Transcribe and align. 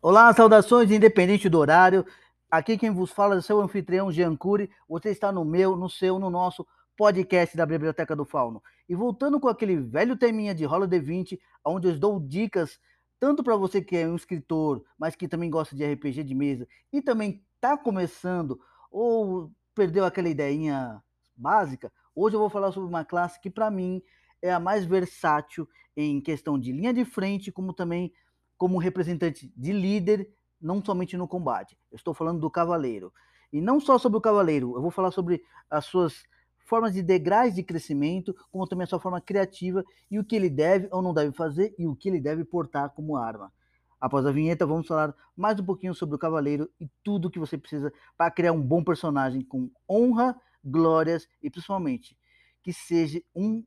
Olá, 0.00 0.32
saudações 0.32 0.92
independente 0.92 1.48
do 1.48 1.58
horário. 1.58 2.06
Aqui 2.48 2.78
quem 2.78 2.88
vos 2.88 3.10
fala 3.10 3.34
é 3.34 3.38
o 3.38 3.42
seu 3.42 3.60
anfitrião 3.60 4.12
Jean 4.12 4.36
Cury. 4.36 4.70
Você 4.88 5.10
está 5.10 5.32
no 5.32 5.44
meu, 5.44 5.76
no 5.76 5.90
seu, 5.90 6.20
no 6.20 6.30
nosso 6.30 6.64
podcast 6.96 7.56
da 7.56 7.66
Biblioteca 7.66 8.14
do 8.14 8.24
Fauno. 8.24 8.62
E 8.88 8.94
voltando 8.94 9.40
com 9.40 9.48
aquele 9.48 9.76
velho 9.76 10.16
teminha 10.16 10.54
de 10.54 10.64
Rola 10.64 10.86
D20, 10.86 11.36
onde 11.64 11.88
eu 11.88 11.98
dou 11.98 12.20
dicas 12.20 12.78
tanto 13.18 13.42
para 13.42 13.56
você 13.56 13.82
que 13.82 13.96
é 13.96 14.06
um 14.06 14.14
escritor, 14.14 14.84
mas 14.96 15.16
que 15.16 15.26
também 15.26 15.50
gosta 15.50 15.74
de 15.74 15.84
RPG 15.84 16.22
de 16.22 16.34
mesa 16.34 16.68
e 16.92 17.02
também 17.02 17.42
está 17.56 17.76
começando 17.76 18.60
ou 18.92 19.50
perdeu 19.74 20.04
aquela 20.04 20.28
ideinha 20.28 21.02
básica, 21.36 21.92
hoje 22.14 22.36
eu 22.36 22.40
vou 22.40 22.48
falar 22.48 22.70
sobre 22.70 22.88
uma 22.88 23.04
classe 23.04 23.40
que 23.40 23.50
para 23.50 23.68
mim 23.68 24.00
é 24.40 24.52
a 24.52 24.60
mais 24.60 24.84
versátil 24.84 25.68
em 25.96 26.20
questão 26.20 26.56
de 26.56 26.70
linha 26.70 26.94
de 26.94 27.04
frente, 27.04 27.50
como 27.50 27.72
também 27.72 28.12
como 28.58 28.78
representante 28.78 29.50
de 29.56 29.72
líder, 29.72 30.28
não 30.60 30.84
somente 30.84 31.16
no 31.16 31.28
combate. 31.28 31.78
Eu 31.90 31.96
estou 31.96 32.12
falando 32.12 32.40
do 32.40 32.50
cavaleiro. 32.50 33.12
E 33.52 33.60
não 33.60 33.80
só 33.80 33.96
sobre 33.96 34.18
o 34.18 34.20
cavaleiro, 34.20 34.76
eu 34.76 34.82
vou 34.82 34.90
falar 34.90 35.10
sobre 35.10 35.42
as 35.70 35.86
suas 35.86 36.24
formas 36.66 36.92
de 36.92 37.02
degraus 37.02 37.54
de 37.54 37.62
crescimento, 37.62 38.34
como 38.52 38.66
também 38.66 38.84
a 38.84 38.86
sua 38.86 39.00
forma 39.00 39.20
criativa 39.22 39.82
e 40.10 40.18
o 40.18 40.24
que 40.24 40.36
ele 40.36 40.50
deve 40.50 40.86
ou 40.90 41.00
não 41.00 41.14
deve 41.14 41.32
fazer 41.32 41.74
e 41.78 41.86
o 41.86 41.96
que 41.96 42.10
ele 42.10 42.20
deve 42.20 42.44
portar 42.44 42.90
como 42.90 43.16
arma. 43.16 43.50
Após 43.98 44.26
a 44.26 44.30
vinheta, 44.30 44.66
vamos 44.66 44.86
falar 44.86 45.14
mais 45.34 45.58
um 45.58 45.64
pouquinho 45.64 45.94
sobre 45.94 46.14
o 46.14 46.18
cavaleiro 46.18 46.70
e 46.78 46.88
tudo 47.02 47.28
o 47.28 47.30
que 47.30 47.38
você 47.38 47.56
precisa 47.56 47.90
para 48.18 48.30
criar 48.30 48.52
um 48.52 48.60
bom 48.60 48.84
personagem 48.84 49.42
com 49.42 49.70
honra, 49.88 50.38
glórias 50.62 51.26
e 51.42 51.48
principalmente 51.48 52.18
que 52.62 52.72
seja 52.72 53.22
um 53.34 53.64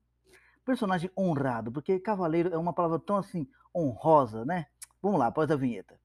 personagem 0.64 1.10
honrado, 1.18 1.72
porque 1.72 2.00
cavaleiro 2.00 2.54
é 2.54 2.58
uma 2.58 2.72
palavra 2.72 3.00
tão 3.00 3.18
assim 3.18 3.48
honrosa, 3.76 4.46
né? 4.46 4.68
Vamos 5.02 5.20
lá, 5.20 5.28
após 5.28 5.50
a 5.50 5.56
vinheta. 5.56 6.00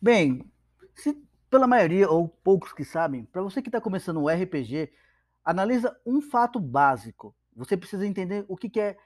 Bem, 0.00 0.50
se 0.94 1.20
pela 1.50 1.66
maioria 1.66 2.08
ou 2.08 2.28
poucos 2.28 2.72
que 2.72 2.84
sabem, 2.84 3.24
para 3.24 3.42
você 3.42 3.60
que 3.60 3.68
está 3.68 3.80
começando 3.80 4.18
um 4.18 4.28
RPG, 4.28 4.92
analisa 5.44 5.98
um 6.06 6.20
fato 6.20 6.60
básico. 6.60 7.34
Você 7.54 7.76
precisa 7.76 8.06
entender 8.06 8.44
o 8.48 8.56
que, 8.56 8.68
que 8.68 8.80
é 8.80 8.96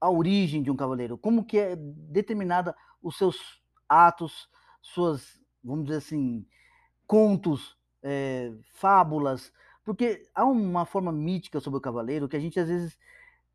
a 0.00 0.10
origem 0.10 0.62
de 0.62 0.70
um 0.70 0.76
cavaleiro, 0.76 1.16
como 1.16 1.44
que 1.44 1.58
é 1.58 1.76
determinada 1.76 2.76
os 3.02 3.16
seus 3.16 3.62
atos, 3.88 4.48
suas, 4.82 5.40
vamos 5.62 5.84
dizer 5.86 5.98
assim, 5.98 6.46
contos, 7.06 7.76
é, 8.04 8.52
fábulas, 8.74 9.50
porque 9.82 10.28
há 10.34 10.44
uma 10.44 10.84
forma 10.84 11.10
mítica 11.10 11.58
sobre 11.58 11.78
o 11.78 11.80
cavaleiro 11.80 12.28
que 12.28 12.36
a 12.36 12.40
gente 12.40 12.60
às 12.60 12.68
vezes 12.68 12.98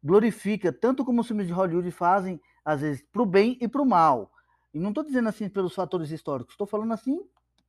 glorifica, 0.04 0.74
tanto 0.74 1.06
como 1.06 1.22
os 1.22 1.28
filmes 1.28 1.48
de 1.48 1.54
Hollywood 1.54 1.92
fazem, 1.92 2.42
às 2.66 2.82
vezes, 2.82 3.02
para 3.12 3.22
o 3.22 3.26
bem 3.26 3.58
e 3.62 3.68
para 3.68 3.82
o 3.82 3.86
mal. 3.86 4.32
E 4.74 4.80
não 4.80 4.90
estou 4.90 5.04
dizendo 5.04 5.30
assim 5.30 5.48
pelos 5.48 5.74
fatores 5.74 6.12
históricos, 6.12 6.54
estou 6.54 6.68
falando 6.68 6.94
assim 6.94 7.22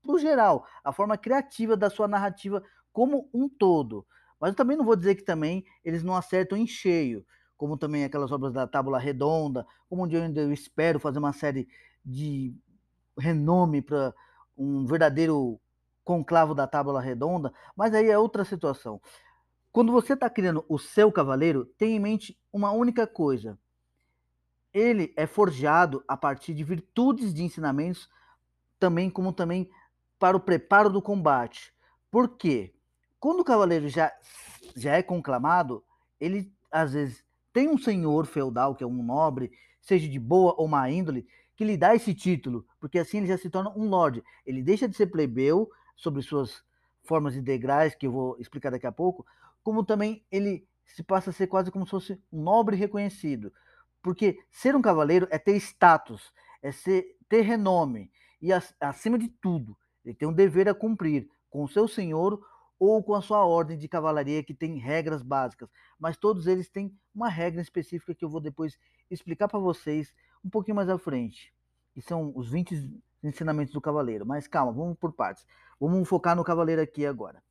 para 0.03 0.15
o 0.15 0.19
geral, 0.19 0.67
a 0.83 0.93
forma 0.93 1.19
criativa 1.19 1.77
da 1.77 1.91
sua 1.91 2.09
narrativa 2.09 2.63
como 2.93 3.29
um 3.35 3.49
todo. 3.49 4.07
Mas 4.41 4.51
eu 4.51 4.57
também 4.57 4.77
não 4.77 4.85
vou 4.85 4.97
dizer 4.97 5.15
que 5.15 5.23
também 5.23 5.65
eles 5.85 6.03
não 6.03 6.17
acertam 6.17 6.57
em 6.57 6.67
cheio, 6.67 7.25
como 7.57 7.77
também 7.77 8.05
aquelas 8.05 8.33
obras 8.33 8.55
da 8.55 8.67
Tábula 8.67 8.99
Redonda, 8.99 9.67
como 9.89 10.05
onde 10.05 10.17
eu 10.17 10.23
ainda 10.23 10.43
espero 10.53 10.99
fazer 10.99 11.19
uma 11.19 11.33
série 11.33 11.69
de 12.03 12.55
renome 13.19 13.83
para 13.83 14.15
um 14.57 14.87
verdadeiro 14.87 15.61
conclavo 16.05 16.55
da 16.55 16.67
Tábula 16.67 17.01
Redonda, 17.01 17.53
mas 17.77 17.95
aí 17.95 18.11
é 18.11 18.19
outra 18.19 18.45
situação. 18.45 19.01
Quando 19.73 19.93
você 19.93 20.15
está 20.15 20.29
criando 20.29 20.65
o 20.69 20.79
seu 20.79 21.13
cavaleiro, 21.13 21.65
tenha 21.79 21.97
em 21.97 22.01
mente 22.01 22.39
uma 22.53 22.73
única 22.73 23.07
coisa. 23.07 23.59
Ele 24.73 25.13
é 25.17 25.27
forjado 25.27 26.03
a 26.09 26.17
partir 26.17 26.55
de 26.55 26.65
virtudes 26.65 27.33
de 27.33 27.45
ensinamentos, 27.45 28.09
também 28.79 29.09
como 29.09 29.33
também 29.33 29.71
para 30.19 30.37
o 30.37 30.41
preparo 30.41 30.91
do 30.91 31.01
combate. 31.01 31.73
Por 32.11 32.37
quê? 32.37 32.75
Quando 33.19 33.41
o 33.41 33.45
cavaleiro 33.45 33.89
já, 33.89 34.13
já 34.75 34.97
é 34.97 35.03
conclamado, 35.03 35.85
ele 36.19 36.53
às 36.71 36.93
vezes 36.93 37.25
tem 37.53 37.69
um 37.69 37.79
senhor 37.79 38.27
feudal, 38.27 38.75
que 38.75 38.85
é 38.85 38.87
um 38.87 39.03
nobre, 39.03 39.53
seja 39.81 40.09
de 40.09 40.19
boa 40.19 40.55
ou 40.57 40.69
má 40.69 40.89
índole, 40.91 41.27
que 41.57 41.65
lhe 41.65 41.77
dá 41.77 41.95
esse 41.95 42.15
título, 42.15 42.67
porque 42.79 42.99
assim 42.99 43.19
ele 43.19 43.27
já 43.27 43.37
se 43.37 43.51
torna 43.51 43.71
um 43.77 43.89
lord. 43.89 44.23
Ele 44.47 44.63
deixa 44.63 44.89
de 44.89 44.97
ser 44.97 45.07
plebeu 45.07 45.71
sobre 46.01 46.23
suas 46.23 46.65
formas 47.03 47.35
de 47.35 47.43
degraus, 47.43 47.95
que 47.95 48.07
eu 48.07 48.13
vou 48.13 48.37
explicar 48.39 48.71
daqui 48.71 48.87
a 48.87 48.93
pouco, 48.93 49.25
como 49.63 49.85
também 49.85 50.25
ele 50.31 50.67
se 50.87 51.03
passa 51.03 51.31
a 51.31 51.33
ser 51.33 51.47
quase 51.47 51.71
como 51.71 51.85
se 51.85 51.91
fosse 51.91 52.23
um 52.33 52.43
nobre 52.43 52.75
reconhecido. 52.75 53.53
Porque 54.03 54.39
ser 54.51 54.75
um 54.75 54.83
cavaleiro 54.83 55.29
é 55.31 55.39
ter 55.39 55.57
status, 55.57 56.33
é 56.63 56.73
ser, 56.73 57.17
ter 57.29 57.43
renome, 57.43 58.11
e 58.41 58.51
acima 58.81 59.19
de 59.19 59.29
tudo, 59.29 59.77
ele 60.03 60.15
tem 60.15 60.27
um 60.27 60.33
dever 60.33 60.69
a 60.69 60.75
cumprir 60.75 61.29
com 61.51 61.63
o 61.63 61.69
seu 61.69 61.87
senhor 61.87 62.41
ou 62.79 63.03
com 63.05 63.15
a 63.15 63.21
sua 63.21 63.45
ordem 63.45 63.77
de 63.77 63.87
cavalaria, 63.87 64.43
que 64.43 64.55
tem 64.55 64.79
regras 64.79 65.23
básicas. 65.23 65.69
Mas 65.99 66.17
todos 66.17 66.47
eles 66.47 66.71
têm 66.71 66.97
uma 67.15 67.29
regra 67.29 67.61
específica 67.61 68.15
que 68.15 68.25
eu 68.25 68.31
vou 68.31 68.41
depois 68.41 68.79
explicar 69.11 69.49
para 69.49 69.59
vocês 69.59 70.15
um 70.43 70.49
pouquinho 70.49 70.77
mais 70.77 70.89
à 70.89 70.97
frente. 70.97 71.53
Que 71.93 72.01
são 72.01 72.33
os 72.35 72.49
20 72.51 72.99
ensinamentos 73.23 73.73
do 73.73 73.81
cavaleiro. 73.81 74.27
Mas 74.27 74.47
calma, 74.47 74.73
vamos 74.73 74.97
por 74.99 75.13
partes. 75.13 75.47
Vamos 75.79 76.09
focar 76.09 76.37
no 76.37 76.45
cavaleiro 76.45 76.83
aqui 76.83 77.07
agora. 77.07 77.43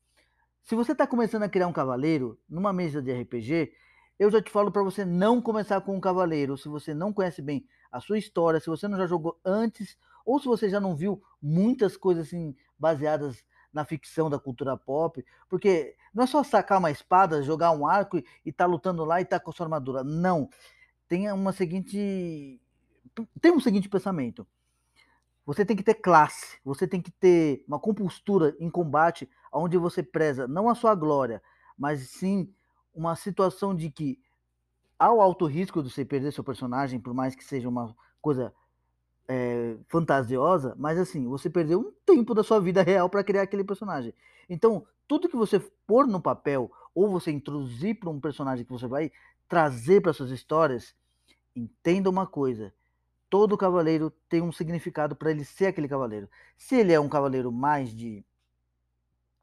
Se 0.64 0.76
você 0.76 0.92
está 0.92 1.08
começando 1.08 1.44
a 1.44 1.50
criar 1.50 1.68
um 1.68 1.74
cavaleiro 1.74 2.40
numa 2.48 2.72
mesa 2.72 3.02
de 3.02 3.12
RPG, 3.12 3.74
eu 4.20 4.30
já 4.30 4.42
te 4.42 4.52
falo 4.52 4.72
para 4.72 4.84
você 4.84 5.06
não 5.06 5.42
começar 5.42 5.82
com 5.82 5.96
um 5.96 6.00
cavaleiro 6.00 6.58
se 6.58 6.68
você 6.68 6.94
não 6.94 7.14
conhece 7.14 7.42
bem 7.42 7.66
a 7.92 8.00
sua 8.00 8.18
história, 8.18 8.60
se 8.60 8.68
você 8.68 8.88
não 8.88 8.98
já 8.98 9.08
jogou 9.08 9.40
antes, 9.44 9.98
ou 10.26 10.40
se 10.40 10.46
você 10.46 10.70
já 10.70 10.80
não 10.80 10.96
viu 10.96 11.24
muitas 11.42 11.98
coisas 11.98 12.28
assim 12.28 12.56
baseadas 12.78 13.44
na 13.74 13.86
ficção 13.86 14.30
da 14.30 14.38
cultura 14.38 14.76
pop, 14.76 15.26
porque 15.48 15.96
não 16.14 16.24
é 16.24 16.28
só 16.28 16.44
sacar 16.44 16.80
uma 16.80 16.92
espada, 16.92 17.42
jogar 17.42 17.72
um 17.72 17.88
arco 17.88 18.18
e 18.18 18.24
estar 18.46 18.66
tá 18.66 18.70
lutando 18.70 19.06
lá 19.06 19.22
e 19.22 19.26
tá 19.26 19.40
com 19.40 19.52
a 19.52 19.54
sua 19.54 19.66
armadura. 19.66 20.04
Não. 20.04 20.50
Tem 21.08 21.32
uma 21.32 21.52
seguinte 21.52 22.60
tem 23.42 23.52
um 23.52 23.60
seguinte 23.60 23.90
pensamento. 23.90 24.46
Você 25.50 25.66
tem 25.66 25.76
que 25.76 25.82
ter 25.82 25.96
classe, 25.96 26.60
você 26.64 26.88
tem 26.88 27.02
que 27.02 27.10
ter 27.10 27.64
uma 27.68 27.80
compostura 27.80 28.56
em 28.60 28.70
combate 28.70 29.28
onde 29.52 29.80
você 29.80 30.04
preza 30.04 30.48
não 30.48 30.70
a 30.70 30.76
sua 30.76 30.94
glória, 30.94 31.42
mas 31.76 32.08
sim 32.12 32.54
uma 32.94 33.16
situação 33.16 33.76
de 33.76 33.90
que 33.90 34.20
há 35.00 35.12
o 35.12 35.20
alto 35.20 35.48
risco 35.48 35.82
de 35.82 35.90
você 35.90 36.06
perder 36.06 36.34
seu 36.34 36.44
personagem, 36.44 37.00
por 37.00 37.16
mais 37.16 37.34
que 37.34 37.44
seja 37.44 37.68
uma 37.68 37.96
coisa 38.22 38.54
é, 39.28 39.76
fantasiosa, 39.88 40.76
mas 40.78 41.00
assim, 41.00 41.28
você 41.28 41.50
perdeu 41.50 41.80
um 41.80 41.92
tempo 42.06 42.36
da 42.36 42.44
sua 42.44 42.60
vida 42.62 42.84
real 42.84 43.10
para 43.10 43.24
criar 43.24 43.42
aquele 43.42 43.64
personagem. 43.64 44.14
Então, 44.48 44.86
tudo 45.08 45.28
que 45.28 45.36
você 45.36 45.60
pôr 45.88 46.06
no 46.06 46.22
papel, 46.22 46.72
ou 46.94 47.10
você 47.10 47.32
introduzir 47.32 48.00
para 48.00 48.12
um 48.12 48.20
personagem 48.20 48.64
que 48.64 48.72
você 48.72 48.86
vai 48.86 49.12
trazer 49.48 50.00
para 50.00 50.14
suas 50.14 50.30
histórias, 50.30 50.94
entenda 51.56 52.08
uma 52.08 52.28
coisa: 52.28 52.72
todo 53.30 53.58
cavaleiro 53.58 54.12
tem 54.28 54.42
um 54.42 54.52
significado 54.52 55.16
para 55.16 55.32
ele 55.32 55.46
ser 55.46 55.68
aquele 55.68 55.88
cavaleiro. 55.88 56.30
Se 56.58 56.76
ele 56.76 56.94
é 56.94 57.00
um 57.00 57.10
cavaleiro 57.10 57.52
mais 57.52 57.94
de 57.94 58.24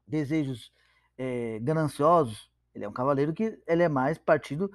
desejos 0.07 0.71
é, 1.17 1.59
gananciosos, 1.59 2.49
ele 2.73 2.85
é 2.85 2.89
um 2.89 2.93
cavaleiro 2.93 3.33
que 3.33 3.59
ele 3.67 3.83
é 3.83 3.89
mais 3.89 4.17
partido 4.17 4.71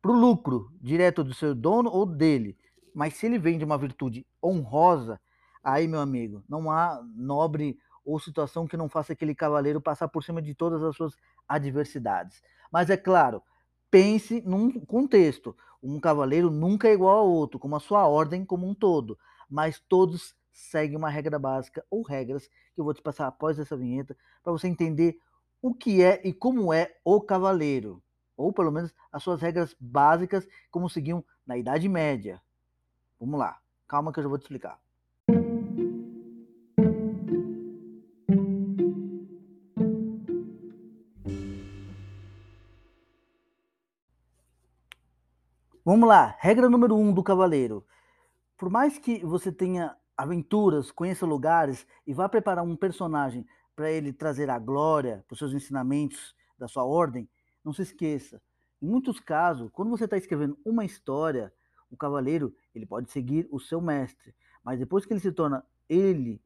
para 0.00 0.10
o 0.10 0.14
lucro, 0.14 0.72
direto 0.80 1.22
do 1.22 1.34
seu 1.34 1.54
dono 1.54 1.90
ou 1.90 2.06
dele. 2.06 2.56
Mas 2.94 3.14
se 3.14 3.26
ele 3.26 3.38
vem 3.38 3.58
de 3.58 3.64
uma 3.64 3.78
virtude 3.78 4.26
honrosa, 4.42 5.20
aí, 5.62 5.86
meu 5.86 6.00
amigo, 6.00 6.42
não 6.48 6.70
há 6.70 7.00
nobre 7.14 7.78
ou 8.04 8.18
situação 8.18 8.66
que 8.66 8.76
não 8.76 8.88
faça 8.88 9.12
aquele 9.12 9.34
cavaleiro 9.34 9.80
passar 9.80 10.08
por 10.08 10.24
cima 10.24 10.42
de 10.42 10.54
todas 10.54 10.82
as 10.82 10.96
suas 10.96 11.16
adversidades. 11.48 12.42
Mas 12.70 12.90
é 12.90 12.96
claro, 12.96 13.42
pense 13.90 14.42
num 14.42 14.80
contexto. 14.80 15.56
Um 15.82 15.98
cavaleiro 15.98 16.50
nunca 16.50 16.88
é 16.88 16.92
igual 16.92 17.18
ao 17.18 17.30
outro, 17.30 17.58
como 17.58 17.74
a 17.74 17.80
sua 17.80 18.06
ordem 18.06 18.44
como 18.44 18.68
um 18.68 18.74
todo, 18.74 19.18
mas 19.50 19.80
todos 19.80 20.34
seguem 20.52 20.96
uma 20.96 21.10
regra 21.10 21.38
básica 21.38 21.84
ou 21.90 22.02
regras 22.02 22.46
que 22.46 22.80
eu 22.80 22.84
vou 22.84 22.94
te 22.94 23.02
passar 23.02 23.26
após 23.26 23.58
essa 23.58 23.76
vinheta 23.76 24.16
para 24.42 24.52
você 24.52 24.68
entender 24.68 25.18
o 25.60 25.74
que 25.74 26.02
é 26.02 26.20
e 26.24 26.32
como 26.32 26.72
é 26.72 26.96
o 27.04 27.20
cavaleiro, 27.20 28.02
ou 28.36 28.52
pelo 28.52 28.70
menos 28.70 28.94
as 29.10 29.22
suas 29.22 29.40
regras 29.40 29.74
básicas 29.78 30.46
como 30.70 30.88
seguiam 30.88 31.24
na 31.46 31.56
Idade 31.56 31.88
Média. 31.88 32.40
Vamos 33.18 33.38
lá, 33.38 33.58
calma 33.88 34.12
que 34.12 34.18
eu 34.18 34.22
já 34.24 34.28
vou 34.28 34.38
te 34.38 34.42
explicar. 34.42 34.80
Vamos 45.92 46.08
lá, 46.08 46.34
regra 46.38 46.70
número 46.70 46.96
um 46.96 47.12
do 47.12 47.22
cavaleiro. 47.22 47.84
Por 48.56 48.70
mais 48.70 48.96
que 48.96 49.22
você 49.26 49.52
tenha 49.52 49.94
aventuras, 50.16 50.90
conheça 50.90 51.26
lugares 51.26 51.86
e 52.06 52.14
vá 52.14 52.30
preparar 52.30 52.64
um 52.64 52.74
personagem 52.74 53.46
para 53.76 53.90
ele 53.92 54.10
trazer 54.10 54.48
a 54.48 54.58
glória 54.58 55.22
para 55.28 55.34
os 55.34 55.38
seus 55.38 55.52
ensinamentos 55.52 56.34
da 56.58 56.66
sua 56.66 56.82
ordem, 56.82 57.28
não 57.62 57.74
se 57.74 57.82
esqueça. 57.82 58.40
Em 58.80 58.86
muitos 58.86 59.20
casos, 59.20 59.68
quando 59.70 59.90
você 59.90 60.04
está 60.04 60.16
escrevendo 60.16 60.58
uma 60.64 60.82
história, 60.82 61.52
o 61.90 61.96
cavaleiro 61.98 62.54
ele 62.74 62.86
pode 62.86 63.12
seguir 63.12 63.46
o 63.50 63.60
seu 63.60 63.78
mestre, 63.78 64.34
mas 64.64 64.78
depois 64.78 65.04
que 65.04 65.12
ele 65.12 65.20
se 65.20 65.30
torna 65.30 65.62
ele 65.90 66.40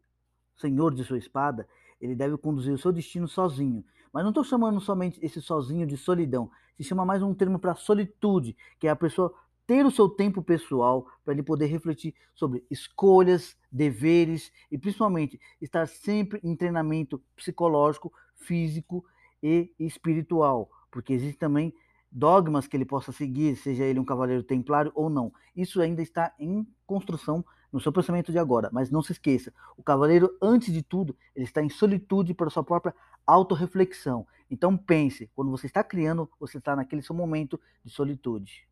senhor 0.56 0.92
de 0.92 1.04
sua 1.04 1.19
espada, 1.19 1.69
ele 2.00 2.16
deve 2.16 2.37
conduzir 2.37 2.75
o 2.75 2.78
seu 2.78 2.90
destino 2.90 3.28
sozinho. 3.28 3.84
Mas 4.12 4.22
não 4.22 4.30
estou 4.30 4.44
chamando 4.44 4.80
somente 4.80 5.18
esse 5.24 5.40
sozinho 5.40 5.86
de 5.86 5.96
solidão. 5.96 6.50
Se 6.76 6.84
chama 6.84 7.04
mais 7.04 7.22
um 7.22 7.34
termo 7.34 7.58
para 7.58 7.74
solitude, 7.74 8.56
que 8.78 8.86
é 8.86 8.90
a 8.90 8.96
pessoa 8.96 9.32
ter 9.66 9.84
o 9.84 9.90
seu 9.90 10.08
tempo 10.08 10.42
pessoal 10.42 11.06
para 11.24 11.34
ele 11.34 11.42
poder 11.42 11.66
refletir 11.66 12.14
sobre 12.34 12.64
escolhas, 12.70 13.56
deveres 13.70 14.52
e 14.70 14.78
principalmente 14.78 15.40
estar 15.60 15.88
sempre 15.88 16.40
em 16.42 16.54
treinamento 16.54 17.20
psicológico, 17.34 18.12
físico 18.34 19.04
e 19.42 19.74
espiritual, 19.78 20.70
porque 20.90 21.12
existe 21.12 21.38
também 21.38 21.74
dogmas 22.16 22.66
que 22.66 22.74
ele 22.74 22.86
possa 22.86 23.12
seguir, 23.12 23.56
seja 23.56 23.84
ele 23.84 24.00
um 24.00 24.04
cavaleiro 24.04 24.42
templário 24.42 24.90
ou 24.94 25.10
não. 25.10 25.30
Isso 25.54 25.82
ainda 25.82 26.00
está 26.00 26.32
em 26.38 26.66
construção 26.86 27.44
no 27.70 27.78
seu 27.78 27.92
pensamento 27.92 28.32
de 28.32 28.38
agora, 28.38 28.70
mas 28.72 28.90
não 28.90 29.02
se 29.02 29.12
esqueça, 29.12 29.52
o 29.76 29.82
cavaleiro, 29.82 30.34
antes 30.40 30.72
de 30.72 30.82
tudo, 30.82 31.14
ele 31.34 31.44
está 31.44 31.62
em 31.62 31.68
solitude 31.68 32.32
para 32.32 32.48
sua 32.48 32.64
própria 32.64 32.94
autorreflexão. 33.26 34.26
Então 34.50 34.78
pense, 34.78 35.30
quando 35.34 35.50
você 35.50 35.66
está 35.66 35.84
criando, 35.84 36.30
você 36.40 36.56
está 36.56 36.74
naquele 36.74 37.02
seu 37.02 37.14
momento 37.14 37.60
de 37.84 37.90
solitude. 37.90 38.66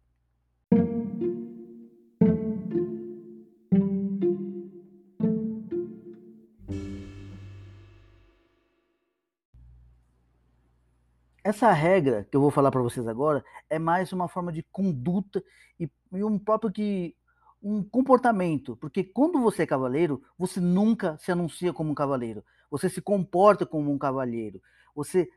Essa 11.44 11.70
regra 11.72 12.26
que 12.30 12.34
eu 12.34 12.40
vou 12.40 12.50
falar 12.50 12.70
para 12.70 12.80
vocês 12.80 13.06
agora 13.06 13.44
é 13.68 13.78
mais 13.78 14.10
uma 14.14 14.28
forma 14.28 14.50
de 14.50 14.62
conduta 14.72 15.44
e, 15.78 15.90
e 16.10 16.24
um 16.24 16.38
próprio 16.38 16.72
que 16.72 17.14
um 17.62 17.82
comportamento, 17.82 18.76
porque 18.76 19.04
quando 19.04 19.38
você 19.40 19.62
é 19.62 19.66
cavaleiro, 19.66 20.22
você 20.38 20.58
nunca 20.58 21.18
se 21.18 21.30
anuncia 21.30 21.70
como 21.70 21.90
um 21.90 21.94
cavaleiro, 21.94 22.42
você 22.70 22.88
se 22.88 23.00
comporta 23.02 23.66
como 23.66 23.92
um 23.92 23.98
cavaleiro, 23.98 24.60
você 24.94 25.28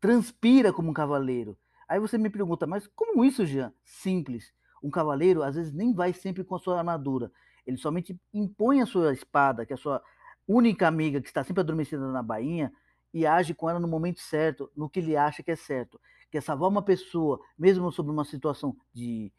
transpira 0.00 0.72
como 0.72 0.90
um 0.90 0.92
cavaleiro. 0.92 1.56
Aí 1.88 2.00
você 2.00 2.18
me 2.18 2.30
pergunta, 2.30 2.66
mas 2.66 2.88
como 2.88 3.24
isso, 3.24 3.46
Jean? 3.46 3.72
Simples. 3.84 4.52
Um 4.82 4.90
cavaleiro 4.90 5.42
às 5.44 5.54
vezes 5.54 5.72
nem 5.72 5.94
vai 5.94 6.12
sempre 6.12 6.42
com 6.42 6.56
a 6.56 6.58
sua 6.58 6.78
armadura, 6.78 7.30
ele 7.64 7.76
somente 7.76 8.18
impõe 8.34 8.80
a 8.80 8.86
sua 8.86 9.12
espada, 9.12 9.64
que 9.64 9.72
é 9.72 9.76
a 9.76 9.78
sua 9.78 10.02
única 10.48 10.88
amiga 10.88 11.20
que 11.20 11.28
está 11.28 11.44
sempre 11.44 11.60
adormecida 11.60 12.10
na 12.10 12.22
bainha, 12.24 12.72
e 13.12 13.26
age 13.26 13.54
com 13.54 13.68
ela 13.68 13.80
no 13.80 13.88
momento 13.88 14.20
certo, 14.20 14.70
no 14.76 14.88
que 14.88 15.00
ele 15.00 15.16
acha 15.16 15.42
que 15.42 15.50
é 15.50 15.56
certo. 15.56 16.00
Que 16.30 16.38
é 16.38 16.40
salvar 16.40 16.68
uma 16.68 16.82
pessoa, 16.82 17.40
mesmo 17.58 17.90
sobre 17.90 18.12
uma 18.12 18.24
situação 18.24 18.76
de 18.92 19.32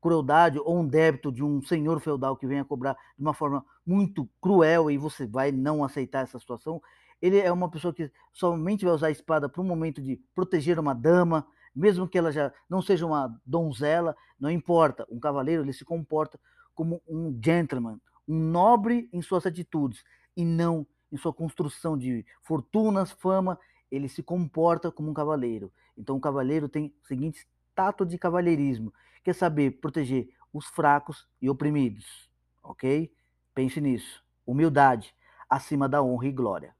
crueldade 0.00 0.58
ou 0.58 0.78
um 0.78 0.86
débito 0.86 1.32
de 1.32 1.42
um 1.42 1.60
senhor 1.62 2.00
feudal 2.00 2.36
que 2.36 2.46
venha 2.46 2.64
cobrar 2.64 2.94
de 3.16 3.22
uma 3.22 3.34
forma 3.34 3.64
muito 3.84 4.28
cruel 4.40 4.90
e 4.90 4.96
você 4.96 5.26
vai 5.26 5.50
não 5.50 5.82
aceitar 5.82 6.22
essa 6.22 6.38
situação, 6.38 6.80
ele 7.20 7.38
é 7.38 7.50
uma 7.50 7.70
pessoa 7.70 7.92
que 7.92 8.10
somente 8.32 8.84
vai 8.84 8.94
usar 8.94 9.08
a 9.08 9.10
espada 9.10 9.48
para 9.48 9.60
um 9.60 9.64
momento 9.64 10.02
de 10.02 10.20
proteger 10.34 10.78
uma 10.78 10.94
dama, 10.94 11.46
mesmo 11.74 12.06
que 12.06 12.18
ela 12.18 12.30
já 12.30 12.52
não 12.68 12.80
seja 12.80 13.06
uma 13.06 13.40
donzela, 13.44 14.16
não 14.38 14.50
importa. 14.50 15.06
Um 15.10 15.18
cavaleiro 15.18 15.62
ele 15.62 15.72
se 15.72 15.84
comporta 15.84 16.38
como 16.74 17.02
um 17.08 17.38
gentleman, 17.42 17.98
um 18.28 18.38
nobre 18.38 19.08
em 19.12 19.22
suas 19.22 19.46
atitudes 19.46 20.04
e 20.36 20.44
não 20.44 20.86
em 21.16 21.18
sua 21.18 21.32
construção 21.32 21.96
de 21.96 22.24
fortunas, 22.42 23.10
fama, 23.10 23.58
ele 23.90 24.08
se 24.08 24.22
comporta 24.22 24.92
como 24.92 25.10
um 25.10 25.14
cavaleiro. 25.14 25.72
Então 25.96 26.16
o 26.16 26.20
cavaleiro 26.20 26.68
tem 26.68 26.94
o 27.02 27.06
seguinte 27.06 27.48
tato 27.74 28.04
de 28.04 28.18
cavalheirismo, 28.18 28.92
que 29.24 29.30
é 29.30 29.32
saber 29.32 29.80
proteger 29.80 30.28
os 30.52 30.66
fracos 30.66 31.26
e 31.40 31.48
oprimidos, 31.48 32.30
ok? 32.62 33.12
Pense 33.54 33.80
nisso. 33.80 34.22
Humildade 34.46 35.14
acima 35.48 35.88
da 35.88 36.02
honra 36.02 36.26
e 36.26 36.32
glória. 36.32 36.76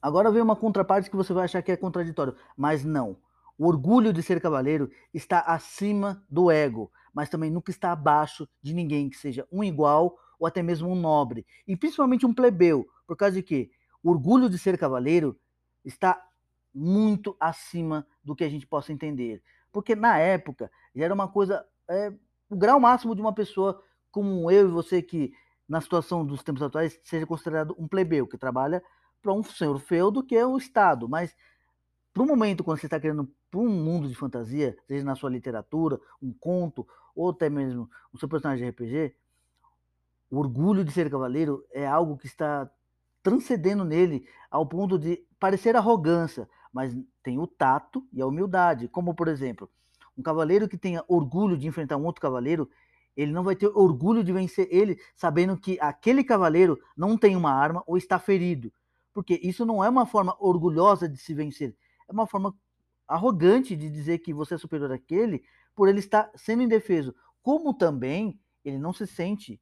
Agora 0.00 0.30
vem 0.30 0.40
uma 0.40 0.56
contraparte 0.56 1.10
que 1.10 1.16
você 1.16 1.32
vai 1.32 1.44
achar 1.44 1.62
que 1.62 1.72
é 1.72 1.76
contraditório, 1.76 2.34
mas 2.56 2.84
não. 2.84 3.18
O 3.60 3.66
orgulho 3.66 4.10
de 4.10 4.22
ser 4.22 4.40
cavaleiro 4.40 4.90
está 5.12 5.40
acima 5.40 6.24
do 6.30 6.50
ego, 6.50 6.90
mas 7.12 7.28
também 7.28 7.50
nunca 7.50 7.70
está 7.70 7.92
abaixo 7.92 8.48
de 8.62 8.72
ninguém 8.72 9.10
que 9.10 9.18
seja 9.18 9.46
um 9.52 9.62
igual 9.62 10.16
ou 10.38 10.46
até 10.46 10.62
mesmo 10.62 10.88
um 10.88 10.94
nobre, 10.94 11.44
e 11.68 11.76
principalmente 11.76 12.24
um 12.24 12.32
plebeu, 12.32 12.86
por 13.06 13.18
causa 13.18 13.34
de 13.34 13.42
que 13.42 13.70
o 14.02 14.08
orgulho 14.08 14.48
de 14.48 14.58
ser 14.58 14.78
cavaleiro 14.78 15.38
está 15.84 16.18
muito 16.72 17.36
acima 17.38 18.06
do 18.24 18.34
que 18.34 18.44
a 18.44 18.48
gente 18.48 18.66
possa 18.66 18.94
entender. 18.94 19.42
Porque 19.70 19.94
na 19.94 20.16
época 20.16 20.70
já 20.96 21.04
era 21.04 21.12
uma 21.12 21.28
coisa, 21.28 21.62
é, 21.86 22.14
o 22.48 22.56
grau 22.56 22.80
máximo 22.80 23.14
de 23.14 23.20
uma 23.20 23.34
pessoa 23.34 23.84
como 24.10 24.50
eu 24.50 24.70
e 24.70 24.72
você, 24.72 25.02
que 25.02 25.34
na 25.68 25.82
situação 25.82 26.24
dos 26.24 26.42
tempos 26.42 26.62
atuais 26.62 26.98
seja 27.04 27.26
considerado 27.26 27.76
um 27.78 27.86
plebeu, 27.86 28.26
que 28.26 28.38
trabalha 28.38 28.82
para 29.20 29.34
um 29.34 29.42
senhor 29.42 29.78
feudo, 29.78 30.24
que 30.24 30.34
é 30.34 30.46
o 30.46 30.56
Estado, 30.56 31.06
mas 31.06 31.36
para 32.14 32.22
o 32.22 32.26
momento 32.26 32.64
quando 32.64 32.80
você 32.80 32.86
está 32.86 32.98
criando 32.98 33.30
para 33.50 33.60
um 33.60 33.68
mundo 33.68 34.08
de 34.08 34.14
fantasia, 34.14 34.76
seja 34.86 35.04
na 35.04 35.14
sua 35.14 35.30
literatura, 35.30 36.00
um 36.22 36.32
conto, 36.32 36.86
ou 37.14 37.30
até 37.30 37.50
mesmo 37.50 37.90
o 38.12 38.18
seu 38.18 38.28
personagem 38.28 38.64
de 38.64 38.70
RPG, 38.70 39.14
o 40.30 40.38
orgulho 40.38 40.84
de 40.84 40.92
ser 40.92 41.10
cavaleiro 41.10 41.64
é 41.72 41.86
algo 41.86 42.16
que 42.16 42.26
está 42.26 42.70
transcendendo 43.22 43.84
nele 43.84 44.26
ao 44.50 44.64
ponto 44.64 44.98
de 44.98 45.24
parecer 45.38 45.74
arrogância, 45.74 46.48
mas 46.72 46.96
tem 47.22 47.38
o 47.38 47.46
tato 47.46 48.06
e 48.12 48.22
a 48.22 48.26
humildade. 48.26 48.88
Como, 48.88 49.14
por 49.14 49.26
exemplo, 49.26 49.68
um 50.16 50.22
cavaleiro 50.22 50.68
que 50.68 50.78
tenha 50.78 51.04
orgulho 51.08 51.58
de 51.58 51.66
enfrentar 51.66 51.96
um 51.96 52.04
outro 52.04 52.22
cavaleiro, 52.22 52.70
ele 53.16 53.32
não 53.32 53.42
vai 53.42 53.56
ter 53.56 53.66
orgulho 53.66 54.22
de 54.22 54.32
vencer 54.32 54.68
ele, 54.70 54.98
sabendo 55.16 55.56
que 55.56 55.78
aquele 55.80 56.22
cavaleiro 56.22 56.78
não 56.96 57.18
tem 57.18 57.34
uma 57.34 57.52
arma 57.52 57.82
ou 57.86 57.96
está 57.96 58.18
ferido. 58.18 58.72
Porque 59.12 59.38
isso 59.42 59.66
não 59.66 59.82
é 59.82 59.88
uma 59.88 60.06
forma 60.06 60.36
orgulhosa 60.38 61.08
de 61.08 61.18
se 61.18 61.34
vencer, 61.34 61.76
é 62.08 62.12
uma 62.12 62.26
forma 62.26 62.54
arrogante 63.10 63.74
de 63.74 63.90
dizer 63.90 64.18
que 64.18 64.32
você 64.32 64.54
é 64.54 64.58
superior 64.58 64.92
àquele 64.92 65.42
por 65.74 65.88
ele 65.88 65.98
estar 65.98 66.30
sendo 66.36 66.62
indefeso. 66.62 67.14
Como 67.42 67.74
também 67.74 68.38
ele 68.64 68.78
não 68.78 68.92
se 68.92 69.06
sente 69.06 69.60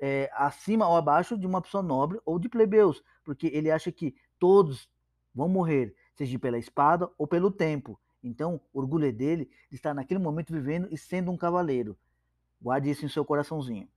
é, 0.00 0.30
acima 0.32 0.88
ou 0.88 0.96
abaixo 0.96 1.36
de 1.36 1.46
uma 1.46 1.60
pessoa 1.60 1.82
nobre 1.82 2.18
ou 2.24 2.38
de 2.38 2.48
plebeus, 2.48 3.02
porque 3.22 3.48
ele 3.48 3.70
acha 3.70 3.92
que 3.92 4.14
todos 4.38 4.88
vão 5.34 5.48
morrer, 5.48 5.94
seja 6.14 6.38
pela 6.38 6.58
espada 6.58 7.10
ou 7.18 7.26
pelo 7.26 7.50
tempo. 7.50 8.00
Então, 8.22 8.60
o 8.72 8.78
orgulho 8.78 9.06
é 9.06 9.12
dele 9.12 9.50
de 9.68 9.76
estar 9.76 9.92
naquele 9.92 10.18
momento 10.18 10.52
vivendo 10.52 10.88
e 10.90 10.96
sendo 10.96 11.30
um 11.30 11.36
cavaleiro. 11.36 11.96
Guarde 12.60 12.88
isso 12.88 13.04
em 13.04 13.08
seu 13.08 13.24
coraçãozinho. 13.24 13.88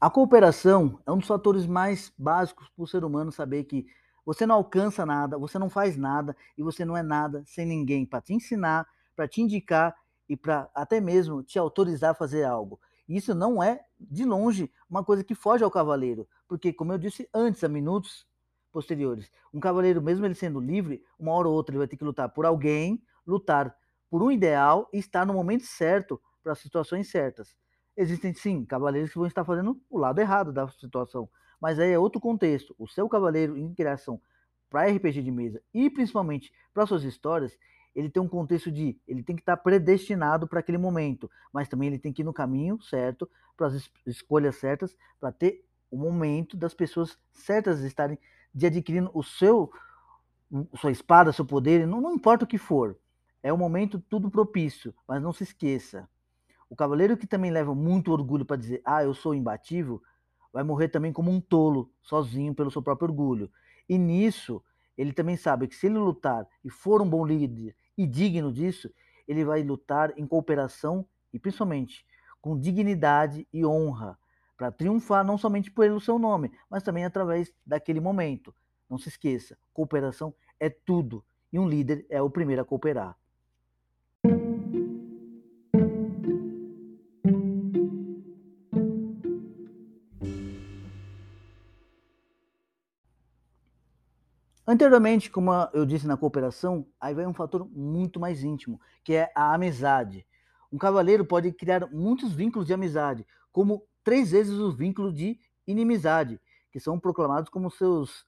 A 0.00 0.08
cooperação 0.08 0.98
é 1.06 1.12
um 1.12 1.18
dos 1.18 1.26
fatores 1.26 1.66
mais 1.66 2.10
básicos 2.16 2.68
para 2.70 2.82
o 2.82 2.86
ser 2.86 3.04
humano 3.04 3.30
saber 3.30 3.64
que 3.64 3.86
você 4.24 4.46
não 4.46 4.54
alcança 4.54 5.04
nada, 5.04 5.36
você 5.38 5.58
não 5.58 5.68
faz 5.68 5.96
nada 5.96 6.34
e 6.56 6.62
você 6.62 6.84
não 6.84 6.96
é 6.96 7.02
nada 7.02 7.42
sem 7.46 7.66
ninguém 7.66 8.06
para 8.06 8.20
te 8.20 8.32
ensinar, 8.32 8.86
para 9.14 9.28
te 9.28 9.42
indicar 9.42 9.94
e 10.28 10.36
para 10.36 10.70
até 10.74 11.00
mesmo 11.00 11.42
te 11.42 11.58
autorizar 11.58 12.12
a 12.12 12.14
fazer 12.14 12.44
algo. 12.44 12.80
Isso 13.06 13.34
não 13.34 13.62
é, 13.62 13.80
de 13.98 14.24
longe, 14.24 14.72
uma 14.88 15.04
coisa 15.04 15.22
que 15.24 15.34
foge 15.34 15.64
ao 15.64 15.70
cavaleiro, 15.70 16.26
porque, 16.48 16.72
como 16.72 16.92
eu 16.92 16.98
disse 16.98 17.28
antes, 17.34 17.62
há 17.62 17.68
minutos 17.68 18.26
posteriores, 18.72 19.30
um 19.52 19.58
cavaleiro, 19.60 20.00
mesmo 20.00 20.24
ele 20.24 20.34
sendo 20.34 20.60
livre, 20.60 21.04
uma 21.18 21.32
hora 21.32 21.48
ou 21.48 21.54
outra 21.54 21.72
ele 21.72 21.78
vai 21.78 21.88
ter 21.88 21.96
que 21.96 22.04
lutar 22.04 22.28
por 22.30 22.46
alguém, 22.46 23.02
lutar 23.26 23.74
por 24.08 24.22
um 24.22 24.30
ideal 24.30 24.88
e 24.92 24.98
estar 24.98 25.26
no 25.26 25.34
momento 25.34 25.64
certo 25.66 26.20
para 26.42 26.52
as 26.52 26.58
situações 26.60 27.10
certas. 27.10 27.54
Existem 27.96 28.32
sim 28.32 28.64
cavaleiros 28.64 29.10
que 29.10 29.18
vão 29.18 29.26
estar 29.26 29.44
fazendo 29.44 29.80
o 29.90 29.98
lado 29.98 30.20
errado 30.20 30.52
da 30.52 30.68
situação, 30.68 31.28
mas 31.60 31.78
aí 31.78 31.92
é 31.92 31.98
outro 31.98 32.20
contexto. 32.20 32.74
O 32.78 32.86
seu 32.86 33.08
cavaleiro 33.08 33.56
em 33.56 33.74
criação 33.74 34.20
para 34.68 34.86
RPG 34.86 35.22
de 35.22 35.30
mesa 35.30 35.60
e 35.74 35.90
principalmente 35.90 36.52
para 36.72 36.86
suas 36.86 37.02
histórias, 37.02 37.58
ele 37.94 38.08
tem 38.08 38.22
um 38.22 38.28
contexto 38.28 38.70
de 38.70 38.98
ele 39.06 39.22
tem 39.22 39.34
que 39.34 39.42
estar 39.42 39.56
predestinado 39.56 40.46
para 40.46 40.60
aquele 40.60 40.78
momento, 40.78 41.30
mas 41.52 41.68
também 41.68 41.88
ele 41.88 41.98
tem 41.98 42.12
que 42.12 42.22
ir 42.22 42.24
no 42.24 42.32
caminho 42.32 42.80
certo, 42.80 43.28
para 43.56 43.66
as 43.66 43.74
es 43.74 43.90
escolhas 44.06 44.56
certas, 44.56 44.96
para 45.18 45.32
ter 45.32 45.64
o 45.90 45.96
momento 45.96 46.56
das 46.56 46.72
pessoas 46.72 47.18
certas 47.32 47.80
estarem 47.80 48.18
de 48.54 48.66
adquirindo 48.66 49.10
o 49.12 49.22
seu 49.22 49.70
sua 50.76 50.90
espada, 50.90 51.32
seu 51.32 51.44
poder, 51.44 51.86
não, 51.86 52.00
não 52.00 52.14
importa 52.14 52.44
o 52.44 52.48
que 52.48 52.58
for. 52.58 52.98
É 53.42 53.52
o 53.52 53.58
momento 53.58 54.00
tudo 54.00 54.30
propício, 54.30 54.92
mas 55.06 55.22
não 55.22 55.32
se 55.32 55.44
esqueça 55.44 56.08
O 56.70 56.76
cavaleiro 56.76 57.16
que 57.16 57.26
também 57.26 57.50
leva 57.50 57.74
muito 57.74 58.12
orgulho 58.12 58.46
para 58.46 58.56
dizer, 58.56 58.80
ah, 58.84 59.02
eu 59.02 59.12
sou 59.12 59.34
imbatível, 59.34 60.00
vai 60.52 60.62
morrer 60.62 60.88
também 60.88 61.12
como 61.12 61.30
um 61.30 61.40
tolo, 61.40 61.92
sozinho 62.00 62.54
pelo 62.54 62.70
seu 62.70 62.80
próprio 62.80 63.08
orgulho. 63.08 63.50
E 63.88 63.98
nisso, 63.98 64.62
ele 64.96 65.12
também 65.12 65.36
sabe 65.36 65.66
que 65.66 65.74
se 65.74 65.86
ele 65.86 65.98
lutar 65.98 66.46
e 66.64 66.70
for 66.70 67.02
um 67.02 67.10
bom 67.10 67.26
líder 67.26 67.74
e 67.98 68.06
digno 68.06 68.52
disso, 68.52 68.88
ele 69.26 69.44
vai 69.44 69.64
lutar 69.64 70.16
em 70.16 70.24
cooperação 70.26 71.04
e 71.32 71.40
principalmente 71.40 72.06
com 72.40 72.58
dignidade 72.58 73.46
e 73.52 73.66
honra, 73.66 74.16
para 74.56 74.70
triunfar 74.70 75.24
não 75.24 75.36
somente 75.36 75.70
pelo 75.70 76.00
seu 76.00 76.18
nome, 76.18 76.52
mas 76.70 76.82
também 76.82 77.04
através 77.04 77.52
daquele 77.66 78.00
momento. 78.00 78.54
Não 78.88 78.96
se 78.96 79.08
esqueça, 79.08 79.58
cooperação 79.72 80.34
é 80.58 80.70
tudo 80.70 81.24
e 81.52 81.58
um 81.58 81.68
líder 81.68 82.06
é 82.08 82.22
o 82.22 82.30
primeiro 82.30 82.62
a 82.62 82.64
cooperar. 82.64 83.19
Anteriormente, 94.70 95.28
como 95.28 95.50
eu 95.72 95.84
disse 95.84 96.06
na 96.06 96.16
cooperação, 96.16 96.86
aí 97.00 97.12
vem 97.12 97.26
um 97.26 97.34
fator 97.34 97.68
muito 97.68 98.20
mais 98.20 98.44
íntimo, 98.44 98.80
que 99.02 99.14
é 99.14 99.32
a 99.34 99.52
amizade. 99.52 100.24
Um 100.70 100.78
cavaleiro 100.78 101.24
pode 101.24 101.50
criar 101.50 101.88
muitos 101.90 102.32
vínculos 102.32 102.68
de 102.68 102.72
amizade, 102.72 103.26
como 103.50 103.84
três 104.04 104.30
vezes 104.30 104.60
o 104.60 104.70
vínculo 104.70 105.12
de 105.12 105.40
inimizade, 105.66 106.40
que 106.70 106.78
são 106.78 107.00
proclamados 107.00 107.50
como 107.50 107.68
seus 107.68 108.24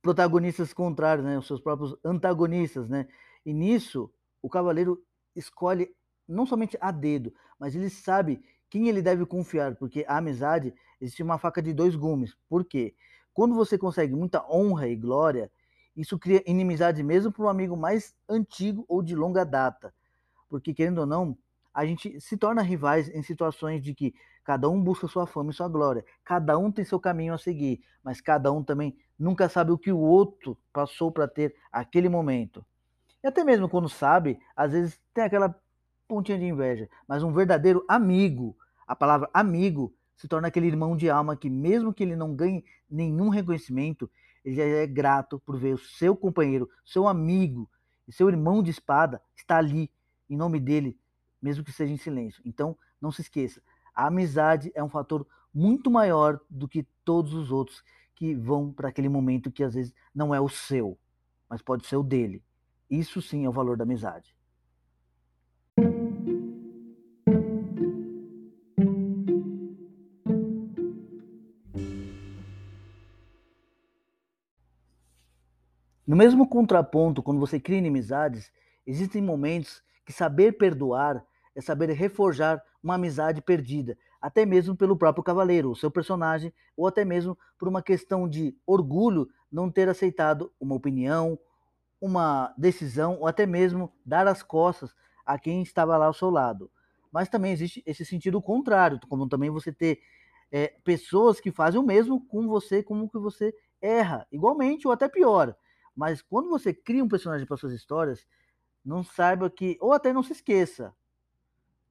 protagonistas 0.00 0.72
contrários, 0.72 1.26
né? 1.26 1.36
os 1.36 1.46
seus 1.46 1.60
próprios 1.60 1.94
antagonistas. 2.02 2.88
Né? 2.88 3.06
E 3.44 3.52
nisso, 3.52 4.10
o 4.40 4.48
cavaleiro 4.48 5.04
escolhe 5.34 5.94
não 6.26 6.46
somente 6.46 6.78
a 6.80 6.90
dedo, 6.90 7.30
mas 7.60 7.76
ele 7.76 7.90
sabe 7.90 8.42
quem 8.70 8.88
ele 8.88 9.02
deve 9.02 9.26
confiar, 9.26 9.76
porque 9.76 10.02
a 10.08 10.16
amizade 10.16 10.72
existe 10.98 11.22
uma 11.22 11.36
faca 11.36 11.60
de 11.60 11.74
dois 11.74 11.94
gumes. 11.94 12.34
Por 12.48 12.64
quê? 12.64 12.96
Quando 13.36 13.54
você 13.54 13.76
consegue 13.76 14.14
muita 14.14 14.42
honra 14.50 14.88
e 14.88 14.96
glória, 14.96 15.50
isso 15.94 16.18
cria 16.18 16.42
inimizade 16.46 17.02
mesmo 17.02 17.30
para 17.30 17.44
um 17.44 17.48
amigo 17.50 17.76
mais 17.76 18.16
antigo 18.26 18.82
ou 18.88 19.02
de 19.02 19.14
longa 19.14 19.44
data. 19.44 19.92
Porque, 20.48 20.72
querendo 20.72 21.00
ou 21.00 21.06
não, 21.06 21.36
a 21.74 21.84
gente 21.84 22.18
se 22.18 22.38
torna 22.38 22.62
rivais 22.62 23.10
em 23.10 23.22
situações 23.22 23.82
de 23.82 23.94
que 23.94 24.14
cada 24.42 24.70
um 24.70 24.82
busca 24.82 25.06
sua 25.06 25.26
fama 25.26 25.50
e 25.50 25.54
sua 25.54 25.68
glória, 25.68 26.02
cada 26.24 26.56
um 26.56 26.72
tem 26.72 26.82
seu 26.82 26.98
caminho 26.98 27.34
a 27.34 27.38
seguir, 27.38 27.82
mas 28.02 28.22
cada 28.22 28.50
um 28.50 28.64
também 28.64 28.96
nunca 29.18 29.50
sabe 29.50 29.70
o 29.70 29.76
que 29.76 29.92
o 29.92 29.98
outro 29.98 30.56
passou 30.72 31.12
para 31.12 31.28
ter 31.28 31.54
aquele 31.70 32.08
momento. 32.08 32.64
E 33.22 33.26
até 33.26 33.44
mesmo 33.44 33.68
quando 33.68 33.86
sabe, 33.86 34.40
às 34.56 34.72
vezes 34.72 34.98
tem 35.12 35.24
aquela 35.24 35.54
pontinha 36.08 36.38
de 36.38 36.46
inveja, 36.46 36.88
mas 37.06 37.22
um 37.22 37.34
verdadeiro 37.34 37.84
amigo, 37.86 38.56
a 38.86 38.96
palavra 38.96 39.28
amigo 39.34 39.92
se 40.16 40.26
torna 40.26 40.48
aquele 40.48 40.66
irmão 40.66 40.96
de 40.96 41.10
alma 41.10 41.36
que, 41.36 41.50
mesmo 41.50 41.92
que 41.92 42.02
ele 42.02 42.16
não 42.16 42.34
ganhe 42.34 42.64
nenhum 42.88 43.28
reconhecimento, 43.28 44.10
ele 44.44 44.56
já 44.56 44.64
é 44.64 44.86
grato 44.86 45.38
por 45.40 45.58
ver 45.58 45.74
o 45.74 45.78
seu 45.78 46.16
companheiro, 46.16 46.68
seu 46.84 47.06
amigo 47.06 47.68
e 48.06 48.12
seu 48.12 48.28
irmão 48.28 48.62
de 48.62 48.70
espada 48.70 49.20
estar 49.36 49.58
ali 49.58 49.90
em 50.28 50.36
nome 50.36 50.60
dele, 50.60 50.98
mesmo 51.40 51.64
que 51.64 51.72
seja 51.72 51.92
em 51.92 51.96
silêncio. 51.96 52.42
Então, 52.44 52.76
não 53.00 53.10
se 53.10 53.22
esqueça, 53.22 53.60
a 53.94 54.06
amizade 54.06 54.70
é 54.74 54.84
um 54.84 54.88
fator 54.88 55.26
muito 55.52 55.90
maior 55.90 56.38
do 56.50 56.68
que 56.68 56.86
todos 57.04 57.32
os 57.32 57.50
outros 57.50 57.82
que 58.14 58.34
vão 58.34 58.70
para 58.70 58.88
aquele 58.88 59.08
momento 59.08 59.50
que 59.50 59.64
às 59.64 59.74
vezes 59.74 59.94
não 60.14 60.34
é 60.34 60.40
o 60.40 60.48
seu, 60.48 60.98
mas 61.48 61.62
pode 61.62 61.86
ser 61.86 61.96
o 61.96 62.02
dele. 62.02 62.42
Isso 62.90 63.22
sim 63.22 63.44
é 63.44 63.48
o 63.48 63.52
valor 63.52 63.76
da 63.76 63.84
amizade. 63.84 64.35
No 76.16 76.18
mesmo 76.18 76.48
contraponto, 76.48 77.22
quando 77.22 77.38
você 77.38 77.60
cria 77.60 77.76
inimizades, 77.76 78.50
existem 78.86 79.20
momentos 79.20 79.82
que 80.02 80.14
saber 80.14 80.52
perdoar 80.52 81.22
é 81.54 81.60
saber 81.60 81.90
reforjar 81.90 82.58
uma 82.82 82.94
amizade 82.94 83.42
perdida, 83.42 83.98
até 84.18 84.46
mesmo 84.46 84.74
pelo 84.74 84.96
próprio 84.96 85.22
cavaleiro, 85.22 85.70
o 85.70 85.76
seu 85.76 85.90
personagem, 85.90 86.54
ou 86.74 86.86
até 86.86 87.04
mesmo 87.04 87.36
por 87.58 87.68
uma 87.68 87.82
questão 87.82 88.26
de 88.26 88.56
orgulho 88.66 89.28
não 89.52 89.70
ter 89.70 89.90
aceitado 89.90 90.50
uma 90.58 90.74
opinião, 90.74 91.38
uma 92.00 92.54
decisão, 92.56 93.18
ou 93.20 93.26
até 93.26 93.44
mesmo 93.44 93.92
dar 94.02 94.26
as 94.26 94.42
costas 94.42 94.94
a 95.26 95.38
quem 95.38 95.60
estava 95.60 95.98
lá 95.98 96.06
ao 96.06 96.14
seu 96.14 96.30
lado. 96.30 96.70
Mas 97.12 97.28
também 97.28 97.52
existe 97.52 97.82
esse 97.84 98.06
sentido 98.06 98.40
contrário, 98.40 98.98
como 99.06 99.28
também 99.28 99.50
você 99.50 99.70
ter 99.70 100.00
é, 100.50 100.68
pessoas 100.82 101.40
que 101.40 101.52
fazem 101.52 101.78
o 101.78 101.84
mesmo 101.84 102.26
com 102.26 102.48
você, 102.48 102.82
como 102.82 103.06
que 103.06 103.18
você 103.18 103.54
erra, 103.82 104.26
igualmente 104.32 104.86
ou 104.86 104.94
até 104.94 105.10
pior. 105.10 105.54
Mas 105.96 106.20
quando 106.20 106.50
você 106.50 106.74
cria 106.74 107.02
um 107.02 107.08
personagem 107.08 107.46
para 107.46 107.56
suas 107.56 107.72
histórias, 107.72 108.26
não 108.84 109.02
saiba 109.02 109.48
que. 109.48 109.78
Ou 109.80 109.92
até 109.92 110.12
não 110.12 110.22
se 110.22 110.32
esqueça. 110.32 110.94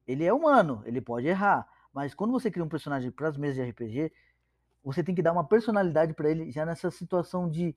Ele 0.06 0.24
é 0.24 0.32
humano, 0.32 0.82
ele 0.86 1.00
pode 1.00 1.26
errar. 1.26 1.68
Mas 1.92 2.14
quando 2.14 2.30
você 2.30 2.50
cria 2.50 2.64
um 2.64 2.68
personagem 2.68 3.10
para 3.10 3.28
as 3.28 3.36
mesas 3.36 3.56
de 3.56 3.70
RPG, 3.70 4.12
você 4.84 5.02
tem 5.02 5.14
que 5.14 5.22
dar 5.22 5.32
uma 5.32 5.46
personalidade 5.46 6.14
para 6.14 6.30
ele 6.30 6.52
já 6.52 6.64
nessa 6.64 6.90
situação 6.90 7.50
de 7.50 7.76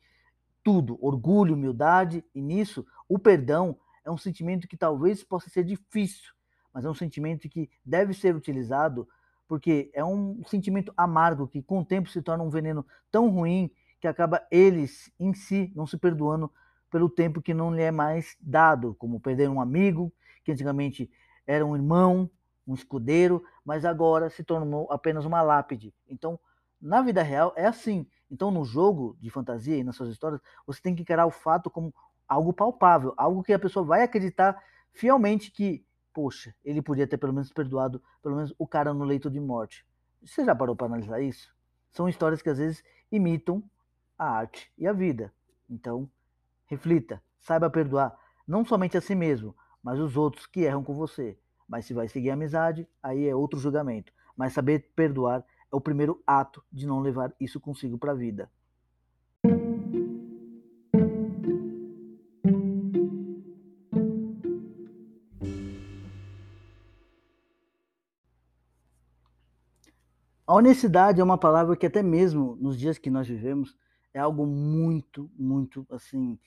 tudo, 0.64 1.00
orgulho, 1.04 1.56
humildade, 1.56 2.24
e 2.36 2.42
nisso 2.42 2.86
o 3.08 3.18
perdão 3.18 3.80
é 4.06 4.12
um 4.12 4.18
sentimento 4.18 4.68
que 4.68 4.78
talvez 4.78 5.24
possa 5.24 5.50
ser 5.50 5.64
difícil, 5.64 6.34
mas 6.72 6.86
é 6.86 6.90
um 6.90 6.94
sentimento 6.94 7.50
que 7.50 7.70
deve 7.84 8.14
ser 8.14 8.36
utilizado 8.36 9.08
porque 9.48 9.90
é 9.96 10.06
um 10.06 10.44
sentimento 10.46 10.94
amargo 10.96 11.48
que 11.48 11.64
com 11.64 11.80
o 11.80 11.86
tempo 11.86 12.08
se 12.08 12.22
torna 12.22 12.44
um 12.44 12.52
veneno 12.52 12.86
tão 13.12 13.30
ruim 13.30 13.72
que 14.00 14.08
acaba 14.08 14.46
eles 14.50 15.12
em 15.20 15.34
si 15.34 15.72
não 15.76 15.86
se 15.86 15.98
perdoando 15.98 16.52
pelo 16.90 17.10
tempo 17.10 17.42
que 17.42 17.54
não 17.54 17.74
lhe 17.74 17.82
é 17.82 17.92
mais 17.92 18.36
dado, 18.40 18.96
como 18.96 19.20
perder 19.20 19.50
um 19.50 19.62
amigo, 19.62 20.12
que 20.44 20.52
antigamente 20.52 21.10
era 21.46 21.66
um 21.66 21.76
irmão, 21.76 22.30
um 22.68 22.74
escudeiro, 22.74 23.44
mas 23.64 23.86
agora 23.86 24.30
se 24.30 24.44
tornou 24.44 24.92
apenas 24.92 25.26
uma 25.26 25.42
lápide. 25.42 25.94
Então, 26.08 26.40
na 26.82 27.02
vida 27.02 27.22
real 27.22 27.54
é 27.56 27.66
assim. 27.66 28.08
Então, 28.32 28.52
no 28.52 28.64
jogo 28.64 29.18
de 29.20 29.30
fantasia 29.30 29.76
e 29.78 29.84
nas 29.84 29.96
suas 29.96 30.10
histórias, 30.10 30.42
você 30.66 30.82
tem 30.82 30.96
que 30.96 31.02
encarar 31.02 31.26
o 31.26 31.32
fato 31.32 31.70
como 31.70 31.94
algo 32.28 32.54
palpável, 32.54 33.14
algo 33.18 33.44
que 33.44 33.54
a 33.54 33.60
pessoa 33.60 33.84
vai 33.84 34.04
acreditar 34.04 34.62
fielmente 34.94 35.52
que, 35.52 35.84
poxa, 36.14 36.54
ele 36.64 36.82
podia 36.82 37.08
ter 37.08 37.18
pelo 37.18 37.34
menos 37.34 37.52
perdoado, 37.52 38.02
pelo 38.22 38.36
menos 38.36 38.54
o 38.58 38.68
cara 38.68 38.94
no 38.94 39.04
leito 39.04 39.30
de 39.30 39.40
morte. 39.40 39.86
Você 40.24 40.46
já 40.46 40.56
parou 40.56 40.76
para 40.76 40.88
analisar 40.88 41.22
isso? 41.22 41.54
São 41.90 42.08
histórias 42.08 42.42
que 42.42 42.50
às 42.50 42.60
vezes 42.60 42.84
imitam 43.12 43.64
a 44.20 44.30
arte 44.30 44.70
e 44.78 44.86
a 44.86 44.92
vida. 44.92 45.34
Então, 45.70 46.10
reflita, 46.66 47.24
saiba 47.40 47.70
perdoar 47.70 48.16
não 48.46 48.66
somente 48.66 48.98
a 48.98 49.02
si 49.02 49.16
mesmo, 49.16 49.56
mas 49.82 49.98
os 49.98 50.18
outros 50.18 50.46
que 50.46 50.62
erram 50.62 50.84
com 50.84 50.94
você. 50.94 51.40
Mas 51.68 51.86
se 51.86 51.94
vai 51.94 52.10
seguir 52.10 52.32
a 52.32 52.34
amizade, 52.34 52.86
aí 53.02 53.28
é 53.28 53.34
outro 53.34 53.60
julgamento. 53.60 54.12
Mas 54.36 54.54
saber 54.54 54.92
perdoar 54.96 55.46
é 55.72 55.76
o 55.76 55.80
primeiro 55.80 56.22
ato 56.28 56.64
de 56.72 56.86
não 56.86 57.00
levar 57.00 57.34
isso 57.40 57.60
consigo 57.60 57.98
para 57.98 58.12
a 58.12 58.16
vida. 58.16 58.52
A 70.46 70.54
honestidade 70.56 71.22
é 71.22 71.24
uma 71.24 71.38
palavra 71.38 71.76
que 71.76 71.86
até 71.86 72.02
mesmo 72.02 72.58
nos 72.60 72.76
dias 72.76 72.98
que 72.98 73.12
nós 73.12 73.28
vivemos 73.28 73.78
é 74.14 74.20
algo 74.20 74.46
muito, 74.46 75.30
muito 75.38 75.86
assim 75.90 76.40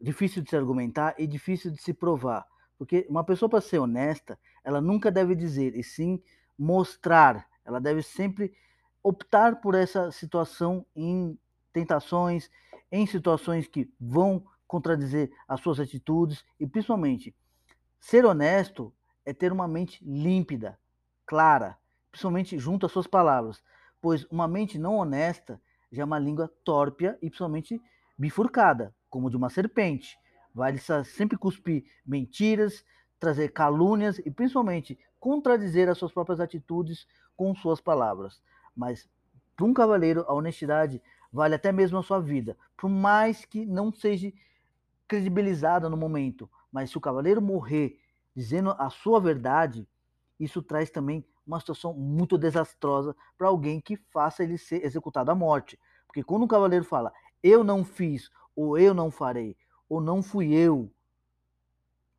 difícil 0.00 0.42
de 0.42 0.50
se 0.50 0.56
argumentar 0.56 1.14
e 1.16 1.26
difícil 1.26 1.70
de 1.70 1.80
se 1.80 1.94
provar, 1.94 2.46
porque 2.76 3.06
uma 3.08 3.22
pessoa 3.22 3.48
para 3.48 3.60
ser 3.60 3.78
honesta, 3.78 4.38
ela 4.64 4.80
nunca 4.80 5.10
deve 5.10 5.34
dizer 5.34 5.76
e 5.76 5.84
sim 5.84 6.20
mostrar. 6.58 7.48
Ela 7.64 7.80
deve 7.80 8.02
sempre 8.02 8.52
optar 9.02 9.60
por 9.60 9.74
essa 9.74 10.10
situação 10.10 10.84
em 10.94 11.38
tentações, 11.72 12.50
em 12.90 13.06
situações 13.06 13.68
que 13.68 13.92
vão 14.00 14.44
contradizer 14.66 15.30
as 15.46 15.60
suas 15.60 15.78
atitudes 15.78 16.44
e 16.58 16.66
principalmente 16.66 17.34
ser 18.00 18.24
honesto 18.24 18.92
é 19.24 19.32
ter 19.32 19.52
uma 19.52 19.68
mente 19.68 20.04
límpida, 20.04 20.78
clara, 21.24 21.78
principalmente 22.10 22.58
junto 22.58 22.86
às 22.86 22.92
suas 22.92 23.06
palavras, 23.06 23.62
pois 24.00 24.24
uma 24.24 24.48
mente 24.48 24.78
não 24.78 24.96
honesta 24.96 25.60
já 25.92 26.02
é 26.02 26.04
uma 26.04 26.18
língua 26.18 26.50
tórpia 26.64 27.18
e 27.20 27.28
principalmente 27.28 27.80
bifurcada, 28.18 28.94
como 29.10 29.30
de 29.30 29.36
uma 29.36 29.50
serpente. 29.50 30.18
Vai 30.54 30.76
sempre 31.04 31.36
cuspir 31.36 31.84
mentiras, 32.04 32.84
trazer 33.20 33.52
calúnias 33.52 34.18
e 34.18 34.30
principalmente 34.30 34.98
contradizer 35.20 35.88
as 35.88 35.98
suas 35.98 36.10
próprias 36.10 36.40
atitudes 36.40 37.06
com 37.36 37.54
suas 37.54 37.80
palavras. 37.80 38.42
Mas 38.74 39.08
para 39.54 39.66
um 39.66 39.74
cavaleiro, 39.74 40.24
a 40.26 40.34
honestidade 40.34 41.00
vale 41.32 41.54
até 41.54 41.70
mesmo 41.70 41.98
a 41.98 42.02
sua 42.02 42.20
vida, 42.20 42.56
por 42.76 42.88
mais 42.88 43.44
que 43.44 43.64
não 43.64 43.92
seja 43.92 44.32
credibilizada 45.06 45.88
no 45.88 45.96
momento. 45.96 46.50
Mas 46.70 46.90
se 46.90 46.98
o 46.98 47.00
cavaleiro 47.00 47.40
morrer 47.40 47.98
dizendo 48.34 48.70
a 48.78 48.88
sua 48.88 49.20
verdade, 49.20 49.86
isso 50.40 50.62
traz 50.62 50.90
também 50.90 51.24
uma 51.46 51.60
situação 51.60 51.92
muito 51.94 52.38
desastrosa 52.38 53.16
para 53.36 53.48
alguém 53.48 53.80
que 53.80 53.96
faça 53.96 54.42
ele 54.42 54.58
ser 54.58 54.84
executado 54.84 55.30
à 55.30 55.34
morte. 55.34 55.78
Porque 56.06 56.22
quando 56.22 56.44
um 56.44 56.48
cavaleiro 56.48 56.84
fala, 56.84 57.12
eu 57.42 57.64
não 57.64 57.84
fiz, 57.84 58.30
ou 58.54 58.78
eu 58.78 58.94
não 58.94 59.10
farei, 59.10 59.56
ou 59.88 60.00
não 60.00 60.22
fui 60.22 60.54
eu 60.54 60.92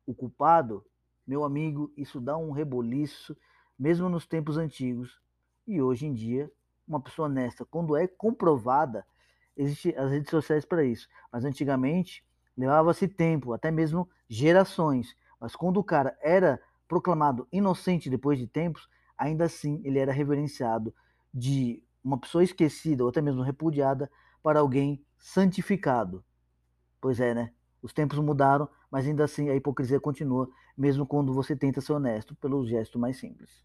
o 0.06 0.14
culpado, 0.14 0.84
meu 1.26 1.44
amigo, 1.44 1.92
isso 1.96 2.20
dá 2.20 2.36
um 2.36 2.50
reboliço, 2.50 3.36
mesmo 3.78 4.08
nos 4.08 4.26
tempos 4.26 4.56
antigos. 4.56 5.20
E 5.66 5.80
hoje 5.80 6.06
em 6.06 6.12
dia, 6.12 6.50
uma 6.86 7.00
pessoa 7.00 7.28
honesta, 7.28 7.64
quando 7.64 7.96
é 7.96 8.06
comprovada, 8.06 9.06
existem 9.56 9.96
as 9.96 10.10
redes 10.10 10.30
sociais 10.30 10.64
para 10.64 10.84
isso. 10.84 11.08
Mas 11.32 11.44
antigamente, 11.44 12.24
levava-se 12.56 13.08
tempo, 13.08 13.52
até 13.52 13.70
mesmo 13.70 14.08
gerações. 14.28 15.16
Mas 15.40 15.56
quando 15.56 15.78
o 15.78 15.84
cara 15.84 16.16
era 16.20 16.60
proclamado 16.86 17.48
inocente 17.50 18.10
depois 18.10 18.38
de 18.38 18.46
tempos, 18.46 18.88
ainda 19.16 19.44
assim 19.44 19.80
ele 19.84 19.98
era 19.98 20.12
reverenciado 20.12 20.94
de 21.32 21.82
uma 22.02 22.18
pessoa 22.18 22.44
esquecida 22.44 23.02
ou 23.02 23.08
até 23.08 23.20
mesmo 23.20 23.42
repudiada 23.42 24.10
para 24.42 24.60
alguém 24.60 25.04
santificado. 25.18 26.24
Pois 27.00 27.18
é, 27.20 27.34
né? 27.34 27.52
Os 27.82 27.92
tempos 27.92 28.18
mudaram, 28.18 28.68
mas 28.90 29.06
ainda 29.06 29.24
assim 29.24 29.48
a 29.48 29.56
hipocrisia 29.56 30.00
continua, 30.00 30.48
mesmo 30.76 31.06
quando 31.06 31.32
você 31.32 31.54
tenta 31.56 31.80
ser 31.80 31.92
honesto 31.92 32.34
pelo 32.36 32.66
gesto 32.66 32.98
mais 32.98 33.18
simples. 33.18 33.64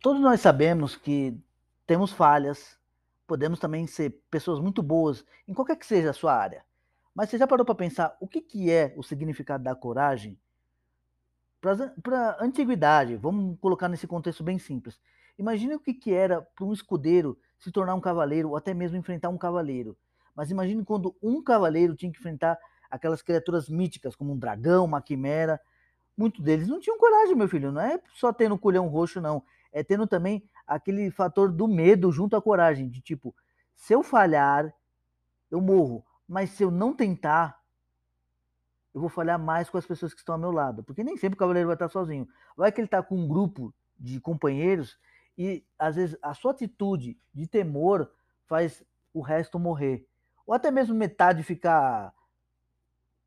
Todos 0.00 0.20
nós 0.20 0.40
sabemos 0.40 0.96
que 0.96 1.40
temos 1.86 2.10
falhas, 2.10 2.76
podemos 3.32 3.58
também 3.58 3.86
ser 3.86 4.10
pessoas 4.30 4.60
muito 4.60 4.82
boas 4.82 5.24
em 5.48 5.54
qualquer 5.54 5.76
que 5.76 5.86
seja 5.86 6.10
a 6.10 6.12
sua 6.12 6.34
área. 6.34 6.62
Mas 7.14 7.30
você 7.30 7.38
já 7.38 7.46
parou 7.46 7.64
para 7.64 7.74
pensar 7.74 8.14
o 8.20 8.28
que, 8.28 8.42
que 8.42 8.70
é 8.70 8.92
o 8.94 9.02
significado 9.02 9.64
da 9.64 9.74
coragem? 9.74 10.38
Para 11.58 12.36
a 12.38 12.44
antiguidade, 12.44 13.16
vamos 13.16 13.58
colocar 13.58 13.88
nesse 13.88 14.06
contexto 14.06 14.44
bem 14.44 14.58
simples. 14.58 15.00
Imagine 15.38 15.76
o 15.76 15.80
que, 15.80 15.94
que 15.94 16.12
era 16.12 16.42
para 16.42 16.66
um 16.66 16.74
escudeiro 16.74 17.38
se 17.58 17.72
tornar 17.72 17.94
um 17.94 18.02
cavaleiro 18.02 18.50
ou 18.50 18.56
até 18.56 18.74
mesmo 18.74 18.98
enfrentar 18.98 19.30
um 19.30 19.38
cavaleiro. 19.38 19.96
Mas 20.36 20.50
imagine 20.50 20.84
quando 20.84 21.16
um 21.22 21.42
cavaleiro 21.42 21.96
tinha 21.96 22.12
que 22.12 22.18
enfrentar 22.18 22.58
aquelas 22.90 23.22
criaturas 23.22 23.66
míticas, 23.66 24.14
como 24.14 24.34
um 24.34 24.38
dragão, 24.38 24.84
uma 24.84 25.00
quimera. 25.00 25.58
Muitos 26.14 26.44
deles 26.44 26.68
não 26.68 26.78
tinham 26.78 26.98
coragem, 26.98 27.34
meu 27.34 27.48
filho. 27.48 27.72
Não 27.72 27.80
é 27.80 27.98
só 28.12 28.30
tendo 28.30 28.58
colhão 28.58 28.88
roxo, 28.88 29.22
não 29.22 29.42
é 29.72 29.82
tendo 29.82 30.06
também 30.06 30.44
aquele 30.66 31.10
fator 31.10 31.50
do 31.50 31.66
medo 31.68 32.10
junto 32.12 32.36
à 32.36 32.42
coragem, 32.42 32.88
de 32.88 33.00
tipo, 33.00 33.34
se 33.74 33.94
eu 33.94 34.02
falhar, 34.02 34.72
eu 35.50 35.60
morro, 35.60 36.04
mas 36.26 36.50
se 36.50 36.62
eu 36.62 36.70
não 36.70 36.94
tentar, 36.94 37.60
eu 38.94 39.00
vou 39.00 39.10
falhar 39.10 39.38
mais 39.38 39.70
com 39.70 39.78
as 39.78 39.86
pessoas 39.86 40.12
que 40.12 40.20
estão 40.20 40.34
ao 40.34 40.40
meu 40.40 40.50
lado, 40.50 40.82
porque 40.82 41.04
nem 41.04 41.16
sempre 41.16 41.36
o 41.36 41.38
cavaleiro 41.38 41.68
vai 41.68 41.74
estar 41.74 41.88
sozinho. 41.88 42.28
Vai 42.56 42.70
que 42.70 42.80
ele 42.80 42.86
está 42.86 43.02
com 43.02 43.16
um 43.16 43.26
grupo 43.26 43.74
de 43.98 44.20
companheiros 44.20 44.98
e 45.36 45.64
às 45.78 45.96
vezes 45.96 46.16
a 46.22 46.34
sua 46.34 46.52
atitude 46.52 47.18
de 47.32 47.46
temor 47.46 48.10
faz 48.46 48.84
o 49.14 49.20
resto 49.20 49.58
morrer, 49.58 50.06
ou 50.46 50.54
até 50.54 50.70
mesmo 50.70 50.94
metade 50.94 51.42
ficar 51.42 52.14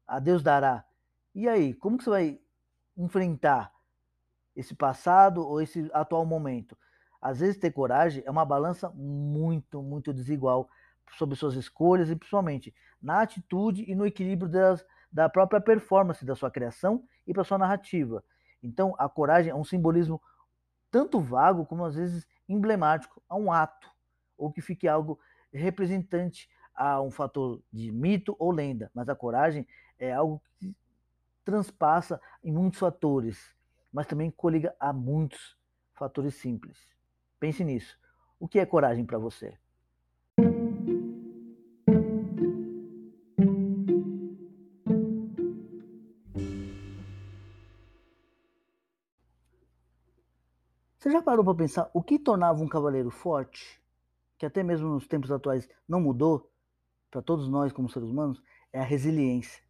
a 0.07 0.19
Deus 0.19 0.43
dará. 0.43 0.85
E 1.33 1.47
aí, 1.47 1.73
como 1.73 1.97
que 1.97 2.03
você 2.03 2.09
vai 2.09 2.39
enfrentar 2.95 3.75
esse 4.55 4.73
passado 4.73 5.45
ou 5.45 5.61
esse 5.61 5.89
atual 5.93 6.25
momento. 6.25 6.77
Às 7.25 7.39
vezes 7.39 7.57
ter 7.57 7.71
coragem 7.71 8.21
é 8.23 8.29
uma 8.29 8.45
balança 8.45 8.89
muito, 8.91 9.81
muito 9.81 10.13
desigual 10.13 10.69
sobre 11.17 11.35
suas 11.35 11.55
escolhas 11.55 12.09
e 12.11 12.15
principalmente 12.15 12.71
na 13.01 13.21
atitude 13.21 13.83
e 13.89 13.95
no 13.95 14.05
equilíbrio 14.05 14.47
das, 14.47 14.85
da 15.11 15.27
própria 15.27 15.59
performance 15.59 16.23
da 16.23 16.35
sua 16.35 16.51
criação 16.51 17.03
e 17.25 17.33
para 17.33 17.43
sua 17.43 17.57
narrativa. 17.57 18.23
Então, 18.61 18.93
a 18.99 19.09
coragem 19.09 19.51
é 19.51 19.55
um 19.55 19.63
simbolismo 19.63 20.21
tanto 20.91 21.19
vago 21.19 21.65
como 21.65 21.83
às 21.83 21.95
vezes 21.95 22.27
emblemático 22.47 23.19
a 23.27 23.35
um 23.35 23.51
ato 23.51 23.89
ou 24.37 24.51
que 24.51 24.61
fique 24.61 24.87
algo 24.87 25.19
representante 25.51 26.47
a 26.75 27.01
um 27.01 27.09
fator 27.09 27.59
de 27.71 27.91
mito 27.91 28.35
ou 28.37 28.51
lenda, 28.51 28.91
mas 28.93 29.09
a 29.09 29.15
coragem 29.15 29.67
é 29.97 30.13
algo 30.13 30.39
que 30.59 30.75
transpassa 31.43 32.21
em 32.43 32.51
muitos 32.51 32.79
fatores 32.79 33.55
mas 33.95 34.07
também 34.07 34.29
coliga 34.29 34.75
a 34.77 34.91
muitos 34.91 35.57
fatores 35.93 36.35
simples. 36.35 36.94
Pense 37.39 37.63
nisso. 37.63 37.97
O 38.39 38.47
que 38.47 38.59
é 38.59 38.65
coragem 38.65 39.05
para 39.05 39.17
você? 39.17 39.57
Você 50.97 51.11
já 51.11 51.21
parou 51.21 51.45
para 51.45 51.55
pensar 51.55 51.89
o 51.93 52.01
que 52.01 52.17
tornava 52.17 52.63
um 52.63 52.67
cavaleiro 52.67 53.11
forte? 53.11 53.79
Que 54.37 54.45
até 54.45 54.63
mesmo 54.63 54.89
nos 54.89 55.07
tempos 55.07 55.31
atuais 55.31 55.69
não 55.87 56.01
mudou 56.01 56.51
para 57.11 57.21
todos 57.21 57.47
nós 57.47 57.71
como 57.71 57.89
seres 57.89 58.09
humanos? 58.09 58.41
É 58.73 58.79
a 58.79 58.83
resiliência 58.83 59.65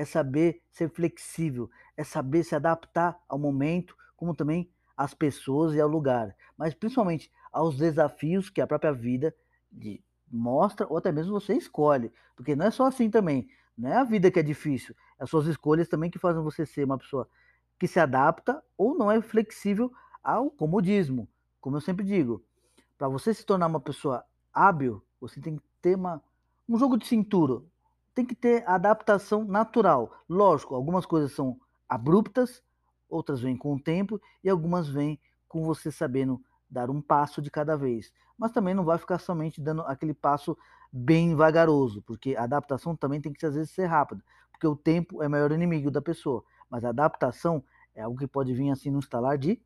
é 0.00 0.04
saber 0.06 0.62
ser 0.70 0.88
flexível, 0.88 1.70
é 1.94 2.02
saber 2.02 2.42
se 2.42 2.54
adaptar 2.54 3.22
ao 3.28 3.38
momento, 3.38 3.94
como 4.16 4.34
também 4.34 4.72
às 5.00 5.14
pessoas 5.14 5.72
e 5.74 5.80
ao 5.80 5.88
lugar, 5.88 6.36
mas 6.58 6.74
principalmente 6.74 7.32
aos 7.50 7.78
desafios 7.78 8.50
que 8.50 8.60
a 8.60 8.66
própria 8.66 8.92
vida 8.92 9.34
de, 9.72 10.04
mostra 10.30 10.86
ou 10.90 10.98
até 10.98 11.10
mesmo 11.10 11.32
você 11.32 11.54
escolhe, 11.54 12.12
porque 12.36 12.54
não 12.54 12.66
é 12.66 12.70
só 12.70 12.84
assim 12.84 13.08
também, 13.08 13.48
não 13.78 13.88
é 13.88 13.96
a 13.96 14.04
vida 14.04 14.30
que 14.30 14.38
é 14.38 14.42
difícil, 14.42 14.94
é 15.18 15.24
as 15.24 15.30
suas 15.30 15.46
escolhas 15.46 15.88
também 15.88 16.10
que 16.10 16.18
fazem 16.18 16.42
você 16.42 16.66
ser 16.66 16.84
uma 16.84 16.98
pessoa 16.98 17.26
que 17.78 17.88
se 17.88 17.98
adapta 17.98 18.62
ou 18.76 18.94
não 18.94 19.10
é 19.10 19.22
flexível 19.22 19.90
ao 20.22 20.50
comodismo. 20.50 21.26
Como 21.62 21.76
eu 21.76 21.80
sempre 21.80 22.04
digo, 22.04 22.44
para 22.98 23.08
você 23.08 23.32
se 23.32 23.46
tornar 23.46 23.68
uma 23.68 23.80
pessoa 23.80 24.22
hábil, 24.52 25.02
você 25.18 25.40
tem 25.40 25.56
que 25.56 25.62
ter 25.80 25.96
uma, 25.96 26.22
um 26.68 26.76
jogo 26.76 26.98
de 26.98 27.06
cintura, 27.06 27.62
tem 28.14 28.26
que 28.26 28.34
ter 28.34 28.68
adaptação 28.68 29.46
natural. 29.46 30.12
Lógico, 30.28 30.74
algumas 30.74 31.06
coisas 31.06 31.32
são 31.32 31.58
abruptas, 31.88 32.62
outras 33.10 33.40
vêm 33.40 33.56
com 33.56 33.74
o 33.74 33.80
tempo 33.80 34.20
e 34.42 34.48
algumas 34.48 34.88
vêm 34.88 35.20
com 35.48 35.64
você 35.64 35.90
sabendo 35.90 36.40
dar 36.70 36.88
um 36.88 37.02
passo 37.02 37.42
de 37.42 37.50
cada 37.50 37.76
vez. 37.76 38.12
Mas 38.38 38.52
também 38.52 38.74
não 38.74 38.84
vai 38.84 38.96
ficar 38.96 39.18
somente 39.18 39.60
dando 39.60 39.82
aquele 39.82 40.14
passo 40.14 40.56
bem 40.92 41.34
vagaroso, 41.34 42.02
porque 42.02 42.34
a 42.36 42.44
adaptação 42.44 42.96
também 42.96 43.20
tem 43.20 43.32
que 43.32 43.44
às 43.44 43.54
vezes 43.54 43.70
ser 43.70 43.86
rápida, 43.86 44.24
porque 44.50 44.66
o 44.66 44.76
tempo 44.76 45.22
é 45.22 45.26
o 45.26 45.30
maior 45.30 45.52
inimigo 45.52 45.90
da 45.90 46.00
pessoa. 46.00 46.44
Mas 46.70 46.84
a 46.84 46.90
adaptação 46.90 47.62
é 47.94 48.02
algo 48.02 48.18
que 48.18 48.26
pode 48.26 48.54
vir 48.54 48.70
assim 48.70 48.90
no 48.90 49.00
estalar 49.00 49.36
de 49.36 49.60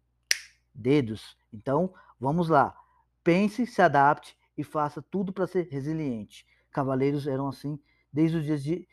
dedos. 0.74 1.36
Então, 1.52 1.92
vamos 2.18 2.48
lá. 2.48 2.74
Pense, 3.22 3.66
se 3.66 3.80
adapte 3.80 4.36
e 4.56 4.64
faça 4.64 5.02
tudo 5.02 5.32
para 5.32 5.46
ser 5.46 5.68
resiliente. 5.68 6.46
Cavaleiros 6.70 7.26
eram 7.26 7.48
assim 7.48 7.78
desde 8.12 8.38
os 8.38 8.44
dias 8.44 8.62
de 8.62 8.88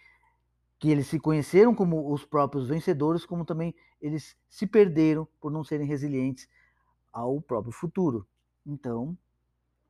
que 0.82 0.90
eles 0.90 1.06
se 1.06 1.20
conheceram 1.20 1.76
como 1.76 2.12
os 2.12 2.26
próprios 2.26 2.68
vencedores, 2.68 3.24
como 3.24 3.46
também 3.46 3.76
eles 4.02 4.36
se 4.50 4.66
perderam 4.66 5.28
por 5.40 5.52
não 5.52 5.64
serem 5.64 5.86
resilientes 5.86 6.50
ao 7.14 7.40
próprio 7.40 7.72
futuro. 7.72 8.28
Então, 8.66 9.16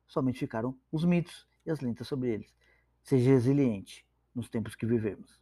somente 0.06 0.38
ficaram 0.38 0.78
os 0.92 1.02
mitos 1.06 1.48
e 1.64 1.70
as 1.70 1.80
lendas 1.80 2.06
sobre 2.06 2.28
eles. 2.28 2.54
Seja 3.02 3.30
resiliente 3.30 4.06
nos 4.34 4.50
tempos 4.50 4.74
que 4.74 4.84
vivemos. 4.84 5.40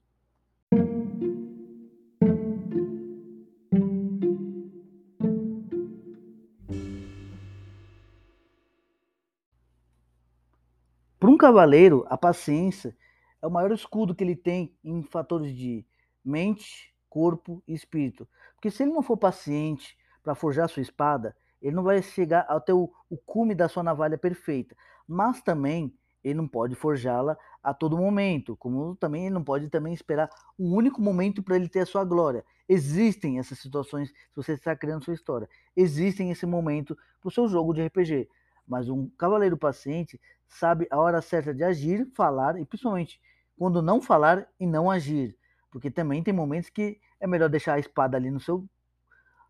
Para 11.18 11.28
um 11.28 11.36
cavaleiro, 11.36 12.06
a 12.08 12.16
paciência 12.16 12.96
é 13.42 13.46
o 13.46 13.50
maior 13.50 13.72
escudo 13.72 14.14
que 14.14 14.22
ele 14.22 14.36
tem 14.36 14.74
em 14.84 15.02
fatores 15.02 15.54
de 15.54 15.84
mente, 16.24 16.94
corpo 17.08 17.62
e 17.66 17.74
espírito. 17.74 18.28
Porque 18.54 18.70
se 18.70 18.82
ele 18.82 18.92
não 18.92 19.02
for 19.02 19.16
paciente 19.16 19.96
para 20.22 20.34
forjar 20.34 20.68
sua 20.68 20.82
espada, 20.82 21.34
ele 21.60 21.74
não 21.74 21.82
vai 21.82 22.02
chegar 22.02 22.40
até 22.48 22.72
o, 22.72 22.90
o 23.08 23.16
cume 23.16 23.54
da 23.54 23.68
sua 23.68 23.82
navalha 23.82 24.16
perfeita. 24.16 24.76
Mas 25.06 25.42
também 25.42 25.92
ele 26.22 26.34
não 26.34 26.46
pode 26.46 26.74
forjá-la 26.74 27.36
a 27.62 27.72
todo 27.74 27.96
momento, 27.96 28.56
como 28.56 28.94
também 28.96 29.26
ele 29.26 29.34
não 29.34 29.42
pode 29.42 29.68
também 29.68 29.92
esperar 29.92 30.28
um 30.58 30.74
único 30.74 31.00
momento 31.00 31.42
para 31.42 31.56
ele 31.56 31.68
ter 31.68 31.80
a 31.80 31.86
sua 31.86 32.04
glória. 32.04 32.44
Existem 32.68 33.38
essas 33.38 33.58
situações 33.58 34.08
se 34.08 34.36
você 34.36 34.52
está 34.52 34.76
criando 34.76 35.04
sua 35.04 35.14
história. 35.14 35.48
Existem 35.74 36.30
esse 36.30 36.46
momento 36.46 36.96
para 37.20 37.28
o 37.28 37.32
seu 37.32 37.48
jogo 37.48 37.74
de 37.74 37.84
RPG. 37.84 38.28
Mas 38.66 38.88
um 38.88 39.08
cavaleiro 39.18 39.56
paciente 39.56 40.20
sabe 40.46 40.86
a 40.90 40.98
hora 40.98 41.20
certa 41.20 41.52
de 41.52 41.64
agir, 41.64 42.08
falar 42.14 42.60
e 42.60 42.64
principalmente 42.64 43.20
quando 43.60 43.82
não 43.82 44.00
falar 44.00 44.48
e 44.58 44.66
não 44.66 44.90
agir. 44.90 45.36
Porque 45.70 45.90
também 45.90 46.22
tem 46.22 46.32
momentos 46.32 46.70
que 46.70 46.98
é 47.20 47.26
melhor 47.26 47.50
deixar 47.50 47.74
a 47.74 47.78
espada 47.78 48.16
ali 48.16 48.30
no 48.30 48.40
seu, 48.40 48.66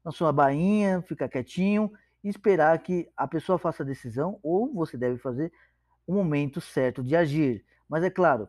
na 0.04 0.10
sua 0.10 0.32
bainha, 0.32 1.00
ficar 1.02 1.28
quietinho 1.28 1.92
e 2.24 2.28
esperar 2.28 2.76
que 2.80 3.08
a 3.16 3.28
pessoa 3.28 3.56
faça 3.56 3.84
a 3.84 3.86
decisão 3.86 4.40
ou 4.42 4.74
você 4.74 4.96
deve 4.96 5.16
fazer 5.18 5.52
o 6.08 6.12
momento 6.12 6.60
certo 6.60 7.04
de 7.04 7.14
agir. 7.14 7.64
Mas 7.88 8.02
é 8.02 8.10
claro, 8.10 8.48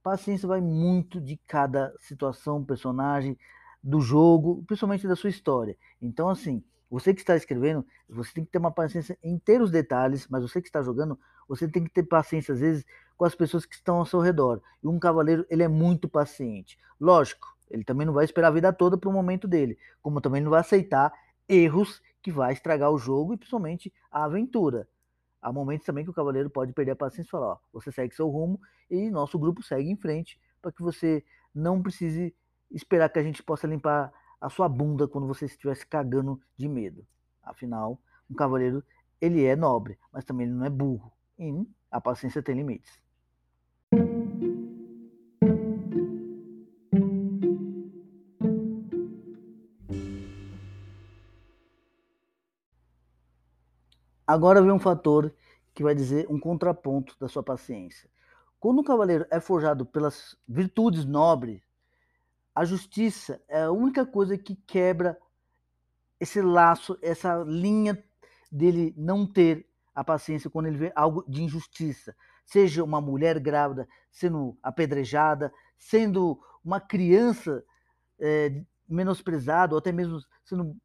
paciência 0.00 0.46
vai 0.46 0.60
muito 0.60 1.20
de 1.20 1.36
cada 1.44 1.92
situação, 1.98 2.64
personagem, 2.64 3.36
do 3.82 4.00
jogo, 4.00 4.62
principalmente 4.64 5.08
da 5.08 5.16
sua 5.16 5.30
história. 5.30 5.76
Então, 6.00 6.28
assim, 6.28 6.62
você 6.90 7.14
que 7.14 7.20
está 7.20 7.36
escrevendo, 7.36 7.86
você 8.08 8.32
tem 8.32 8.44
que 8.44 8.50
ter 8.50 8.58
uma 8.58 8.72
paciência 8.72 9.16
em 9.22 9.38
ter 9.38 9.62
os 9.62 9.70
detalhes, 9.70 10.26
mas 10.28 10.42
você 10.42 10.60
que 10.60 10.68
está 10.68 10.82
jogando, 10.82 11.18
você 11.48 11.68
tem 11.68 11.84
que 11.84 11.90
ter 11.90 12.02
paciência, 12.02 12.52
às 12.52 12.60
vezes, 12.60 12.84
com 13.16 13.24
as 13.24 13.34
pessoas 13.34 13.64
que 13.64 13.74
estão 13.76 13.98
ao 13.98 14.06
seu 14.06 14.20
redor. 14.20 14.60
E 14.82 14.88
um 14.88 14.98
cavaleiro, 14.98 15.46
ele 15.48 15.62
é 15.62 15.68
muito 15.68 16.08
paciente. 16.08 16.76
Lógico, 16.98 17.46
ele 17.70 17.84
também 17.84 18.06
não 18.06 18.12
vai 18.12 18.24
esperar 18.24 18.48
a 18.48 18.50
vida 18.50 18.72
toda 18.72 18.98
para 18.98 19.08
o 19.08 19.12
momento 19.12 19.46
dele, 19.46 19.78
como 20.02 20.20
também 20.20 20.42
não 20.42 20.50
vai 20.50 20.60
aceitar 20.60 21.12
erros 21.48 22.02
que 22.20 22.32
vai 22.32 22.52
estragar 22.52 22.90
o 22.90 22.98
jogo 22.98 23.34
e 23.34 23.36
principalmente 23.36 23.92
a 24.10 24.24
aventura. 24.24 24.88
Há 25.40 25.52
momentos 25.52 25.86
também 25.86 26.04
que 26.04 26.10
o 26.10 26.14
cavaleiro 26.14 26.50
pode 26.50 26.72
perder 26.72 26.92
a 26.92 26.96
paciência 26.96 27.28
e 27.28 27.30
falar: 27.30 27.52
ó, 27.52 27.58
você 27.72 27.90
segue 27.90 28.14
seu 28.14 28.28
rumo 28.28 28.60
e 28.90 29.10
nosso 29.10 29.38
grupo 29.38 29.62
segue 29.62 29.88
em 29.88 29.96
frente 29.96 30.38
para 30.60 30.72
que 30.72 30.82
você 30.82 31.24
não 31.54 31.80
precise 31.82 32.34
esperar 32.70 33.08
que 33.08 33.18
a 33.18 33.22
gente 33.22 33.42
possa 33.42 33.66
limpar 33.66 34.12
a 34.40 34.48
sua 34.48 34.68
bunda 34.68 35.06
quando 35.06 35.26
você 35.26 35.44
estivesse 35.44 35.86
cagando 35.86 36.40
de 36.56 36.68
medo. 36.68 37.06
Afinal, 37.42 38.00
um 38.28 38.34
cavaleiro 38.34 38.82
ele 39.20 39.44
é 39.44 39.54
nobre, 39.54 39.98
mas 40.12 40.24
também 40.24 40.46
ele 40.46 40.54
não 40.54 40.64
é 40.64 40.70
burro. 40.70 41.12
E 41.38 41.66
a 41.90 42.00
paciência 42.00 42.42
tem 42.42 42.54
limites. 42.54 43.00
Agora 54.26 54.62
vem 54.62 54.70
um 54.70 54.78
fator 54.78 55.34
que 55.74 55.82
vai 55.82 55.92
dizer 55.92 56.26
um 56.30 56.38
contraponto 56.38 57.16
da 57.18 57.28
sua 57.28 57.42
paciência. 57.42 58.08
Quando 58.60 58.80
um 58.80 58.84
cavaleiro 58.84 59.26
é 59.28 59.40
forjado 59.40 59.84
pelas 59.84 60.36
virtudes 60.46 61.04
nobres, 61.04 61.60
a 62.54 62.64
justiça 62.64 63.42
é 63.48 63.62
a 63.62 63.70
única 63.70 64.04
coisa 64.04 64.36
que 64.36 64.54
quebra 64.54 65.18
esse 66.18 66.42
laço, 66.42 66.98
essa 67.00 67.42
linha 67.44 68.02
dele 68.50 68.92
não 68.96 69.26
ter 69.26 69.66
a 69.94 70.04
paciência 70.04 70.50
quando 70.50 70.66
ele 70.66 70.76
vê 70.76 70.92
algo 70.94 71.24
de 71.28 71.42
injustiça. 71.42 72.14
Seja 72.44 72.82
uma 72.82 73.00
mulher 73.00 73.38
grávida 73.38 73.88
sendo 74.10 74.58
apedrejada, 74.62 75.52
sendo 75.78 76.40
uma 76.64 76.80
criança 76.80 77.64
é, 78.18 78.62
menosprezada, 78.88 79.74
ou 79.74 79.78
até 79.78 79.92
mesmo 79.92 80.20
sendo 80.44 80.76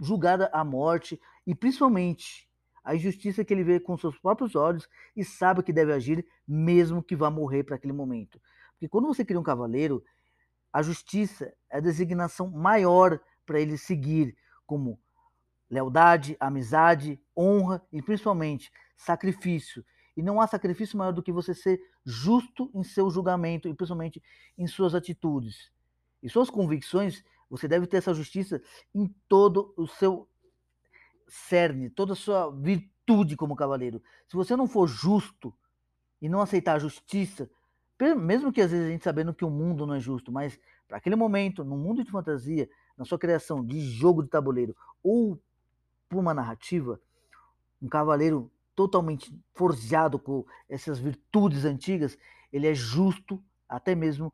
julgada 0.00 0.50
à 0.52 0.64
morte, 0.64 1.20
e 1.46 1.54
principalmente 1.54 2.48
a 2.82 2.94
injustiça 2.94 3.44
que 3.44 3.52
ele 3.52 3.62
vê 3.62 3.78
com 3.78 3.96
seus 3.96 4.18
próprios 4.18 4.54
olhos 4.54 4.88
e 5.14 5.22
sabe 5.22 5.62
que 5.62 5.72
deve 5.72 5.92
agir, 5.92 6.26
mesmo 6.48 7.02
que 7.02 7.14
vá 7.14 7.30
morrer 7.30 7.62
para 7.62 7.76
aquele 7.76 7.92
momento. 7.92 8.40
Porque 8.72 8.88
quando 8.88 9.06
você 9.06 9.24
cria 9.24 9.38
um 9.38 9.44
cavaleiro, 9.44 10.02
a 10.72 10.82
justiça 10.82 11.52
é 11.68 11.78
a 11.78 11.80
designação 11.80 12.48
maior 12.50 13.20
para 13.44 13.60
ele 13.60 13.76
seguir, 13.76 14.36
como 14.66 14.98
lealdade, 15.68 16.36
amizade, 16.38 17.20
honra 17.36 17.84
e 17.92 18.02
principalmente 18.02 18.70
sacrifício. 18.96 19.84
E 20.16 20.22
não 20.22 20.40
há 20.40 20.46
sacrifício 20.46 20.98
maior 20.98 21.12
do 21.12 21.22
que 21.22 21.32
você 21.32 21.54
ser 21.54 21.80
justo 22.04 22.70
em 22.74 22.82
seu 22.82 23.10
julgamento 23.10 23.68
e 23.68 23.74
principalmente 23.74 24.22
em 24.58 24.66
suas 24.66 24.94
atitudes. 24.94 25.72
E 26.22 26.28
suas 26.28 26.50
convicções, 26.50 27.24
você 27.48 27.66
deve 27.66 27.86
ter 27.86 27.98
essa 27.98 28.12
justiça 28.12 28.62
em 28.94 29.08
todo 29.28 29.72
o 29.76 29.86
seu 29.86 30.28
cerne, 31.28 31.88
toda 31.88 32.12
a 32.12 32.16
sua 32.16 32.50
virtude 32.50 33.36
como 33.36 33.56
cavaleiro. 33.56 34.02
Se 34.28 34.36
você 34.36 34.56
não 34.56 34.66
for 34.66 34.86
justo 34.86 35.54
e 36.20 36.28
não 36.28 36.40
aceitar 36.40 36.74
a 36.74 36.80
justiça, 36.80 37.48
mesmo 38.16 38.52
que 38.52 38.60
às 38.60 38.70
vezes 38.70 38.86
a 38.86 38.90
gente 38.90 39.04
sabendo 39.04 39.34
que 39.34 39.44
o 39.44 39.50
mundo 39.50 39.86
não 39.86 39.94
é 39.94 40.00
justo, 40.00 40.32
mas 40.32 40.58
para 40.88 40.98
aquele 40.98 41.16
momento, 41.16 41.64
no 41.64 41.76
mundo 41.76 42.02
de 42.02 42.10
fantasia, 42.10 42.68
na 42.96 43.04
sua 43.04 43.18
criação 43.18 43.64
de 43.64 43.80
jogo 43.80 44.22
de 44.22 44.28
tabuleiro 44.28 44.76
ou 45.02 45.40
por 46.08 46.18
uma 46.18 46.34
narrativa, 46.34 47.00
um 47.80 47.88
cavaleiro 47.88 48.50
totalmente 48.74 49.32
forjado 49.54 50.18
com 50.18 50.44
essas 50.68 50.98
virtudes 50.98 51.64
antigas, 51.64 52.18
ele 52.52 52.66
é 52.66 52.74
justo 52.74 53.42
até 53.68 53.94
mesmo 53.94 54.32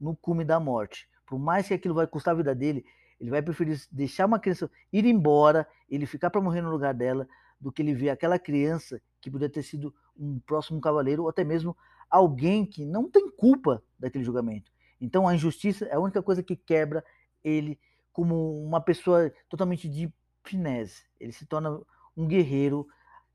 no 0.00 0.16
cume 0.16 0.44
da 0.44 0.58
morte. 0.58 1.08
Por 1.26 1.38
mais 1.38 1.68
que 1.68 1.74
aquilo 1.74 1.94
vai 1.94 2.06
custar 2.06 2.32
a 2.32 2.36
vida 2.36 2.54
dele, 2.54 2.84
ele 3.20 3.30
vai 3.30 3.42
preferir 3.42 3.80
deixar 3.90 4.26
uma 4.26 4.38
criança 4.38 4.70
ir 4.92 5.04
embora, 5.04 5.66
ele 5.90 6.06
ficar 6.06 6.30
para 6.30 6.40
morrer 6.40 6.62
no 6.62 6.70
lugar 6.70 6.94
dela, 6.94 7.28
do 7.60 7.72
que 7.72 7.82
ele 7.82 7.92
ver 7.92 8.10
aquela 8.10 8.38
criança 8.38 9.00
que 9.20 9.30
poderia 9.30 9.52
ter 9.52 9.62
sido 9.62 9.92
um 10.16 10.38
próximo 10.40 10.80
cavaleiro, 10.80 11.24
ou 11.24 11.28
até 11.28 11.44
mesmo 11.44 11.76
alguém 12.10 12.64
que 12.64 12.84
não 12.84 13.10
tem 13.10 13.30
culpa 13.30 13.82
daquele 13.98 14.24
julgamento. 14.24 14.70
Então 15.00 15.28
a 15.28 15.34
injustiça 15.34 15.84
é 15.86 15.94
a 15.94 16.00
única 16.00 16.22
coisa 16.22 16.42
que 16.42 16.56
quebra 16.56 17.04
ele 17.42 17.78
como 18.12 18.64
uma 18.64 18.80
pessoa 18.80 19.32
totalmente 19.48 19.88
de 19.88 20.12
finesse. 20.44 21.04
Ele 21.20 21.32
se 21.32 21.46
torna 21.46 21.80
um 22.16 22.26
guerreiro 22.26 22.86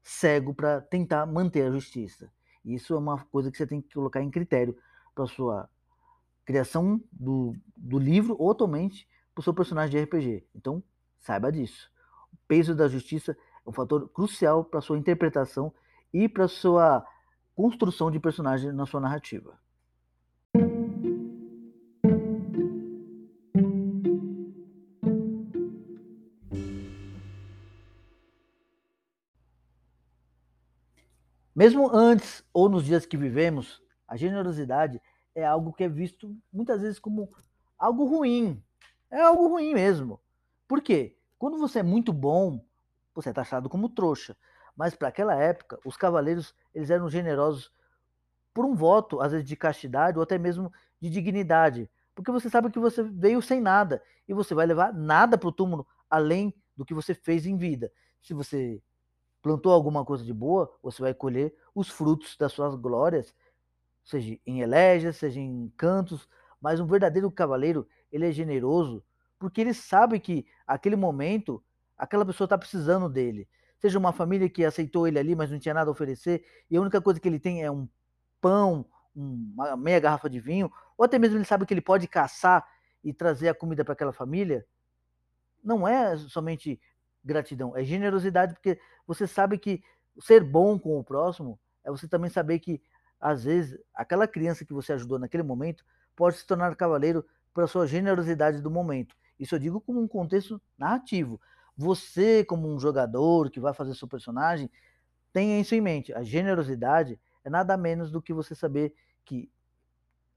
cego 0.02 0.54
para 0.54 0.82
tentar 0.82 1.26
manter 1.26 1.66
a 1.66 1.72
justiça. 1.72 2.32
Isso 2.66 2.94
é 2.94 2.98
uma 2.98 3.24
coisa 3.26 3.50
que 3.50 3.58
você 3.58 3.66
tem 3.66 3.82
que 3.82 3.94
colocar 3.94 4.22
em 4.22 4.30
critério 4.30 4.78
para 5.16 5.26
sua 5.26 5.70
criação 6.46 7.02
do, 7.12 7.56
do 7.76 7.98
livro 7.98 8.36
ou 8.38 8.52
atualmente 8.52 9.08
para 9.34 9.42
o 9.42 9.44
seu 9.44 9.54
personagem 9.54 9.92
de 9.92 10.04
RPG. 10.04 10.46
Então, 10.54 10.84
saiba 11.20 11.52
disso. 11.52 11.90
O 12.32 12.38
peso 12.48 12.76
da 12.76 12.88
justiça 12.88 13.38
é 13.66 13.70
um 13.70 13.74
fator 13.74 14.10
crucial 14.10 14.64
para 14.64 14.82
sua 14.82 14.98
interpretação 14.98 15.74
e 16.14 16.28
para 16.28 16.48
sua 16.48 17.06
construção 17.56 18.10
de 18.10 18.20
personagem 18.20 18.72
na 18.72 18.86
sua 18.86 19.00
narrativa. 19.00 19.58
Mesmo 31.56 31.90
antes 31.96 32.44
ou 32.52 32.68
nos 32.68 32.84
dias 32.84 33.06
que 33.06 33.16
vivemos, 33.16 33.82
a 34.08 34.18
generosidade 34.18 35.00
é 35.36 35.46
algo 35.46 35.72
que 35.72 35.84
é 35.84 35.90
visto 35.90 36.36
muitas 36.52 36.82
vezes 36.82 37.00
como 37.00 37.32
algo 37.78 38.06
ruim, 38.06 38.62
é 39.12 39.22
algo 39.22 39.48
ruim 39.48 39.74
mesmo. 39.74 40.20
Por 40.68 40.82
quê? 40.82 41.16
Quando 41.38 41.60
você 41.60 41.80
é 41.80 41.84
muito 41.84 42.12
bom, 42.12 42.66
você 43.14 43.30
é 43.30 43.34
taxado 43.34 43.70
como 43.70 43.88
trouxa. 43.88 44.36
Mas 44.76 44.96
para 44.96 45.10
aquela 45.10 45.36
época, 45.36 45.80
os 45.86 45.96
cavaleiros 45.96 46.54
eles 46.74 46.90
eram 46.90 47.10
generosos 47.10 47.72
por 48.54 48.66
um 48.66 48.76
voto, 48.76 49.20
às 49.22 49.32
vezes 49.32 49.48
de 49.48 49.56
castidade 49.56 50.18
ou 50.18 50.24
até 50.24 50.38
mesmo 50.38 50.72
de 51.00 51.10
dignidade. 51.10 51.90
Porque 52.16 52.32
você 52.32 52.50
sabe 52.50 52.70
que 52.70 52.80
você 52.80 53.04
veio 53.04 53.42
sem 53.42 53.60
nada 53.60 54.02
e 54.28 54.34
você 54.34 54.54
vai 54.54 54.66
levar 54.66 54.94
nada 54.94 55.38
para 55.38 55.50
o 55.50 55.52
túmulo 55.52 55.88
além 56.10 56.54
do 56.78 56.86
que 56.86 56.94
você 56.94 57.14
fez 57.14 57.46
em 57.46 57.58
vida. 57.58 57.92
Se 58.22 58.34
você 58.34 58.82
plantou 59.42 59.72
alguma 59.72 60.06
coisa 60.06 60.24
de 60.24 60.34
boa, 60.34 60.72
você 60.82 61.02
vai 61.02 61.14
colher 61.14 61.54
os 61.74 61.90
frutos 61.90 62.38
das 62.38 62.54
suas 62.54 62.76
glórias, 62.76 63.34
seja 64.04 64.38
em 64.46 64.62
elégias, 64.62 65.18
seja 65.18 65.40
em 65.40 65.72
cantos. 65.76 66.28
Mas 66.62 66.80
um 66.80 66.86
verdadeiro 66.86 67.30
cavaleiro, 67.32 67.88
ele 68.12 68.28
é 68.28 68.32
generoso 68.32 69.04
porque 69.44 69.60
ele 69.60 69.74
sabe 69.74 70.22
que 70.22 70.46
aquele 70.66 70.96
momento 70.96 71.62
aquela 71.98 72.26
pessoa 72.26 72.46
está 72.46 72.58
precisando 72.58 73.10
dele. 73.10 73.46
Seja 73.84 74.00
uma 74.00 74.14
família 74.14 74.50
que 74.50 74.64
aceitou 74.64 75.06
ele 75.06 75.20
ali, 75.20 75.36
mas 75.36 75.52
não 75.52 75.60
tinha 75.60 75.74
nada 75.74 75.90
a 75.90 75.92
oferecer, 75.92 76.46
e 76.72 76.78
a 76.78 76.80
única 76.80 77.02
coisa 77.02 77.20
que 77.20 77.28
ele 77.28 77.38
tem 77.38 77.66
é 77.66 77.70
um 77.70 77.86
pão, 78.40 78.86
uma 79.14 79.76
meia 79.76 80.00
garrafa 80.00 80.30
de 80.30 80.40
vinho, 80.40 80.72
ou 80.98 81.04
até 81.04 81.20
mesmo 81.20 81.36
ele 81.36 81.44
sabe 81.44 81.66
que 81.66 81.74
ele 81.74 81.82
pode 81.82 82.08
caçar 82.08 82.66
e 83.04 83.12
trazer 83.12 83.50
a 83.50 83.54
comida 83.54 83.84
para 83.84 83.92
aquela 83.92 84.14
família. 84.14 84.66
Não 85.62 85.86
é 85.86 86.16
somente 86.16 86.80
gratidão, 87.22 87.76
é 87.76 87.84
generosidade, 87.84 88.54
porque 88.54 88.80
você 89.06 89.28
sabe 89.28 89.58
que 89.58 89.84
ser 90.18 90.42
bom 90.42 90.80
com 90.80 90.98
o 90.98 91.04
próximo 91.04 91.60
é 91.84 91.92
você 91.92 92.08
também 92.08 92.30
saber 92.30 92.60
que, 92.60 92.82
às 93.20 93.44
vezes, 93.44 93.78
aquela 93.94 94.30
criança 94.30 94.64
que 94.64 94.72
você 94.72 94.94
ajudou 94.94 95.20
naquele 95.20 95.44
momento 95.44 95.84
pode 96.16 96.38
se 96.38 96.48
tornar 96.48 96.74
cavaleiro 96.78 97.26
pela 97.54 97.68
sua 97.68 97.86
generosidade 97.86 98.62
do 98.62 98.72
momento. 98.72 99.14
Isso 99.38 99.56
eu 99.56 99.60
digo 99.60 99.82
como 99.82 100.02
um 100.02 100.08
contexto 100.08 100.62
narrativo. 100.78 101.38
Você, 101.76 102.44
como 102.44 102.68
um 102.68 102.80
jogador 102.80 103.50
que 103.50 103.60
vai 103.60 103.74
fazer 103.74 103.96
seu 103.96 104.08
personagem, 104.08 104.70
tenha 105.32 105.60
isso 105.60 105.74
em 105.74 105.82
mente. 105.82 106.14
A 106.14 106.24
generosidade 106.24 107.20
é 107.44 107.50
nada 107.50 107.76
menos 107.76 108.12
do 108.12 108.22
que 108.22 108.34
você 108.34 108.54
saber 108.54 108.94
que 109.26 109.50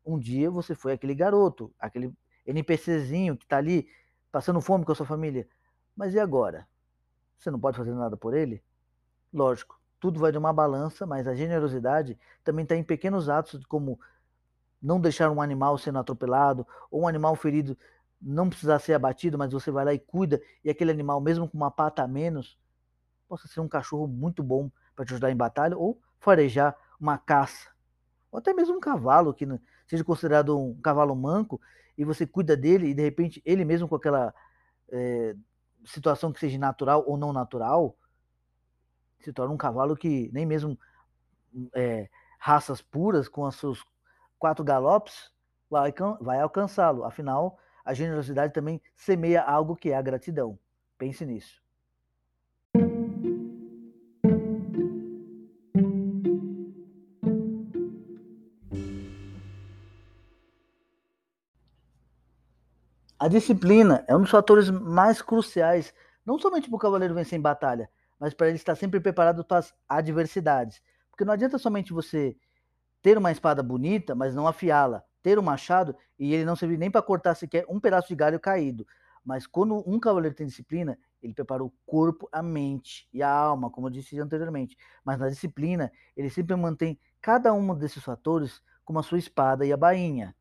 um 0.04 0.18
dia 0.18 0.50
você 0.50 0.74
foi 0.74 0.92
aquele 0.92 1.14
garoto, 1.14 1.72
aquele 1.78 2.12
NPCzinho 2.46 3.36
que 3.36 3.44
está 3.44 3.58
ali 3.58 3.88
passando 4.30 4.60
fome 4.60 4.84
com 4.84 4.92
a 4.92 4.94
sua 4.94 5.06
família. 5.06 5.48
Mas 5.94 6.14
e 6.14 6.20
agora? 6.20 6.66
Você 7.38 7.50
não 7.50 7.60
pode 7.60 7.76
fazer 7.76 7.92
nada 7.92 8.16
por 8.16 8.34
ele? 8.34 8.62
Lógico, 9.32 9.78
tudo 10.00 10.20
vai 10.20 10.32
de 10.32 10.38
uma 10.38 10.52
balança, 10.52 11.06
mas 11.06 11.26
a 11.26 11.34
generosidade 11.34 12.18
também 12.44 12.62
está 12.62 12.76
em 12.76 12.84
pequenos 12.84 13.28
atos, 13.28 13.64
como 13.66 13.98
não 14.80 15.00
deixar 15.00 15.30
um 15.30 15.42
animal 15.42 15.76
sendo 15.76 15.98
atropelado, 15.98 16.66
ou 16.90 17.02
um 17.02 17.08
animal 17.08 17.34
ferido 17.34 17.76
não 18.20 18.48
precisar 18.48 18.78
ser 18.78 18.94
abatido, 18.94 19.38
mas 19.38 19.52
você 19.52 19.70
vai 19.70 19.84
lá 19.84 19.94
e 19.94 19.98
cuida, 19.98 20.40
e 20.64 20.70
aquele 20.70 20.90
animal, 20.90 21.20
mesmo 21.20 21.48
com 21.48 21.56
uma 21.56 21.70
pata 21.70 22.02
a 22.02 22.08
menos, 22.08 22.58
possa 23.28 23.46
ser 23.48 23.60
um 23.60 23.68
cachorro 23.68 24.06
muito 24.06 24.42
bom 24.42 24.70
para 24.94 25.04
te 25.04 25.12
ajudar 25.12 25.30
em 25.30 25.36
batalha 25.36 25.76
ou 25.76 26.00
farejar 26.18 26.76
uma 26.98 27.18
caça. 27.18 27.70
Ou 28.30 28.38
até 28.38 28.52
mesmo 28.54 28.76
um 28.76 28.80
cavalo 28.80 29.34
que 29.34 29.46
seja 29.86 30.04
considerado 30.04 30.58
um 30.58 30.80
cavalo 30.80 31.14
manco 31.14 31.60
e 31.96 32.04
você 32.04 32.26
cuida 32.26 32.56
dele 32.56 32.88
e 32.88 32.94
de 32.94 33.02
repente 33.02 33.42
ele 33.44 33.64
mesmo 33.64 33.88
com 33.88 33.96
aquela 33.96 34.34
é, 34.90 35.34
situação 35.84 36.32
que 36.32 36.40
seja 36.40 36.58
natural 36.58 37.04
ou 37.06 37.16
não 37.16 37.32
natural, 37.32 37.96
se 39.20 39.32
torna 39.32 39.54
um 39.54 39.58
cavalo 39.58 39.96
que 39.96 40.30
nem 40.32 40.46
mesmo 40.46 40.78
é, 41.74 42.08
raças 42.38 42.80
puras 42.82 43.28
com 43.28 43.50
seus 43.50 43.84
quatro 44.38 44.64
galopes 44.64 45.30
vai, 45.70 45.92
vai 46.20 46.40
alcançá-lo. 46.40 47.04
Afinal, 47.04 47.58
a 47.86 47.94
generosidade 47.94 48.52
também 48.52 48.82
semeia 48.96 49.40
algo 49.40 49.76
que 49.76 49.90
é 49.90 49.96
a 49.96 50.02
gratidão. 50.02 50.58
Pense 50.98 51.24
nisso. 51.24 51.62
A 63.18 63.28
disciplina 63.28 64.04
é 64.08 64.16
um 64.16 64.20
dos 64.20 64.30
fatores 64.30 64.68
mais 64.68 65.22
cruciais, 65.22 65.94
não 66.24 66.38
somente 66.38 66.68
para 66.68 66.76
o 66.76 66.80
cavaleiro 66.80 67.14
vencer 67.14 67.38
em 67.38 67.42
batalha, 67.42 67.88
mas 68.18 68.34
para 68.34 68.48
ele 68.48 68.56
estar 68.56 68.74
sempre 68.74 68.98
preparado 68.98 69.44
para 69.44 69.58
as 69.58 69.72
adversidades. 69.88 70.82
Porque 71.08 71.24
não 71.24 71.32
adianta 71.32 71.56
somente 71.56 71.92
você 71.92 72.36
ter 73.00 73.16
uma 73.16 73.30
espada 73.30 73.62
bonita, 73.62 74.14
mas 74.14 74.34
não 74.34 74.46
afiá-la, 74.46 75.04
ter 75.26 75.40
um 75.40 75.42
machado 75.42 75.96
e 76.16 76.32
ele 76.32 76.44
não 76.44 76.54
servir 76.54 76.78
nem 76.78 76.88
para 76.88 77.02
cortar 77.02 77.34
sequer 77.34 77.64
um 77.68 77.80
pedaço 77.80 78.06
de 78.06 78.14
galho 78.14 78.38
caído. 78.38 78.86
Mas 79.24 79.44
quando 79.44 79.82
um 79.84 79.98
cavaleiro 79.98 80.36
tem 80.36 80.46
disciplina, 80.46 80.96
ele 81.20 81.34
prepara 81.34 81.64
o 81.64 81.72
corpo, 81.84 82.28
a 82.30 82.40
mente 82.44 83.08
e 83.12 83.24
a 83.24 83.28
alma, 83.28 83.68
como 83.68 83.88
eu 83.88 83.90
disse 83.90 84.20
anteriormente. 84.20 84.76
Mas 85.04 85.18
na 85.18 85.28
disciplina, 85.28 85.90
ele 86.16 86.30
sempre 86.30 86.54
mantém 86.54 86.96
cada 87.20 87.52
um 87.52 87.74
desses 87.74 88.04
fatores 88.04 88.62
como 88.84 89.00
a 89.00 89.02
sua 89.02 89.18
espada 89.18 89.66
e 89.66 89.72
a 89.72 89.76
bainha. 89.76 90.32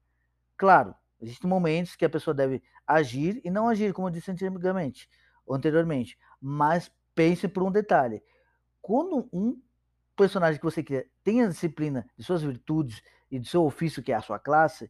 Claro, 0.56 0.94
Existem 1.20 1.50
momentos 1.50 1.96
que 1.96 2.06
a 2.06 2.10
pessoa 2.10 2.36
deve 2.36 2.62
agir 2.86 3.42
e 3.44 3.50
não 3.50 3.70
agir, 3.70 3.94
como 3.94 4.10
eu 4.10 4.12
disse 4.12 4.30
antigamente, 4.30 5.10
ou 5.46 5.56
anteriormente. 5.56 6.20
Mas 6.40 6.92
pense 7.16 7.48
por 7.48 7.64
um 7.64 7.72
detalhe. 7.72 8.22
Quando 8.82 9.30
um 9.34 9.60
personagem 10.16 10.60
que 10.60 10.66
você 10.66 10.84
quer 10.84 11.10
tem 11.24 11.42
a 11.44 11.48
disciplina 11.48 12.06
de 12.18 12.24
suas 12.24 12.42
virtudes 12.44 13.02
e 13.36 13.40
do 13.40 13.48
seu 13.48 13.64
ofício, 13.66 14.02
que 14.02 14.12
é 14.12 14.16
a 14.16 14.22
sua 14.22 14.40
classe, 14.40 14.90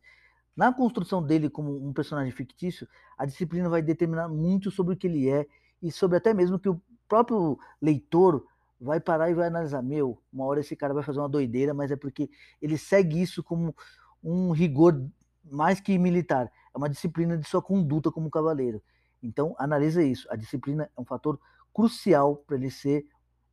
na 0.56 0.74
construção 0.74 1.22
dele 1.22 1.50
como 1.50 1.86
um 1.86 1.92
personagem 1.92 2.32
fictício, 2.32 2.88
a 3.18 3.26
disciplina 3.26 3.68
vai 3.68 3.82
determinar 3.82 4.30
muito 4.30 4.72
sobre 4.72 4.94
o 4.94 4.98
que 4.98 5.08
ele 5.08 5.30
é 5.30 5.46
e 5.82 5.92
sobre 5.92 6.18
até 6.18 6.34
mesmo 6.34 6.58
que 6.58 6.70
o 6.70 6.82
próprio 7.08 7.60
leitor 7.82 8.46
vai 8.80 9.00
parar 9.00 9.30
e 9.30 9.34
vai 9.34 9.48
analisar. 9.48 9.82
Meu, 9.82 10.22
uma 10.32 10.46
hora 10.46 10.62
esse 10.62 10.76
cara 10.76 10.94
vai 10.94 11.04
fazer 11.04 11.20
uma 11.20 11.30
doideira, 11.30 11.74
mas 11.74 11.92
é 11.92 11.96
porque 11.96 12.30
ele 12.62 12.78
segue 12.78 13.22
isso 13.22 13.44
como 13.44 13.76
um 14.24 14.52
rigor 14.52 15.04
mais 15.44 15.80
que 15.80 15.98
militar, 15.98 16.52
é 16.74 16.78
uma 16.78 16.90
disciplina 16.90 17.38
de 17.38 17.48
sua 17.48 17.62
conduta 17.62 18.12
como 18.12 18.30
cavaleiro. 18.30 18.82
Então, 19.22 19.56
analisa 19.58 20.04
isso. 20.04 20.28
A 20.32 20.36
disciplina 20.36 20.90
é 20.96 21.02
um 21.02 21.06
fator 21.06 21.40
crucial 21.74 22.38
para 22.38 22.56
ele 22.56 22.72
ser 22.72 23.06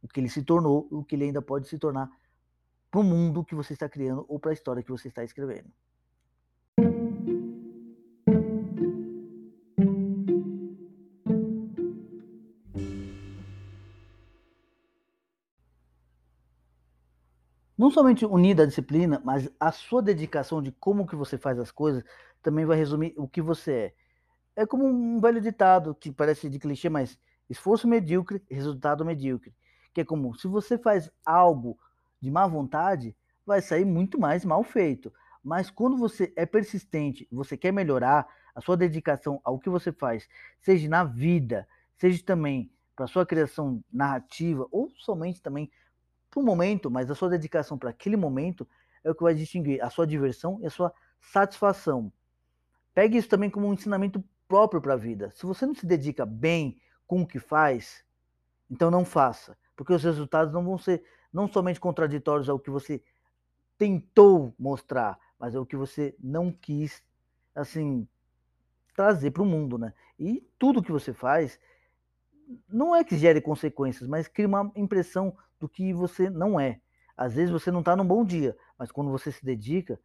o 0.02 0.08
que 0.08 0.20
ele 0.20 0.28
se 0.28 0.42
tornou, 0.42 0.88
o 0.90 1.04
que 1.04 1.14
ele 1.14 1.24
ainda 1.24 1.42
pode 1.42 1.68
se 1.68 1.78
tornar 1.78 2.10
para 2.92 3.00
o 3.00 3.02
mundo 3.02 3.42
que 3.42 3.54
você 3.54 3.72
está 3.72 3.88
criando 3.88 4.26
ou 4.28 4.38
para 4.38 4.50
a 4.50 4.52
história 4.52 4.82
que 4.82 4.90
você 4.90 5.08
está 5.08 5.24
escrevendo. 5.24 5.72
não 17.78 17.90
somente 17.90 18.24
unida 18.24 18.62
à 18.62 18.66
disciplina, 18.66 19.20
mas 19.24 19.50
a 19.58 19.72
sua 19.72 20.00
dedicação 20.00 20.62
de 20.62 20.70
como 20.70 21.04
que 21.04 21.16
você 21.16 21.36
faz 21.36 21.58
as 21.58 21.72
coisas 21.72 22.04
também 22.40 22.64
vai 22.64 22.76
resumir 22.76 23.12
o 23.16 23.26
que 23.26 23.42
você 23.42 23.72
é. 23.72 23.94
É 24.62 24.66
como 24.66 24.86
um 24.86 25.20
velho 25.20 25.40
ditado 25.40 25.92
que 25.92 26.12
parece 26.12 26.48
de 26.48 26.60
clichê, 26.60 26.88
mas 26.88 27.18
esforço 27.50 27.88
medíocre, 27.88 28.40
resultado 28.48 29.04
medíocre. 29.04 29.52
Que 29.92 30.02
é 30.02 30.04
como 30.04 30.32
se 30.36 30.46
você 30.46 30.78
faz 30.78 31.10
algo 31.26 31.76
de 32.22 32.30
má 32.30 32.46
vontade, 32.46 33.14
vai 33.44 33.60
sair 33.60 33.84
muito 33.84 34.18
mais 34.18 34.44
mal 34.44 34.62
feito. 34.62 35.12
Mas 35.42 35.68
quando 35.68 35.96
você 35.96 36.32
é 36.36 36.46
persistente, 36.46 37.26
você 37.30 37.56
quer 37.56 37.72
melhorar, 37.72 38.28
a 38.54 38.60
sua 38.60 38.76
dedicação 38.76 39.40
ao 39.42 39.58
que 39.58 39.70
você 39.70 39.90
faz, 39.92 40.28
seja 40.60 40.88
na 40.88 41.04
vida, 41.04 41.66
seja 41.96 42.22
também 42.24 42.70
para 42.94 43.06
sua 43.06 43.24
criação 43.24 43.82
narrativa 43.92 44.66
ou 44.70 44.90
somente 44.96 45.40
também 45.40 45.70
para 46.30 46.40
o 46.40 46.44
momento, 46.44 46.90
mas 46.90 47.10
a 47.10 47.14
sua 47.14 47.30
dedicação 47.30 47.78
para 47.78 47.90
aquele 47.90 48.16
momento 48.16 48.68
é 49.02 49.10
o 49.10 49.14
que 49.14 49.22
vai 49.22 49.34
distinguir 49.34 49.82
a 49.82 49.90
sua 49.90 50.06
diversão 50.06 50.58
e 50.60 50.66
a 50.66 50.70
sua 50.70 50.92
satisfação. 51.20 52.12
Pegue 52.94 53.16
isso 53.16 53.28
também 53.28 53.50
como 53.50 53.66
um 53.66 53.74
ensinamento 53.74 54.22
próprio 54.46 54.80
para 54.80 54.94
a 54.94 54.98
vida. 54.98 55.30
Se 55.30 55.46
você 55.46 55.64
não 55.64 55.74
se 55.74 55.86
dedica 55.86 56.26
bem 56.26 56.78
com 57.06 57.22
o 57.22 57.26
que 57.26 57.38
faz, 57.38 58.04
então 58.70 58.90
não 58.90 59.04
faça, 59.04 59.56
porque 59.74 59.92
os 59.92 60.04
resultados 60.04 60.52
não 60.52 60.64
vão 60.64 60.78
ser 60.78 61.02
não 61.32 61.48
somente 61.48 61.80
contraditórios 61.80 62.48
ao 62.48 62.58
que 62.58 62.70
você 62.70 63.02
tentou 63.78 64.54
mostrar, 64.58 65.18
mas 65.38 65.56
ao 65.56 65.66
que 65.66 65.76
você 65.76 66.14
não 66.20 66.52
quis, 66.52 67.02
assim, 67.54 68.06
trazer 68.94 69.30
para 69.30 69.42
o 69.42 69.46
mundo, 69.46 69.78
né? 69.78 69.92
E 70.18 70.46
tudo 70.58 70.82
que 70.82 70.92
você 70.92 71.12
faz 71.12 71.58
não 72.68 72.94
é 72.94 73.02
que 73.02 73.16
gere 73.16 73.40
consequências, 73.40 74.08
mas 74.08 74.28
cria 74.28 74.46
uma 74.46 74.70
impressão 74.76 75.36
do 75.58 75.68
que 75.68 75.92
você 75.92 76.28
não 76.28 76.60
é. 76.60 76.80
Às 77.16 77.34
vezes 77.34 77.50
você 77.50 77.70
não 77.70 77.80
está 77.80 77.96
num 77.96 78.06
bom 78.06 78.24
dia, 78.24 78.56
mas 78.78 78.90
quando 78.92 79.10
você 79.10 79.32
se 79.32 79.44
dedica, 79.44 79.98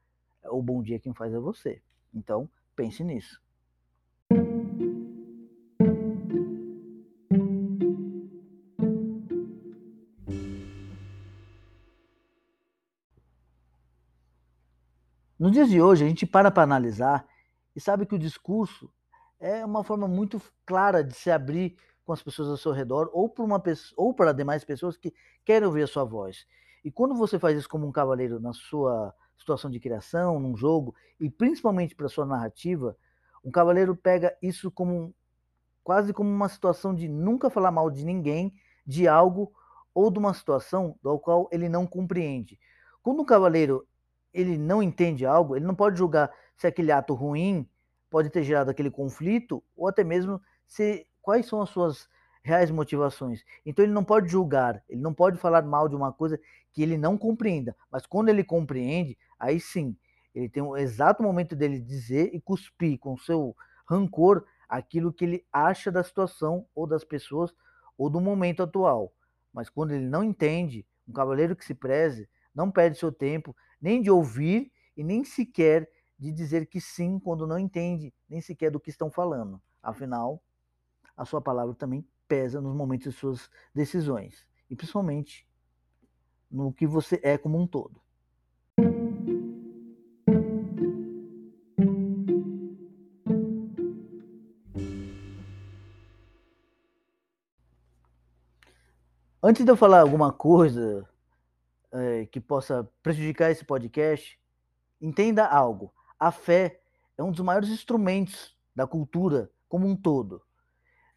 o 0.45 0.61
bom 0.61 0.81
dia 0.81 0.99
quem 0.99 1.13
faz 1.13 1.33
é 1.33 1.39
você. 1.39 1.81
Então, 2.13 2.49
pense 2.75 3.03
nisso. 3.03 3.41
Nos 15.47 15.53
dias 15.53 15.69
de 15.69 15.81
hoje, 15.81 16.03
a 16.03 16.07
gente 16.09 16.25
para 16.25 16.51
para 16.51 16.63
analisar 16.63 17.25
e 17.73 17.79
sabe 17.79 18.05
que 18.05 18.13
o 18.13 18.19
discurso 18.19 18.91
é 19.39 19.63
uma 19.63 19.81
forma 19.81 20.05
muito 20.05 20.41
clara 20.65 21.01
de 21.01 21.13
se 21.13 21.31
abrir 21.31 21.77
com 22.03 22.11
as 22.11 22.21
pessoas 22.21 22.49
ao 22.49 22.57
seu 22.57 22.73
redor 22.73 23.09
ou 23.13 23.29
para 23.29 23.45
uma 23.45 23.57
pessoa, 23.57 23.93
ou 23.95 24.13
para 24.13 24.33
demais 24.33 24.65
pessoas 24.65 24.97
que 24.97 25.13
querem 25.45 25.65
ouvir 25.65 25.83
a 25.83 25.87
sua 25.87 26.03
voz. 26.03 26.45
E 26.83 26.91
quando 26.91 27.15
você 27.15 27.39
faz 27.39 27.57
isso 27.57 27.69
como 27.69 27.87
um 27.87 27.93
cavaleiro 27.93 28.41
na 28.41 28.51
sua 28.51 29.15
situação 29.37 29.71
de 29.71 29.79
criação, 29.79 30.37
num 30.37 30.53
jogo 30.53 30.93
e 31.17 31.29
principalmente 31.29 31.95
para 31.95 32.09
sua 32.09 32.25
narrativa, 32.25 32.97
um 33.41 33.49
cavaleiro 33.49 33.95
pega 33.95 34.37
isso 34.41 34.69
como 34.69 35.15
quase 35.81 36.11
como 36.11 36.29
uma 36.29 36.49
situação 36.49 36.93
de 36.93 37.07
nunca 37.07 37.49
falar 37.49 37.71
mal 37.71 37.89
de 37.89 38.03
ninguém, 38.03 38.53
de 38.85 39.07
algo 39.07 39.53
ou 39.93 40.11
de 40.11 40.19
uma 40.19 40.33
situação 40.33 40.99
do 41.01 41.17
qual 41.17 41.47
ele 41.53 41.69
não 41.69 41.87
compreende. 41.87 42.59
Quando 43.01 43.21
um 43.21 43.25
cavaleiro 43.25 43.87
ele 44.37 44.57
não 44.57 44.83
entende 44.83 45.25
algo, 45.25 45.55
ele 45.55 45.65
não 45.65 45.73
pode 45.73 45.97
julgar 45.97 46.31
se 46.55 46.67
aquele 46.67 46.91
ato 46.91 47.13
ruim 47.15 47.67
pode 48.09 48.29
ter 48.29 48.43
gerado 48.43 48.69
aquele 48.69 48.91
conflito 48.91 49.63
ou 49.75 49.87
até 49.87 50.03
mesmo 50.03 50.39
se 50.67 51.07
quais 51.21 51.47
são 51.47 51.61
as 51.61 51.69
suas 51.69 52.07
reais 52.43 52.69
motivações. 52.69 53.43
Então 53.65 53.83
ele 53.83 53.93
não 53.93 54.03
pode 54.03 54.29
julgar, 54.29 54.83
ele 54.87 55.01
não 55.01 55.13
pode 55.13 55.37
falar 55.37 55.63
mal 55.63 55.89
de 55.89 55.95
uma 55.95 56.13
coisa 56.13 56.39
que 56.71 56.83
ele 56.83 56.97
não 56.97 57.17
compreenda, 57.17 57.75
mas 57.91 58.05
quando 58.05 58.29
ele 58.29 58.43
compreende, 58.43 59.17
aí 59.39 59.59
sim, 59.59 59.97
ele 60.35 60.47
tem 60.47 60.61
o 60.61 60.77
exato 60.77 61.23
momento 61.23 61.55
dele 61.55 61.79
dizer 61.79 62.29
e 62.31 62.39
cuspir 62.39 62.99
com 62.99 63.17
seu 63.17 63.55
rancor 63.89 64.45
aquilo 64.69 65.11
que 65.11 65.25
ele 65.25 65.45
acha 65.51 65.91
da 65.91 66.03
situação 66.03 66.67
ou 66.75 66.85
das 66.85 67.03
pessoas 67.03 67.51
ou 67.97 68.07
do 68.07 68.21
momento 68.21 68.61
atual. 68.61 69.11
Mas 69.51 69.67
quando 69.67 69.93
ele 69.93 70.05
não 70.05 70.23
entende, 70.23 70.85
um 71.07 71.13
cavaleiro 71.13 71.55
que 71.55 71.65
se 71.65 71.73
preze 71.73 72.29
não 72.53 72.69
perde 72.69 72.99
seu 72.99 73.11
tempo 73.11 73.55
nem 73.81 74.01
de 74.01 74.09
ouvir 74.09 74.71
e 74.95 75.03
nem 75.03 75.23
sequer 75.23 75.89
de 76.17 76.31
dizer 76.31 76.65
que 76.65 76.81
sim 76.81 77.19
quando 77.19 77.45
não 77.45 77.59
entende 77.59 78.13
nem 78.27 78.41
sequer 78.41 78.71
do 78.71 78.79
que 78.79 78.89
estão 78.89 79.11
falando. 79.11 79.61
Afinal, 79.81 80.41
a 81.15 81.25
sua 81.25 81.41
palavra 81.41 81.75
também 81.75 82.05
pesa 82.27 82.59
nos 82.59 82.75
momentos 82.75 83.13
de 83.13 83.19
suas 83.19 83.49
decisões 83.73 84.45
e 84.69 84.75
principalmente 84.75 85.47
no 86.49 86.73
que 86.73 86.87
você 86.87 87.19
é 87.23 87.37
como 87.37 87.59
um 87.59 87.67
todo. 87.67 88.01
Antes 99.41 99.63
de 99.63 99.71
eu 99.71 99.77
falar 99.77 100.01
alguma 100.01 100.33
coisa 100.33 101.07
é, 101.97 102.25
que 102.25 102.39
possa 102.39 102.89
prejudicar 103.01 103.51
esse 103.51 103.65
podcast, 103.65 104.39
entenda 105.01 105.45
algo. 105.45 105.93
A 106.19 106.31
fé 106.31 106.79
é 107.17 107.23
um 107.23 107.31
dos 107.31 107.41
maiores 107.41 107.69
instrumentos 107.69 108.55
da 108.75 108.87
cultura 108.87 109.49
como 109.67 109.87
um 109.87 109.95
todo 109.95 110.41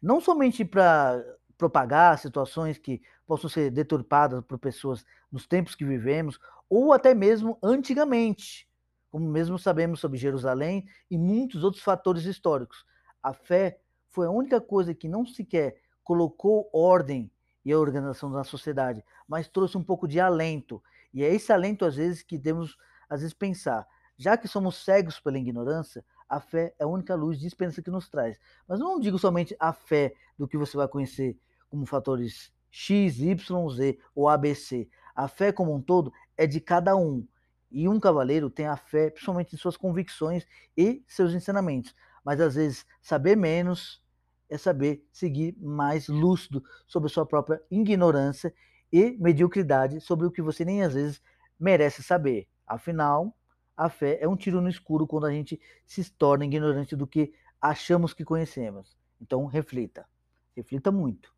não 0.01 0.19
somente 0.19 0.65
para 0.65 1.23
propagar 1.57 2.17
situações 2.17 2.77
que 2.77 3.01
possam 3.27 3.49
ser 3.49 3.69
deturpadas 3.69 4.43
por 4.43 4.57
pessoas 4.57 5.05
nos 5.31 5.45
tempos 5.45 5.75
que 5.75 5.85
vivemos, 5.85 6.39
ou 6.67 6.91
até 6.91 7.13
mesmo 7.13 7.57
antigamente, 7.61 8.67
como 9.11 9.29
mesmo 9.29 9.59
sabemos 9.59 9.99
sobre 9.99 10.17
Jerusalém 10.17 10.87
e 11.09 11.17
muitos 11.17 11.63
outros 11.63 11.83
fatores 11.83 12.25
históricos. 12.25 12.83
A 13.21 13.33
fé 13.33 13.79
foi 14.09 14.25
a 14.25 14.31
única 14.31 14.59
coisa 14.59 14.95
que 14.95 15.07
não 15.07 15.25
sequer 15.25 15.79
colocou 16.03 16.69
ordem 16.73 17.31
e 17.63 17.71
a 17.71 17.79
organização 17.79 18.31
da 18.31 18.43
sociedade, 18.43 19.03
mas 19.27 19.47
trouxe 19.47 19.77
um 19.77 19.83
pouco 19.83 20.07
de 20.07 20.19
alento. 20.19 20.81
E 21.13 21.23
é 21.23 21.33
esse 21.33 21.51
alento, 21.51 21.85
às 21.85 21.95
vezes, 21.95 22.23
que 22.23 22.37
devemos, 22.37 22.77
às 23.09 23.21
vezes, 23.21 23.33
pensar. 23.33 23.87
Já 24.17 24.37
que 24.37 24.47
somos 24.47 24.83
cegos 24.83 25.19
pela 25.19 25.37
ignorância, 25.37 26.03
a 26.29 26.39
fé 26.39 26.73
é 26.79 26.83
a 26.83 26.87
única 26.87 27.13
luz 27.15 27.39
de 27.39 27.47
esperança 27.47 27.81
que 27.81 27.91
nos 27.91 28.07
traz. 28.07 28.37
Mas 28.67 28.79
não 28.79 28.99
digo 28.99 29.19
somente 29.19 29.55
a 29.59 29.73
fé 29.73 30.13
do 30.37 30.47
que 30.47 30.57
você 30.57 30.77
vai 30.77 30.87
conhecer 30.87 31.37
como 31.69 31.85
fatores 31.85 32.51
X, 32.69 33.19
Y, 33.19 33.69
Z 33.69 33.99
ou 34.15 34.29
ABC. 34.29 34.87
A 35.13 35.27
fé 35.27 35.51
como 35.51 35.75
um 35.75 35.81
todo 35.81 36.13
é 36.37 36.47
de 36.47 36.61
cada 36.61 36.95
um. 36.95 37.27
E 37.69 37.87
um 37.87 37.99
cavaleiro 37.99 38.49
tem 38.49 38.65
a 38.67 38.77
fé, 38.77 39.09
principalmente 39.09 39.55
em 39.55 39.57
suas 39.57 39.75
convicções 39.75 40.45
e 40.75 41.03
seus 41.07 41.33
ensinamentos. 41.33 41.95
Mas 42.23 42.39
às 42.39 42.55
vezes, 42.55 42.85
saber 43.01 43.35
menos 43.35 44.01
é 44.51 44.57
saber 44.57 45.07
seguir 45.11 45.57
mais 45.59 46.07
lúcido 46.09 46.61
sobre 46.85 47.07
a 47.07 47.13
sua 47.13 47.25
própria 47.25 47.61
ignorância 47.71 48.53
e 48.91 49.17
mediocridade 49.17 50.01
sobre 50.01 50.27
o 50.27 50.31
que 50.31 50.41
você 50.41 50.65
nem 50.65 50.83
às 50.83 50.93
vezes 50.93 51.21
merece 51.57 52.03
saber. 52.03 52.47
Afinal, 52.67 53.33
a 53.75 53.89
fé 53.89 54.19
é 54.21 54.27
um 54.27 54.35
tiro 54.35 54.61
no 54.61 54.69
escuro 54.69 55.07
quando 55.07 55.25
a 55.25 55.31
gente 55.31 55.59
se 55.85 56.11
torna 56.11 56.45
ignorante 56.45 56.95
do 56.95 57.07
que 57.07 57.33
achamos 57.59 58.13
que 58.13 58.25
conhecemos. 58.25 58.97
Então, 59.19 59.45
reflita. 59.45 60.05
Reflita 60.55 60.91
muito. 60.91 61.33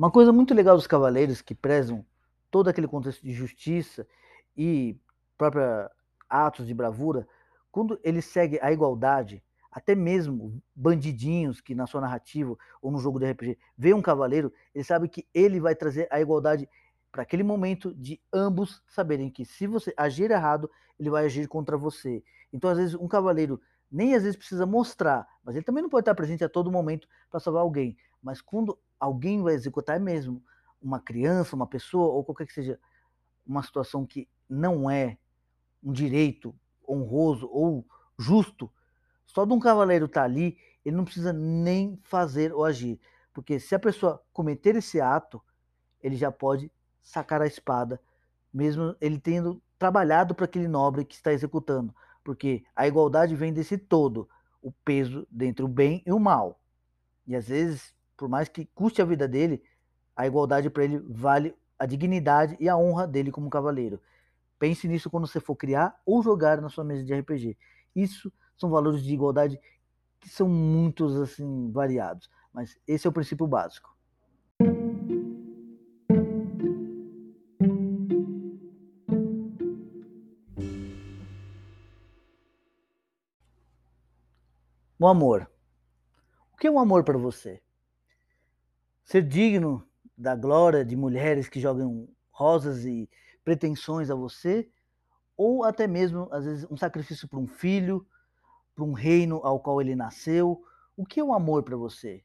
Uma 0.00 0.10
coisa 0.10 0.32
muito 0.32 0.54
legal 0.54 0.76
dos 0.76 0.86
cavaleiros 0.86 1.42
que 1.42 1.54
prezam 1.54 2.06
todo 2.50 2.70
aquele 2.70 2.88
contexto 2.88 3.22
de 3.22 3.34
justiça 3.34 4.06
e 4.56 4.98
própria 5.36 5.90
atos 6.26 6.66
de 6.66 6.72
bravura, 6.72 7.28
quando 7.70 8.00
ele 8.02 8.22
segue 8.22 8.58
a 8.62 8.72
igualdade, 8.72 9.44
até 9.70 9.94
mesmo 9.94 10.58
bandidinhos 10.74 11.60
que 11.60 11.74
na 11.74 11.86
sua 11.86 12.00
narrativa 12.00 12.56
ou 12.80 12.90
no 12.90 12.98
jogo 12.98 13.18
de 13.18 13.30
RPG 13.30 13.58
vê 13.76 13.92
um 13.92 14.00
cavaleiro, 14.00 14.50
ele 14.74 14.84
sabe 14.84 15.06
que 15.06 15.28
ele 15.34 15.60
vai 15.60 15.74
trazer 15.74 16.08
a 16.10 16.18
igualdade 16.18 16.66
para 17.12 17.20
aquele 17.20 17.42
momento 17.42 17.94
de 17.94 18.18
ambos 18.32 18.82
saberem 18.86 19.28
que 19.28 19.44
se 19.44 19.66
você 19.66 19.92
agir 19.98 20.30
errado, 20.30 20.70
ele 20.98 21.10
vai 21.10 21.26
agir 21.26 21.46
contra 21.46 21.76
você. 21.76 22.24
Então, 22.50 22.70
às 22.70 22.78
vezes, 22.78 22.94
um 22.94 23.06
cavaleiro 23.06 23.60
nem 23.92 24.14
às 24.14 24.22
vezes 24.22 24.38
precisa 24.38 24.64
mostrar, 24.64 25.28
mas 25.44 25.56
ele 25.56 25.64
também 25.66 25.82
não 25.82 25.90
pode 25.90 26.04
estar 26.04 26.14
presente 26.14 26.42
a 26.42 26.48
todo 26.48 26.72
momento 26.72 27.06
para 27.30 27.38
salvar 27.38 27.60
alguém. 27.60 27.98
Mas 28.22 28.40
quando 28.40 28.78
alguém 29.00 29.42
vai 29.42 29.54
executar 29.54 29.98
mesmo 29.98 30.44
uma 30.80 31.00
criança, 31.00 31.56
uma 31.56 31.66
pessoa 31.66 32.12
ou 32.12 32.22
qualquer 32.22 32.46
que 32.46 32.52
seja 32.52 32.78
uma 33.46 33.62
situação 33.62 34.06
que 34.06 34.28
não 34.48 34.90
é 34.90 35.18
um 35.82 35.92
direito 35.92 36.54
honroso 36.88 37.48
ou 37.50 37.86
justo, 38.18 38.70
só 39.24 39.44
de 39.44 39.52
um 39.52 39.58
cavaleiro 39.58 40.06
estar 40.06 40.20
tá 40.20 40.24
ali, 40.24 40.58
ele 40.84 40.96
não 40.96 41.04
precisa 41.04 41.32
nem 41.32 41.98
fazer 42.02 42.52
ou 42.52 42.64
agir. 42.64 43.00
Porque 43.32 43.58
se 43.58 43.74
a 43.74 43.78
pessoa 43.78 44.22
cometer 44.32 44.76
esse 44.76 45.00
ato, 45.00 45.40
ele 46.02 46.16
já 46.16 46.30
pode 46.32 46.70
sacar 47.02 47.40
a 47.40 47.46
espada, 47.46 48.00
mesmo 48.52 48.94
ele 49.00 49.18
tendo 49.18 49.62
trabalhado 49.78 50.34
para 50.34 50.44
aquele 50.44 50.68
nobre 50.68 51.04
que 51.04 51.14
está 51.14 51.32
executando. 51.32 51.94
Porque 52.24 52.64
a 52.74 52.86
igualdade 52.86 53.34
vem 53.34 53.52
desse 53.52 53.78
todo, 53.78 54.28
o 54.60 54.72
peso 54.72 55.26
entre 55.40 55.64
o 55.64 55.68
bem 55.68 56.02
e 56.04 56.12
o 56.12 56.18
mal. 56.18 56.60
E 57.26 57.34
às 57.34 57.48
vezes, 57.48 57.94
por 58.20 58.28
mais 58.28 58.50
que 58.50 58.66
custe 58.74 59.00
a 59.00 59.04
vida 59.06 59.26
dele, 59.26 59.62
a 60.14 60.26
igualdade 60.26 60.68
para 60.68 60.84
ele 60.84 60.98
vale 60.98 61.56
a 61.78 61.86
dignidade 61.86 62.54
e 62.60 62.68
a 62.68 62.76
honra 62.76 63.06
dele 63.06 63.32
como 63.32 63.48
cavaleiro. 63.48 63.98
Pense 64.58 64.86
nisso 64.86 65.08
quando 65.08 65.26
você 65.26 65.40
for 65.40 65.56
criar 65.56 65.98
ou 66.04 66.22
jogar 66.22 66.60
na 66.60 66.68
sua 66.68 66.84
mesa 66.84 67.02
de 67.02 67.14
RPG. 67.14 67.56
Isso 67.96 68.30
são 68.58 68.68
valores 68.68 69.02
de 69.02 69.14
igualdade 69.14 69.58
que 70.20 70.28
são 70.28 70.46
muitos 70.46 71.18
assim 71.18 71.72
variados, 71.72 72.28
mas 72.52 72.78
esse 72.86 73.06
é 73.06 73.10
o 73.10 73.12
princípio 73.12 73.46
básico. 73.46 73.96
O 84.98 85.06
amor. 85.06 85.50
O 86.52 86.58
que 86.58 86.66
é 86.66 86.70
um 86.70 86.78
amor 86.78 87.02
para 87.02 87.16
você? 87.16 87.62
Ser 89.10 89.22
digno 89.22 89.84
da 90.16 90.36
glória 90.36 90.84
de 90.84 90.94
mulheres 90.94 91.48
que 91.48 91.58
jogam 91.58 92.08
rosas 92.30 92.84
e 92.84 93.10
pretensões 93.44 94.08
a 94.08 94.14
você, 94.14 94.70
ou 95.36 95.64
até 95.64 95.88
mesmo, 95.88 96.28
às 96.30 96.44
vezes, 96.44 96.64
um 96.70 96.76
sacrifício 96.76 97.26
para 97.26 97.40
um 97.40 97.48
filho, 97.48 98.06
para 98.72 98.84
um 98.84 98.92
reino 98.92 99.40
ao 99.42 99.58
qual 99.58 99.80
ele 99.80 99.96
nasceu. 99.96 100.64
O 100.96 101.04
que 101.04 101.18
é 101.18 101.24
o 101.24 101.34
amor 101.34 101.64
para 101.64 101.76
você? 101.76 102.22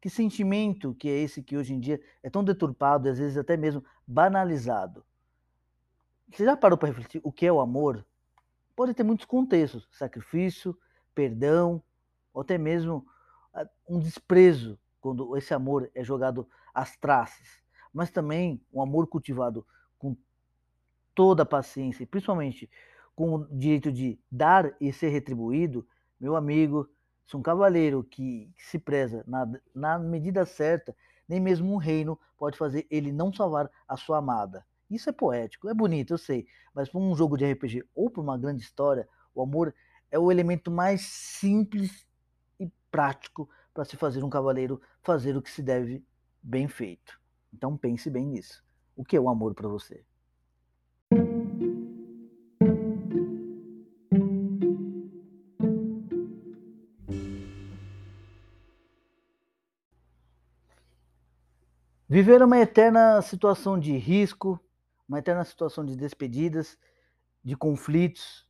Que 0.00 0.10
sentimento 0.10 0.92
que 0.96 1.08
é 1.08 1.20
esse 1.20 1.40
que 1.40 1.56
hoje 1.56 1.72
em 1.72 1.78
dia 1.78 2.02
é 2.20 2.28
tão 2.28 2.42
deturpado 2.42 3.08
às 3.08 3.16
vezes 3.16 3.36
até 3.36 3.56
mesmo 3.56 3.84
banalizado? 4.04 5.04
Você 6.32 6.44
já 6.44 6.56
parou 6.56 6.76
para 6.76 6.88
refletir 6.88 7.20
o 7.22 7.30
que 7.30 7.46
é 7.46 7.52
o 7.52 7.60
amor? 7.60 8.04
Pode 8.74 8.92
ter 8.92 9.04
muitos 9.04 9.24
contextos: 9.24 9.86
sacrifício, 9.92 10.76
perdão, 11.14 11.80
ou 12.32 12.42
até 12.42 12.58
mesmo 12.58 13.06
ah, 13.54 13.68
um 13.88 14.00
desprezo 14.00 14.76
quando 15.04 15.36
esse 15.36 15.52
amor 15.52 15.90
é 15.94 16.02
jogado 16.02 16.48
às 16.72 16.96
traças, 16.96 17.46
mas 17.92 18.10
também 18.10 18.58
um 18.72 18.80
amor 18.80 19.06
cultivado 19.06 19.66
com 19.98 20.16
toda 21.14 21.42
a 21.42 21.46
paciência, 21.46 22.02
e 22.02 22.06
principalmente 22.06 22.70
com 23.14 23.34
o 23.34 23.46
direito 23.54 23.92
de 23.92 24.18
dar 24.32 24.74
e 24.80 24.90
ser 24.94 25.10
retribuído, 25.10 25.86
meu 26.18 26.34
amigo, 26.34 26.88
se 27.26 27.36
um 27.36 27.42
cavaleiro 27.42 28.02
que, 28.02 28.50
se 28.56 28.78
preza 28.78 29.22
na, 29.26 29.46
na 29.74 29.98
medida 29.98 30.46
certa, 30.46 30.96
nem 31.28 31.38
mesmo 31.38 31.74
um 31.74 31.76
reino 31.76 32.18
pode 32.38 32.56
fazer 32.56 32.86
ele 32.90 33.12
não 33.12 33.30
salvar 33.30 33.70
a 33.86 33.98
sua 33.98 34.16
amada. 34.16 34.64
Isso 34.90 35.10
é 35.10 35.12
poético, 35.12 35.68
é 35.68 35.74
bonito, 35.74 36.14
eu 36.14 36.18
sei, 36.18 36.46
mas 36.74 36.88
para 36.88 36.98
um 36.98 37.14
jogo 37.14 37.36
de 37.36 37.44
RPG 37.44 37.84
ou 37.94 38.08
para 38.08 38.22
uma 38.22 38.38
grande 38.38 38.62
história, 38.62 39.06
o 39.34 39.42
amor 39.42 39.74
é 40.10 40.18
o 40.18 40.32
elemento 40.32 40.70
mais 40.70 41.02
simples 41.02 42.06
e 42.58 42.72
prático 42.90 43.50
para 43.74 43.84
se 43.84 43.96
fazer 43.96 44.22
um 44.22 44.30
cavaleiro 44.30 44.80
fazer 45.02 45.36
o 45.36 45.42
que 45.42 45.50
se 45.50 45.62
deve 45.62 46.02
bem 46.40 46.68
feito. 46.68 47.20
Então 47.52 47.76
pense 47.76 48.08
bem 48.08 48.24
nisso. 48.24 48.64
O 48.96 49.04
que 49.04 49.16
é 49.16 49.20
o 49.20 49.28
amor 49.28 49.52
para 49.52 49.68
você? 49.68 50.04
Viver 62.08 62.40
uma 62.44 62.58
eterna 62.58 63.20
situação 63.22 63.76
de 63.76 63.96
risco, 63.96 64.60
uma 65.08 65.18
eterna 65.18 65.44
situação 65.44 65.84
de 65.84 65.96
despedidas, 65.96 66.78
de 67.42 67.56
conflitos, 67.56 68.46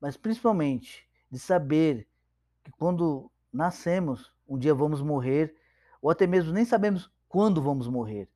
mas 0.00 0.16
principalmente 0.16 1.06
de 1.30 1.38
saber 1.38 2.08
que 2.62 2.72
quando 2.72 3.30
nascemos, 3.52 4.33
um 4.48 4.58
dia 4.58 4.74
vamos 4.74 5.00
morrer, 5.00 5.54
ou 6.00 6.10
até 6.10 6.26
mesmo 6.26 6.52
nem 6.52 6.64
sabemos 6.64 7.10
quando 7.28 7.62
vamos 7.62 7.88
morrer. 7.88 8.28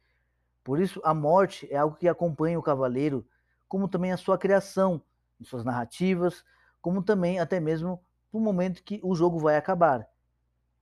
Por 0.64 0.80
isso, 0.80 1.00
a 1.04 1.14
morte 1.14 1.66
é 1.70 1.76
algo 1.76 1.96
que 1.96 2.08
acompanha 2.08 2.58
o 2.58 2.62
cavaleiro, 2.62 3.26
como 3.68 3.88
também 3.88 4.12
a 4.12 4.16
sua 4.16 4.36
criação, 4.36 5.02
em 5.40 5.44
suas 5.44 5.64
narrativas, 5.64 6.44
como 6.80 7.02
também 7.02 7.38
até 7.38 7.60
mesmo 7.60 8.02
no 8.32 8.40
momento 8.40 8.82
que 8.82 9.00
o 9.02 9.14
jogo 9.14 9.38
vai 9.38 9.56
acabar. 9.56 10.06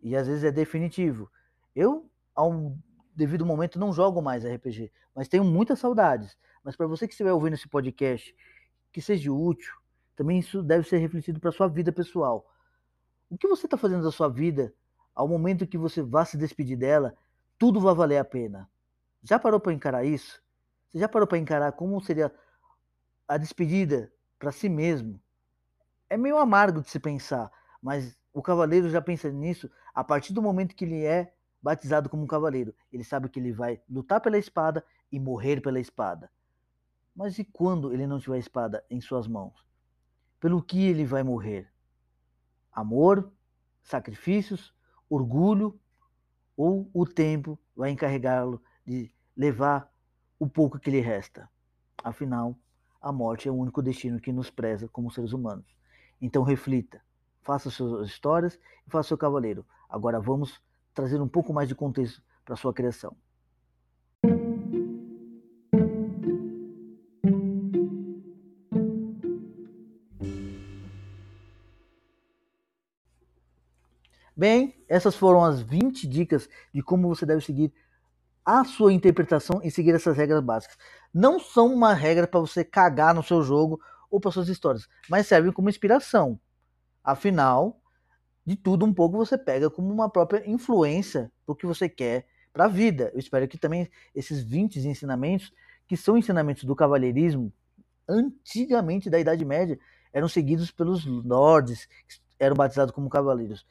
E 0.03 0.17
às 0.17 0.27
vezes 0.27 0.45
é 0.45 0.51
definitivo. 0.51 1.31
Eu, 1.75 2.09
há 2.35 2.45
um 2.45 2.79
devido 3.15 3.47
momento, 3.47 3.79
não 3.79 3.93
jogo 3.93 4.21
mais 4.21 4.45
RPG, 4.45 4.93
mas 5.15 5.29
tenho 5.29 5.45
muitas 5.45 5.79
saudades. 5.79 6.37
Mas 6.63 6.77
para 6.77 6.87
você 6.87 7.07
que 7.07 7.15
estiver 7.15 7.33
ouvindo 7.33 7.55
esse 7.55 7.69
podcast, 7.69 8.35
que 8.93 9.01
seja 9.01 9.33
útil, 9.33 9.73
também 10.15 10.39
isso 10.39 10.63
deve 10.63 10.89
ser 10.89 10.99
refletido 10.99 11.39
para 11.39 11.53
sua 11.53 11.69
vida 11.69 11.93
pessoal. 11.93 12.51
O 13.31 13.37
que 13.37 13.47
você 13.47 13.67
está 13.67 13.77
fazendo 13.77 14.03
da 14.03 14.11
sua 14.11 14.29
vida 14.29 14.73
ao 15.17 15.27
momento 15.27 15.67
que 15.67 15.79
você 15.79 16.03
vá 16.03 16.27
se 16.27 16.37
despedir 16.37 16.77
dela, 16.77 17.17
tudo 17.59 17.81
vai 17.81 17.95
valer 17.95 18.19
a 18.19 18.25
pena. 18.25 18.69
Já 19.23 19.39
parou 19.39 19.59
para 19.59 19.73
encarar 19.73 20.05
isso? 20.05 20.43
Você 20.87 20.99
já 20.99 21.09
parou 21.09 21.27
para 21.27 21.39
encarar 21.39 21.73
como 21.73 21.99
seria 22.03 22.31
a 23.27 23.39
despedida 23.39 24.13
para 24.39 24.53
si 24.53 24.69
mesmo? 24.69 25.19
É 26.11 26.19
meio 26.19 26.37
amargo 26.37 26.83
de 26.83 26.91
se 26.91 27.01
pensar, 27.01 27.51
mas 27.81 28.17
o 28.33 28.43
cavaleiro 28.43 28.91
já 28.91 29.01
pensa 29.01 29.31
nisso 29.33 29.71
a 29.95 30.05
partir 30.05 30.35
do 30.35 30.43
momento 30.43 30.77
que 30.77 30.85
ele 30.85 31.03
é 31.03 31.35
batizado 31.63 32.11
como 32.11 32.23
um 32.23 32.29
cavaleiro. 32.29 32.75
Ele 32.93 33.03
sabe 33.03 33.31
que 33.31 33.41
ele 33.41 33.53
vai 33.53 33.81
lutar 33.89 34.21
pela 34.21 34.37
espada 34.37 34.85
e 35.11 35.19
morrer 35.19 35.63
pela 35.63 35.81
espada. 35.81 36.31
Mas 37.15 37.39
e 37.39 37.45
quando 37.45 37.91
ele 37.91 38.07
não 38.07 38.21
tiver 38.21 38.37
a 38.37 38.41
espada 38.41 38.85
em 38.91 39.01
suas 39.01 39.27
mãos? 39.27 39.65
Pelo 40.39 40.63
que 40.63 40.87
ele 40.87 41.07
vai 41.07 41.23
morrer? 41.23 41.73
Amor, 42.71 43.33
sacrifícios, 43.83 44.76
orgulho 45.09 45.79
ou 46.57 46.91
o 46.93 47.07
tempo 47.07 47.59
vai 47.75 47.91
encarregá-lo 47.91 48.63
de 48.85 49.11
levar 49.37 49.93
o 50.39 50.49
pouco 50.49 50.79
que 50.79 50.91
lhe 50.91 51.01
resta? 51.01 51.49
Afinal, 52.03 52.57
a 53.01 53.13
morte 53.13 53.49
é 53.49 53.51
o 53.51 53.55
único 53.55 53.83
destino 53.83 54.21
que 54.21 54.33
nos 54.33 54.51
preza 54.51 54.89
como 54.89 55.11
seres 55.11 55.33
humanos. 55.33 55.67
Então 56.21 56.43
reflita, 56.43 57.01
faça 57.43 57.71
suas 57.71 58.09
histórias 58.09 58.59
e 58.87 58.91
faça 58.91 59.09
seu 59.09 59.19
cavaleiro. 59.19 59.65
Agora 59.89 60.21
vamos 60.21 60.61
trazer 60.95 61.21
um 61.21 61.29
pouco 61.29 61.53
mais 61.53 61.69
de 61.69 61.75
contexto 61.75 62.23
para 62.45 62.57
sua 62.57 62.73
criação. 62.73 63.17
Bem, 74.37 74.76
essas 74.89 75.17
foram 75.17 75.45
as 75.45 75.61
20 75.61 76.07
dicas 76.07 76.49
de 76.73 76.83
como 76.83 77.09
você 77.09 77.27
deve 77.27 77.45
seguir 77.45 77.73
a 78.45 78.65
sua 78.65 78.93
interpretação 78.93 79.61
e 79.65 79.71
seguir 79.71 79.95
essas 79.95 80.17
regras 80.17 80.43
básicas. 80.43 80.77
Não 81.13 81.41
são 81.41 81.73
uma 81.75 81.93
regra 81.93 82.27
para 82.29 82.39
você 82.39 82.65
cagar 82.65 83.13
no 83.15 83.23
seu 83.23 83.43
jogo 83.43 83.81
ou 84.09 84.21
para 84.21 84.31
suas 84.31 84.49
histórias, 84.49 84.89
mas 85.11 85.27
servem 85.27 85.53
como 85.53 85.69
inspiração. 85.69 86.39
Afinal, 87.03 87.81
de 88.45 88.55
tudo 88.55 88.87
um 88.87 88.95
pouco 88.95 89.17
você 89.17 89.37
pega 89.37 89.69
como 89.69 89.93
uma 89.93 90.09
própria 90.09 90.49
influência 90.49 91.31
do 91.45 91.57
que 91.57 91.67
você 91.67 91.89
quer 91.89 92.27
para 92.53 92.67
a 92.67 92.69
vida. 92.69 93.11
Eu 93.13 93.19
espero 93.19 93.49
que 93.49 93.59
também 93.59 93.91
esses 94.15 94.45
20 94.45 94.79
ensinamentos, 94.87 95.53
que 95.89 95.97
são 95.97 96.17
ensinamentos 96.17 96.63
do 96.63 96.77
cavalheirismo, 96.77 97.53
antigamente 98.09 99.11
da 99.11 99.19
Idade 99.19 99.45
Média, 99.45 99.79
eram 100.13 100.29
seguidos 100.29 100.71
pelos 100.71 101.05
lords, 101.05 101.89
eram 102.39 102.55
batizados 102.55 102.95
como 102.95 103.11
cavaleiros. 103.11 103.67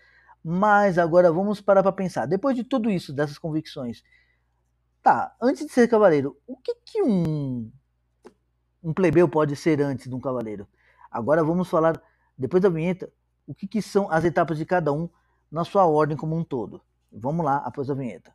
Mas 0.48 0.98
agora 0.98 1.32
vamos 1.32 1.60
parar 1.60 1.82
para 1.82 1.92
pensar. 1.92 2.26
Depois 2.26 2.56
de 2.56 2.64
tudo 2.64 2.90
isso, 2.90 3.12
dessas 3.12 3.38
convicções, 3.38 4.04
Tá, 5.06 5.36
antes 5.40 5.64
de 5.68 5.72
ser 5.72 5.88
cavaleiro, 5.88 6.36
o 6.48 6.58
que, 6.58 6.74
que 6.84 7.04
um, 7.04 7.72
um 8.84 8.92
plebeu 8.92 9.30
pode 9.30 9.56
ser 9.56 9.80
antes 9.80 10.10
de 10.10 10.16
um 10.16 10.20
cavaleiro? 10.20 10.68
Agora 11.12 11.44
vamos 11.44 11.70
falar, 11.70 12.02
depois 12.36 12.64
da 12.64 12.70
vinheta, 12.70 13.14
o 13.46 13.54
que, 13.54 13.68
que 13.68 13.84
são 13.84 14.10
as 14.10 14.26
etapas 14.26 14.58
de 14.58 14.66
cada 14.66 14.92
um 14.92 15.08
na 15.52 15.64
sua 15.64 15.86
ordem 15.86 16.18
como 16.18 16.36
um 16.36 16.44
todo. 16.44 16.82
Vamos 17.12 17.46
lá, 17.46 17.58
após 17.58 17.88
a 17.88 17.94
vinheta. 17.94 18.34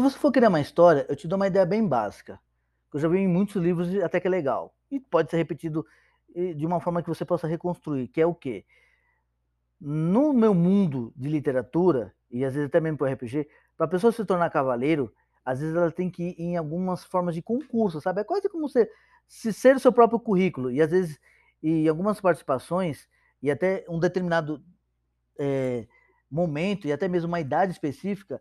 Se 0.00 0.02
você 0.02 0.18
for 0.18 0.32
criar 0.32 0.48
uma 0.48 0.62
história, 0.62 1.04
eu 1.10 1.14
te 1.14 1.28
dou 1.28 1.36
uma 1.36 1.46
ideia 1.46 1.66
bem 1.66 1.86
básica. 1.86 2.40
Que 2.90 2.96
eu 2.96 3.00
já 3.02 3.06
vi 3.06 3.18
em 3.18 3.28
muitos 3.28 3.56
livros 3.56 3.94
até 4.02 4.18
que 4.18 4.26
é 4.26 4.30
legal 4.30 4.74
e 4.90 4.98
pode 4.98 5.30
ser 5.30 5.36
repetido 5.36 5.84
de 6.56 6.64
uma 6.64 6.80
forma 6.80 7.02
que 7.02 7.08
você 7.10 7.22
possa 7.22 7.46
reconstruir, 7.46 8.08
que 8.08 8.18
é 8.18 8.24
o 8.24 8.34
quê? 8.34 8.64
No 9.78 10.32
meu 10.32 10.54
mundo 10.54 11.12
de 11.14 11.28
literatura, 11.28 12.14
e 12.30 12.42
às 12.46 12.54
vezes 12.54 12.68
até 12.68 12.80
mesmo 12.80 12.96
para 12.96 13.12
RPG, 13.12 13.46
para 13.76 13.84
a 13.84 13.88
pessoa 13.90 14.10
se 14.10 14.24
tornar 14.24 14.48
cavaleiro, 14.48 15.12
às 15.44 15.60
vezes 15.60 15.76
ela 15.76 15.92
tem 15.92 16.08
que 16.08 16.30
ir 16.30 16.40
em 16.40 16.56
algumas 16.56 17.04
formas 17.04 17.34
de 17.34 17.42
concurso, 17.42 18.00
sabe? 18.00 18.22
É 18.22 18.24
quase 18.24 18.48
como 18.48 18.66
você 18.66 18.90
se 19.28 19.52
ser 19.52 19.76
o 19.76 19.80
seu 19.80 19.92
próprio 19.92 20.18
currículo, 20.18 20.70
e 20.70 20.80
às 20.80 20.90
vezes 20.90 21.20
em 21.62 21.86
algumas 21.86 22.18
participações, 22.22 23.06
e 23.42 23.50
até 23.50 23.84
um 23.86 23.98
determinado 23.98 24.64
é, 25.38 25.86
momento, 26.30 26.86
e 26.86 26.92
até 26.92 27.06
mesmo 27.06 27.28
uma 27.28 27.40
idade 27.40 27.72
específica, 27.72 28.40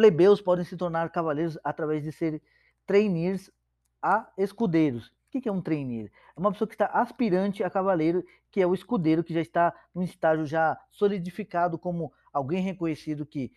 plebeus 0.00 0.40
podem 0.40 0.64
se 0.64 0.78
tornar 0.78 1.10
cavaleiros 1.10 1.58
através 1.62 2.02
de 2.02 2.10
ser 2.10 2.40
trainees 2.86 3.52
a 4.00 4.32
escudeiros. 4.38 5.08
O 5.08 5.12
que 5.38 5.46
é 5.46 5.52
um 5.52 5.60
trainee? 5.60 6.10
É 6.34 6.40
uma 6.40 6.50
pessoa 6.50 6.66
que 6.66 6.72
está 6.72 6.86
aspirante 6.86 7.62
a 7.62 7.68
cavaleiro, 7.68 8.24
que 8.50 8.62
é 8.62 8.66
o 8.66 8.72
escudeiro, 8.72 9.22
que 9.22 9.34
já 9.34 9.42
está 9.42 9.74
num 9.94 10.02
estágio 10.02 10.46
já 10.46 10.74
solidificado 10.90 11.78
como 11.78 12.10
alguém 12.32 12.62
reconhecido 12.62 13.26
que 13.26 13.52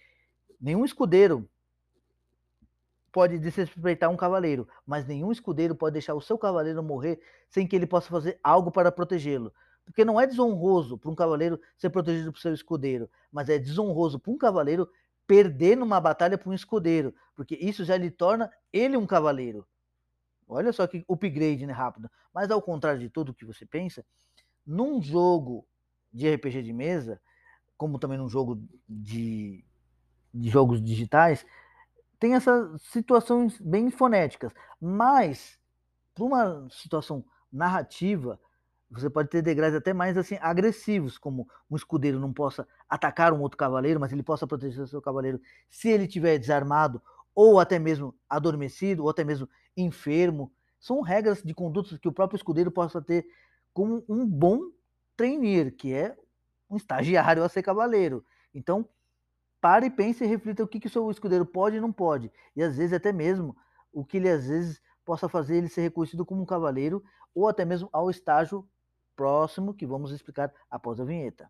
nenhum 0.59 0.83
escudeiro 0.83 1.49
pode 3.09 3.39
desrespeitar 3.39 4.09
um 4.09 4.17
cavaleiro, 4.17 4.67
mas 4.85 5.07
nenhum 5.07 5.31
escudeiro 5.31 5.73
pode 5.73 5.93
deixar 5.93 6.13
o 6.13 6.21
seu 6.21 6.37
cavaleiro 6.37 6.83
morrer 6.83 7.21
sem 7.47 7.65
que 7.65 7.73
ele 7.73 7.87
possa 7.87 8.09
fazer 8.09 8.37
algo 8.43 8.69
para 8.69 8.91
protegê-lo. 8.91 9.53
Porque 9.85 10.03
não 10.03 10.19
é 10.19 10.27
desonroso 10.27 10.97
para 10.97 11.09
um 11.09 11.15
cavaleiro 11.15 11.57
ser 11.77 11.89
protegido 11.89 12.33
por 12.33 12.39
seu 12.39 12.53
escudeiro, 12.53 13.09
mas 13.31 13.47
é 13.47 13.57
desonroso 13.57 14.19
para 14.19 14.31
um 14.33 14.37
cavaleiro 14.37 14.89
perder 15.25 15.75
numa 15.77 15.99
batalha 15.99 16.37
para 16.37 16.49
um 16.49 16.53
escudeiro, 16.53 17.13
porque 17.35 17.55
isso 17.55 17.83
já 17.83 17.97
lhe 17.97 18.11
torna 18.11 18.51
ele 18.71 18.97
um 18.97 19.05
cavaleiro. 19.05 19.65
Olha 20.47 20.71
só 20.73 20.85
que 20.85 21.03
upgrade 21.07 21.65
né, 21.65 21.73
rápido. 21.73 22.09
Mas 22.33 22.51
ao 22.51 22.61
contrário 22.61 22.99
de 22.99 23.09
tudo 23.09 23.33
que 23.33 23.45
você 23.45 23.65
pensa, 23.65 24.05
num 24.65 25.01
jogo 25.01 25.65
de 26.11 26.31
RPG 26.33 26.61
de 26.61 26.73
mesa, 26.73 27.21
como 27.77 27.97
também 27.97 28.17
num 28.17 28.29
jogo 28.29 28.61
de, 28.87 29.65
de 30.33 30.49
jogos 30.49 30.83
digitais, 30.83 31.45
tem 32.19 32.35
essas 32.35 32.81
situações 32.83 33.59
bem 33.59 33.89
fonéticas. 33.89 34.53
Mas, 34.79 35.59
para 36.13 36.23
uma 36.23 36.67
situação 36.69 37.25
narrativa, 37.51 38.39
você 38.99 39.09
pode 39.09 39.29
ter 39.29 39.41
degraus 39.41 39.73
até 39.73 39.93
mais 39.93 40.17
assim 40.17 40.37
agressivos, 40.41 41.17
como 41.17 41.47
um 41.69 41.75
escudeiro 41.75 42.19
não 42.19 42.31
possa 42.33 42.67
atacar 42.87 43.33
um 43.33 43.41
outro 43.41 43.57
cavaleiro, 43.57 43.99
mas 43.99 44.11
ele 44.11 44.23
possa 44.23 44.45
proteger 44.45 44.87
seu 44.87 45.01
cavaleiro 45.01 45.41
se 45.69 45.89
ele 45.89 46.03
estiver 46.03 46.37
desarmado, 46.37 47.01
ou 47.33 47.59
até 47.59 47.79
mesmo 47.79 48.15
adormecido, 48.29 49.03
ou 49.03 49.09
até 49.09 49.23
mesmo 49.23 49.49
enfermo. 49.75 50.51
São 50.79 51.01
regras 51.01 51.41
de 51.41 51.53
conduta 51.53 51.97
que 51.97 52.07
o 52.07 52.11
próprio 52.11 52.37
escudeiro 52.37 52.71
possa 52.71 53.01
ter 53.01 53.25
como 53.73 54.03
um 54.07 54.25
bom 54.25 54.61
trainer, 55.17 55.75
que 55.75 55.93
é 55.93 56.15
um 56.69 56.77
estagiário 56.77 57.43
a 57.43 57.49
ser 57.49 57.63
cavaleiro. 57.63 58.23
Então, 58.53 58.87
pare, 59.59 59.89
pense 59.89 60.23
e 60.23 60.27
reflita 60.27 60.63
o 60.63 60.67
que, 60.67 60.79
que 60.79 60.87
o 60.87 60.89
seu 60.89 61.09
escudeiro 61.09 61.45
pode 61.45 61.77
e 61.77 61.81
não 61.81 61.91
pode. 61.91 62.31
E 62.55 62.61
às 62.61 62.77
vezes 62.77 62.93
até 62.93 63.11
mesmo 63.11 63.55
o 63.91 64.03
que 64.05 64.17
ele 64.17 64.29
às 64.29 64.47
vezes 64.47 64.81
possa 65.05 65.27
fazer 65.27 65.57
ele 65.57 65.69
ser 65.69 65.81
reconhecido 65.81 66.25
como 66.25 66.41
um 66.41 66.45
cavaleiro 66.45 67.03
ou 67.33 67.47
até 67.47 67.65
mesmo 67.65 67.89
ao 67.91 68.09
estágio 68.09 68.67
próximo 69.15 69.73
que 69.73 69.85
vamos 69.85 70.11
explicar 70.11 70.51
após 70.69 70.99
a 70.99 71.05
vinheta. 71.05 71.49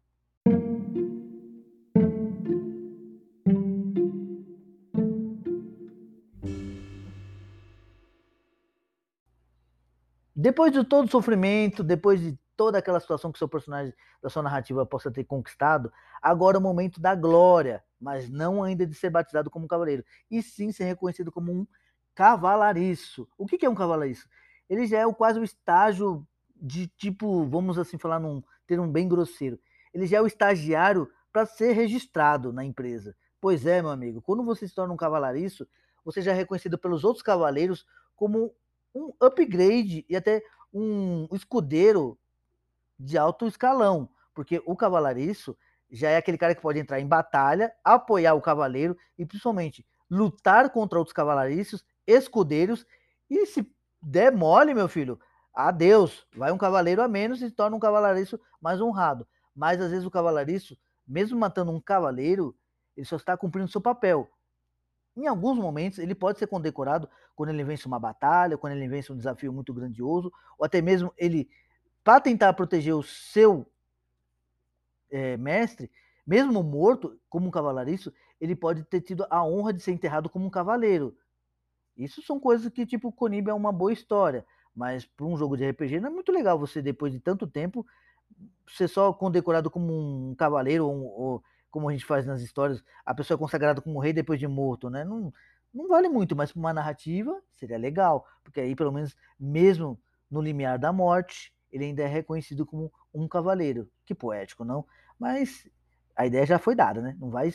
Depois 10.35 10.73
de 10.73 10.83
todo 10.83 11.05
o 11.05 11.09
sofrimento, 11.09 11.83
depois 11.83 12.19
de 12.19 12.37
toda 12.57 12.77
aquela 12.77 12.99
situação 12.99 13.31
que 13.31 13.39
seu 13.39 13.47
personagem 13.47 13.93
da 14.21 14.29
sua 14.29 14.43
narrativa 14.43 14.85
possa 14.85 15.09
ter 15.09 15.23
conquistado, 15.23 15.91
agora 16.21 16.57
é 16.57 16.59
o 16.59 16.61
momento 16.61 16.99
da 16.99 17.15
glória, 17.15 17.83
mas 17.99 18.29
não 18.29 18.61
ainda 18.61 18.85
de 18.85 18.93
ser 18.93 19.09
batizado 19.09 19.49
como 19.49 19.67
cavaleiro, 19.67 20.03
e 20.29 20.41
sim 20.43 20.71
ser 20.71 20.83
reconhecido 20.83 21.31
como 21.31 21.51
um 21.51 21.67
cavalariço. 22.13 23.27
O 23.37 23.45
que 23.45 23.65
é 23.65 23.69
um 23.69 23.75
cavalariço? 23.75 24.27
Ele 24.69 24.85
já 24.85 24.99
é 24.99 25.13
quase 25.13 25.39
o 25.39 25.43
estágio 25.43 26.27
de 26.63 26.87
tipo, 26.87 27.45
vamos 27.45 27.77
assim 27.77 27.97
falar 27.97 28.21
num 28.21 28.41
termo 28.65 28.87
bem 28.87 29.09
grosseiro, 29.09 29.59
ele 29.93 30.07
já 30.07 30.17
é 30.17 30.21
o 30.21 30.27
estagiário 30.27 31.11
para 31.31 31.45
ser 31.45 31.73
registrado 31.73 32.53
na 32.53 32.63
empresa. 32.63 33.13
Pois 33.41 33.65
é, 33.65 33.81
meu 33.81 33.91
amigo, 33.91 34.21
quando 34.21 34.45
você 34.45 34.65
se 34.65 34.73
torna 34.73 34.93
um 34.93 34.97
cavalariço, 34.97 35.67
você 36.05 36.21
já 36.21 36.31
é 36.31 36.35
reconhecido 36.35 36.77
pelos 36.77 37.03
outros 37.03 37.21
cavaleiros 37.21 37.85
como 38.15 38.55
um 38.95 39.11
upgrade 39.19 40.05
e 40.07 40.15
até 40.15 40.41
um 40.73 41.27
escudeiro 41.33 42.17
de 42.97 43.17
alto 43.17 43.45
escalão, 43.45 44.09
porque 44.33 44.61
o 44.65 44.75
cavalariço 44.75 45.57
já 45.91 46.09
é 46.09 46.17
aquele 46.17 46.37
cara 46.37 46.55
que 46.55 46.61
pode 46.61 46.79
entrar 46.79 47.01
em 47.01 47.07
batalha, 47.07 47.73
apoiar 47.83 48.33
o 48.35 48.41
cavaleiro 48.41 48.97
e 49.17 49.25
principalmente 49.25 49.85
lutar 50.09 50.69
contra 50.69 50.97
outros 50.97 51.13
cavalariços, 51.13 51.83
escudeiros 52.07 52.85
e 53.29 53.45
se 53.45 53.69
der 54.01 54.31
mole, 54.31 54.73
meu 54.73 54.87
filho, 54.87 55.19
adeus, 55.53 56.25
vai 56.35 56.51
um 56.51 56.57
cavaleiro 56.57 57.01
a 57.01 57.07
menos 57.07 57.41
e 57.41 57.49
se 57.49 57.55
torna 57.55 57.75
um 57.75 57.79
cavalariço 57.79 58.39
mais 58.59 58.81
honrado. 58.81 59.27
Mas 59.55 59.79
às 59.79 59.91
vezes 59.91 60.05
o 60.05 60.11
cavalariço, 60.11 60.77
mesmo 61.07 61.37
matando 61.39 61.71
um 61.71 61.79
cavaleiro, 61.79 62.55
ele 62.97 63.05
só 63.05 63.15
está 63.15 63.37
cumprindo 63.37 63.67
seu 63.67 63.81
papel. 63.81 64.29
Em 65.15 65.27
alguns 65.27 65.57
momentos, 65.57 65.99
ele 65.99 66.15
pode 66.15 66.39
ser 66.39 66.47
condecorado 66.47 67.07
quando 67.35 67.49
ele 67.49 67.63
vence 67.63 67.85
uma 67.85 67.99
batalha, 67.99 68.57
quando 68.57 68.73
ele 68.73 68.87
vence 68.87 69.11
um 69.11 69.17
desafio 69.17 69.53
muito 69.53 69.73
grandioso, 69.73 70.31
ou 70.57 70.65
até 70.65 70.81
mesmo 70.81 71.13
ele, 71.17 71.47
para 72.03 72.19
tentar 72.19 72.53
proteger 72.53 72.95
o 72.95 73.03
seu 73.03 73.67
é, 75.11 75.37
mestre, 75.37 75.91
mesmo 76.25 76.63
morto, 76.63 77.19
como 77.29 77.47
um 77.47 77.51
cavalariço, 77.51 78.11
ele 78.41 78.55
pode 78.55 78.83
ter 78.83 79.01
tido 79.01 79.25
a 79.29 79.45
honra 79.45 79.73
de 79.73 79.81
ser 79.81 79.91
enterrado 79.91 80.29
como 80.29 80.45
um 80.45 80.49
cavaleiro. 80.49 81.15
Isso 81.95 82.21
são 82.23 82.39
coisas 82.39 82.71
que, 82.71 82.85
tipo, 82.85 83.11
Conib 83.11 83.49
é 83.49 83.53
uma 83.53 83.71
boa 83.71 83.93
história, 83.93 84.45
mas 84.75 85.05
para 85.05 85.25
um 85.25 85.37
jogo 85.37 85.55
de 85.57 85.69
RPG 85.69 85.99
não 85.99 86.09
é 86.09 86.13
muito 86.13 86.31
legal 86.31 86.57
você, 86.57 86.81
depois 86.81 87.11
de 87.11 87.19
tanto 87.19 87.47
tempo, 87.47 87.85
ser 88.67 88.87
só 88.87 89.13
condecorado 89.13 89.69
como 89.69 89.93
um 90.31 90.35
cavaleiro 90.35 90.87
ou, 90.87 91.03
ou 91.03 91.43
como 91.69 91.89
a 91.89 91.91
gente 91.91 92.05
faz 92.05 92.25
nas 92.25 92.41
histórias, 92.41 92.83
a 93.05 93.13
pessoa 93.13 93.35
é 93.35 93.39
consagrada 93.39 93.81
como 93.81 93.99
rei 93.99 94.13
depois 94.13 94.39
de 94.39 94.47
morto, 94.47 94.89
né? 94.89 95.03
Não, 95.03 95.33
não 95.73 95.87
vale 95.87 96.07
muito, 96.07 96.35
mas 96.35 96.51
para 96.51 96.59
uma 96.59 96.73
narrativa 96.73 97.41
seria 97.53 97.77
legal, 97.77 98.27
porque 98.43 98.59
aí 98.59 98.75
pelo 98.75 98.91
menos 98.91 99.15
mesmo 99.39 99.99
no 100.29 100.41
limiar 100.41 100.77
da 100.77 100.91
morte, 100.91 101.53
ele 101.71 101.85
ainda 101.85 102.03
é 102.03 102.07
reconhecido 102.07 102.65
como 102.65 102.91
um 103.13 103.27
cavaleiro. 103.27 103.89
Que 104.05 104.13
poético, 104.13 104.63
não? 104.63 104.85
Mas 105.19 105.67
a 106.15 106.25
ideia 106.25 106.45
já 106.45 106.59
foi 106.59 106.75
dada, 106.75 107.01
né? 107.01 107.15
Não 107.19 107.29
vai 107.29 107.51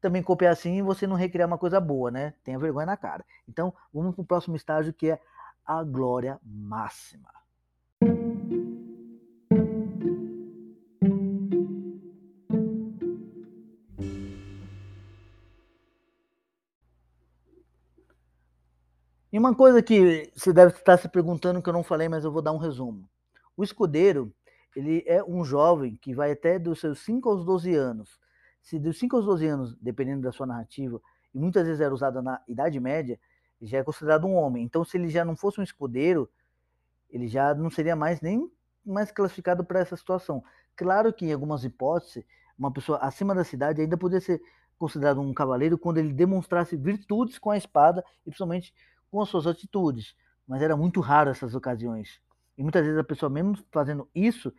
também 0.00 0.22
copiar 0.22 0.52
assim 0.52 0.78
e 0.78 0.82
você 0.82 1.06
não 1.06 1.16
recriar 1.16 1.46
uma 1.46 1.56
coisa 1.56 1.80
boa, 1.80 2.10
né? 2.10 2.34
Tenha 2.42 2.58
vergonha 2.58 2.86
na 2.86 2.96
cara. 2.96 3.24
Então, 3.48 3.72
vamos 3.92 4.14
para 4.14 4.22
o 4.22 4.26
próximo 4.26 4.56
estágio 4.56 4.92
que 4.92 5.10
é 5.10 5.20
a 5.66 5.82
glória 5.84 6.38
máxima. 6.44 7.28
E 19.32 19.38
uma 19.38 19.54
coisa 19.54 19.82
que 19.82 20.30
você 20.36 20.52
deve 20.52 20.74
estar 20.74 20.98
se 20.98 21.08
perguntando 21.08 21.62
que 21.62 21.68
eu 21.68 21.72
não 21.72 21.82
falei, 21.82 22.06
mas 22.06 22.22
eu 22.22 22.30
vou 22.30 22.42
dar 22.42 22.52
um 22.52 22.58
resumo. 22.58 23.08
O 23.56 23.64
escudeiro, 23.64 24.30
ele 24.76 25.02
é 25.06 25.24
um 25.24 25.42
jovem 25.42 25.96
que 25.96 26.14
vai 26.14 26.32
até 26.32 26.58
dos 26.58 26.80
seus 26.80 26.98
5 26.98 27.30
aos 27.30 27.42
12 27.42 27.74
anos. 27.74 28.20
Se 28.60 28.78
dos 28.78 28.98
5 28.98 29.16
aos 29.16 29.24
12 29.24 29.46
anos, 29.46 29.76
dependendo 29.80 30.20
da 30.20 30.32
sua 30.32 30.46
narrativa, 30.46 31.00
e 31.34 31.38
muitas 31.38 31.64
vezes 31.64 31.80
era 31.80 31.94
usado 31.94 32.20
na 32.20 32.42
Idade 32.46 32.78
Média, 32.78 33.18
já 33.62 33.78
é 33.78 33.84
considerado 33.84 34.26
um 34.26 34.34
homem. 34.34 34.64
Então, 34.64 34.84
se 34.84 34.96
ele 34.96 35.08
já 35.08 35.24
não 35.24 35.36
fosse 35.36 35.60
um 35.60 35.62
escudeiro, 35.62 36.28
ele 37.10 37.28
já 37.28 37.54
não 37.54 37.70
seria 37.70 37.94
mais 37.94 38.20
nem 38.20 38.50
mais 38.84 39.12
classificado 39.12 39.64
para 39.64 39.80
essa 39.80 39.96
situação. 39.96 40.42
Claro 40.74 41.12
que 41.12 41.26
em 41.26 41.32
algumas 41.32 41.64
hipóteses, 41.64 42.24
uma 42.58 42.72
pessoa 42.72 42.98
acima 42.98 43.34
da 43.34 43.44
cidade 43.44 43.80
ainda 43.80 43.96
poderia 43.96 44.20
ser 44.20 44.42
considerado 44.76 45.20
um 45.20 45.32
cavaleiro 45.32 45.78
quando 45.78 45.98
ele 45.98 46.12
demonstrasse 46.12 46.76
virtudes 46.76 47.38
com 47.38 47.50
a 47.50 47.56
espada 47.56 48.04
e 48.22 48.30
principalmente 48.30 48.74
com 49.10 49.20
as 49.20 49.28
suas 49.28 49.46
atitudes, 49.46 50.16
mas 50.48 50.62
era 50.62 50.76
muito 50.76 51.00
raro 51.00 51.30
essas 51.30 51.54
ocasiões. 51.54 52.20
E 52.58 52.62
muitas 52.62 52.84
vezes 52.84 52.98
a 52.98 53.04
pessoa, 53.04 53.30
mesmo 53.30 53.56
fazendo 53.70 54.08
isso, 54.14 54.52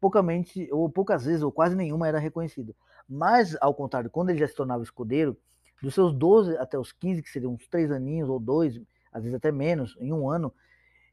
poucamente, 0.00 0.68
ou 0.72 0.88
poucas 0.90 1.24
vezes, 1.24 1.42
ou 1.42 1.50
quase 1.50 1.74
nenhuma, 1.74 2.08
era 2.08 2.18
reconhecida. 2.18 2.74
Mas, 3.08 3.56
ao 3.60 3.74
contrário, 3.74 4.10
quando 4.10 4.30
ele 4.30 4.38
já 4.38 4.48
se 4.48 4.54
tornava 4.54 4.82
escudeiro, 4.82 5.36
dos 5.82 5.94
seus 5.94 6.12
12 6.12 6.56
até 6.58 6.78
os 6.78 6.92
15, 6.92 7.22
que 7.22 7.30
seriam 7.30 7.54
uns 7.54 7.66
3 7.68 7.90
aninhos 7.90 8.28
ou 8.28 8.38
2, 8.38 8.80
às 9.12 9.22
vezes 9.22 9.36
até 9.36 9.50
menos, 9.50 9.96
em 9.98 10.12
um 10.12 10.28
ano, 10.28 10.52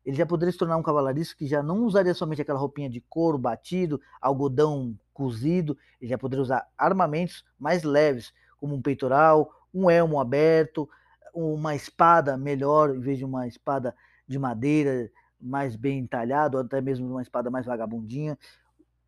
ele 0.05 0.15
já 0.15 0.25
poderia 0.25 0.51
se 0.51 0.57
tornar 0.57 0.77
um 0.77 0.83
cavalarista 0.83 1.35
que 1.35 1.45
já 1.45 1.61
não 1.61 1.83
usaria 1.83 2.13
somente 2.13 2.41
aquela 2.41 2.59
roupinha 2.59 2.89
de 2.89 3.01
couro 3.01 3.37
batido, 3.37 3.99
algodão 4.21 4.97
cozido, 5.13 5.77
ele 5.99 6.09
já 6.09 6.17
poderia 6.17 6.43
usar 6.43 6.65
armamentos 6.77 7.43
mais 7.59 7.83
leves, 7.83 8.33
como 8.57 8.73
um 8.73 8.81
peitoral, 8.81 9.51
um 9.73 9.89
elmo 9.89 10.19
aberto, 10.19 10.89
uma 11.33 11.75
espada 11.75 12.37
melhor, 12.37 12.95
em 12.95 12.99
vez 12.99 13.17
de 13.17 13.25
uma 13.25 13.47
espada 13.47 13.93
de 14.27 14.39
madeira 14.39 15.11
mais 15.39 15.75
bem 15.75 15.99
entalhada, 15.99 16.57
ou 16.57 16.63
até 16.63 16.81
mesmo 16.81 17.07
uma 17.07 17.21
espada 17.21 17.49
mais 17.49 17.65
vagabundinha. 17.65 18.37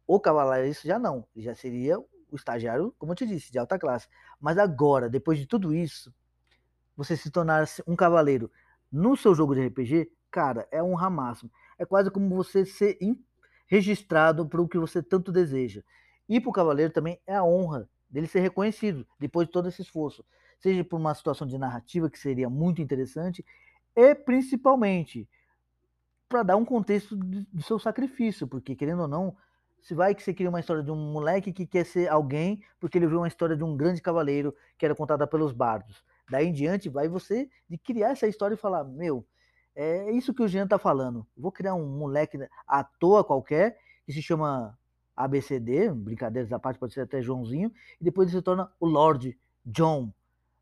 O 0.06 0.20
cavaleiro 0.20 0.76
já 0.84 1.00
não, 1.00 1.26
já 1.36 1.56
seria 1.56 1.98
o 2.32 2.36
estagiário, 2.36 2.94
como 2.98 3.12
eu 3.12 3.16
te 3.16 3.26
disse, 3.26 3.52
de 3.52 3.60
alta 3.60 3.78
classe. 3.78 4.08
Mas 4.40 4.58
agora, 4.58 5.10
depois 5.10 5.38
de 5.38 5.46
tudo 5.46 5.74
isso, 5.74 6.14
você 6.96 7.16
se 7.16 7.32
tornar 7.32 7.66
um 7.88 7.96
cavaleiro 7.96 8.52
no 8.92 9.16
seu 9.16 9.34
jogo 9.34 9.56
de 9.56 9.66
RPG, 9.68 10.12
cara, 10.32 10.68
é 10.72 10.82
um 10.82 10.98
máximo. 11.10 11.52
É 11.78 11.86
quase 11.86 12.12
como 12.12 12.36
você 12.36 12.66
ser 12.66 12.98
registrado 13.68 14.48
para 14.48 14.62
o 14.62 14.68
que 14.68 14.78
você 14.78 15.02
tanto 15.02 15.32
deseja. 15.32 15.84
E 16.28 16.40
para 16.40 16.50
o 16.50 16.54
cavaleiro 16.54 16.92
também 16.92 17.20
é 17.26 17.36
a 17.36 17.44
honra 17.44 17.90
dele 18.10 18.28
ser 18.28 18.40
reconhecido 18.40 19.06
depois 19.20 19.48
de 19.48 19.54
todo 19.54 19.70
esse 19.70 19.82
esforço 19.82 20.26
seja 20.60 20.84
por 20.84 20.98
uma 20.98 21.16
situação 21.16 21.48
de 21.48 21.58
narrativa 21.58 22.10
que 22.10 22.20
seria 22.20 22.50
muito 22.50 22.82
interessante, 22.82 23.46
e 23.96 24.14
principalmente 24.14 25.28
para 26.28 26.44
dar 26.44 26.58
um 26.58 26.66
contexto 26.66 27.16
do 27.16 27.64
seu 27.64 27.80
sacrifício, 27.80 28.48
porque 28.48 28.76
querendo 28.76 29.02
ou 29.02 29.08
não, 29.08 29.36
se 29.82 29.94
vai 29.94 30.14
que 30.14 30.22
você 30.22 30.34
cria 30.34 30.50
uma 30.50 30.60
história 30.60 30.84
de 30.84 30.92
um 30.92 31.12
moleque 31.12 31.52
que 31.52 31.66
quer 31.66 31.86
ser 31.86 32.10
alguém 32.10 32.64
porque 32.80 32.98
ele 32.98 33.08
viu 33.08 33.20
uma 33.20 33.28
história 33.28 33.56
de 33.56 33.64
um 33.64 33.76
grande 33.76 34.02
cavaleiro 34.02 34.56
que 34.78 34.86
era 34.86 34.96
contada 34.96 35.26
pelos 35.26 35.52
bardos. 35.52 36.04
Daí 36.30 36.48
em 36.48 36.54
diante, 36.54 36.90
vai 36.90 37.08
você 37.08 37.50
de 37.68 37.78
criar 37.78 38.12
essa 38.12 38.28
história 38.28 38.54
e 38.54 38.58
falar: 38.58 38.84
Meu, 38.84 39.26
é 39.76 40.12
isso 40.12 40.34
que 40.34 40.44
o 40.44 40.48
Jean 40.48 40.68
tá 40.68 40.78
falando. 40.78 41.26
Vou 41.36 41.52
criar 41.52 41.74
um 41.74 41.88
moleque 41.88 42.38
à 42.68 42.84
toa 42.84 43.24
qualquer 43.24 43.78
que 44.06 44.14
se 44.14 44.22
chama 44.22 44.78
ABCD, 45.16 45.92
brincadeiras 45.92 46.52
à 46.54 46.60
parte, 46.60 46.80
pode 46.80 46.94
ser 46.94 47.02
até 47.02 47.22
Joãozinho, 47.22 47.72
e 48.00 48.04
depois 48.04 48.30
ele 48.30 48.38
se 48.38 48.44
torna 48.44 48.72
o 48.80 48.88
Lord 48.88 49.38
John 49.66 50.14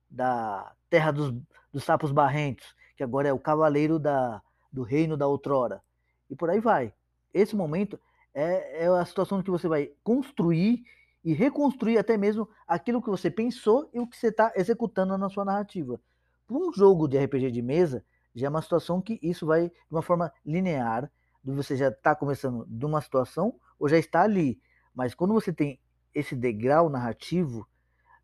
da 0.09 0.73
terra 0.89 1.11
dos, 1.11 1.33
dos 1.71 1.83
sapos 1.83 2.11
barrentos, 2.11 2.75
que 2.95 3.03
agora 3.03 3.27
é 3.27 3.33
o 3.33 3.39
cavaleiro 3.39 3.99
da, 3.99 4.41
do 4.71 4.83
reino 4.83 5.15
da 5.15 5.27
outrora. 5.27 5.81
E 6.29 6.35
por 6.35 6.49
aí 6.49 6.59
vai. 6.59 6.93
Esse 7.33 7.55
momento 7.55 7.99
é, 8.37 8.83
é 8.83 8.87
a 8.87 9.03
situação 9.03 9.41
que 9.41 9.49
você 9.49 9.67
vai 9.67 9.89
construir 10.03 10.83
e 11.23 11.33
reconstruir 11.33 11.97
até 11.97 12.15
mesmo 12.15 12.47
aquilo 12.67 13.01
que 13.01 13.09
você 13.09 13.31
pensou 13.31 13.89
e 13.91 13.99
o 13.99 14.05
que 14.05 14.15
você 14.15 14.27
está 14.27 14.53
executando 14.55 15.17
na 15.17 15.27
sua 15.27 15.43
narrativa. 15.43 15.99
Para 16.45 16.55
um 16.55 16.71
jogo 16.71 17.07
de 17.07 17.17
RPG 17.17 17.49
de 17.49 17.63
mesa, 17.63 18.05
já 18.35 18.45
é 18.45 18.49
uma 18.49 18.61
situação 18.61 19.01
que 19.01 19.19
isso 19.23 19.47
vai 19.47 19.69
de 19.69 19.73
uma 19.89 20.03
forma 20.03 20.31
linear, 20.45 21.11
você 21.43 21.75
já 21.75 21.87
está 21.87 22.15
começando 22.15 22.63
de 22.67 22.85
uma 22.85 23.01
situação 23.01 23.59
ou 23.79 23.89
já 23.89 23.97
está 23.97 24.21
ali. 24.21 24.61
Mas 24.93 25.15
quando 25.15 25.33
você 25.33 25.51
tem 25.51 25.79
esse 26.13 26.35
degrau 26.35 26.89
narrativo, 26.89 27.67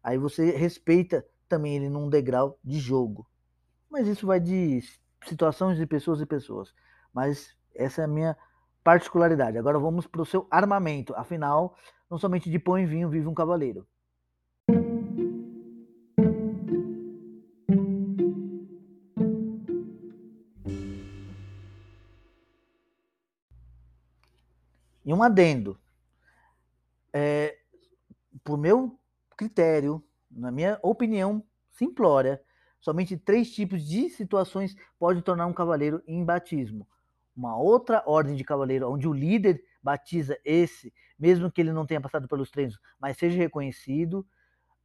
aí 0.03 0.19
você 0.19 0.51
respeita 0.51 1.25
também 1.49 1.77
ele 1.77 1.89
num 1.89 2.07
degrau 2.07 2.59
de 2.63 2.79
jogo. 2.79 3.27
Mas 3.89 4.07
isso 4.07 4.27
vai 4.27 4.39
de 4.39 4.79
situações 5.25 5.77
de 5.77 5.87
pessoas 5.87 6.21
e 6.21 6.25
pessoas. 6.25 6.71
Mas 7.11 7.55
essa 7.73 8.01
é 8.01 8.05
a 8.05 8.07
minha 8.07 8.37
particularidade. 8.83 9.57
Agora 9.57 9.79
vamos 9.79 10.05
para 10.05 10.21
o 10.21 10.25
seu 10.25 10.45
armamento. 10.51 11.15
Afinal, 11.15 11.75
não 12.09 12.17
somente 12.17 12.49
de 12.49 12.59
pão 12.59 12.77
e 12.77 12.85
vinho 12.85 13.09
vive 13.09 13.27
um 13.27 13.33
cavaleiro. 13.33 13.87
E 25.05 25.13
um 25.13 25.21
adendo. 25.21 25.77
É, 27.11 27.57
por 28.43 28.57
meu 28.57 28.97
critério, 29.37 30.03
na 30.31 30.51
minha 30.51 30.79
opinião 30.81 31.43
simplória, 31.71 32.41
somente 32.79 33.17
três 33.17 33.51
tipos 33.51 33.85
de 33.85 34.09
situações 34.09 34.75
podem 34.97 35.21
tornar 35.21 35.45
um 35.45 35.53
cavaleiro 35.53 36.01
em 36.07 36.23
batismo. 36.23 36.87
Uma 37.35 37.57
outra 37.57 38.03
ordem 38.05 38.35
de 38.35 38.43
cavaleiro, 38.43 38.91
onde 38.91 39.07
o 39.07 39.13
líder 39.13 39.63
batiza 39.81 40.37
esse, 40.45 40.93
mesmo 41.17 41.51
que 41.51 41.61
ele 41.61 41.71
não 41.71 41.85
tenha 41.85 41.99
passado 41.99 42.27
pelos 42.27 42.51
treinos, 42.51 42.79
mas 42.99 43.17
seja 43.17 43.37
reconhecido. 43.37 44.25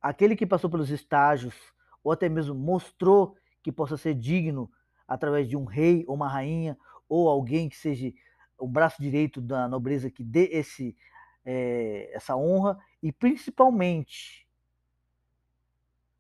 Aquele 0.01 0.35
que 0.35 0.47
passou 0.47 0.71
pelos 0.71 0.91
estágios, 0.91 1.55
ou 2.03 2.13
até 2.13 2.29
mesmo 2.29 2.55
mostrou 2.55 3.37
que 3.63 3.71
possa 3.71 3.97
ser 3.97 4.15
digno 4.15 4.71
através 5.07 5.49
de 5.49 5.57
um 5.57 5.65
rei 5.65 6.05
ou 6.07 6.15
uma 6.15 6.29
rainha, 6.29 6.77
ou 7.09 7.29
alguém 7.29 7.69
que 7.69 7.77
seja 7.77 8.13
o 8.59 8.67
braço 8.67 9.01
direito 9.01 9.41
da 9.41 9.69
nobreza 9.69 10.11
que 10.11 10.23
dê 10.23 10.49
esse, 10.53 10.97
é, 11.45 12.11
essa 12.15 12.37
honra, 12.37 12.79
e 13.03 13.13
principalmente 13.13 14.47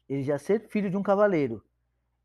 ele 0.08 0.22
já 0.22 0.38
ser 0.38 0.68
filho 0.68 0.90
de 0.90 0.96
um 0.96 1.02
cavaleiro. 1.02 1.62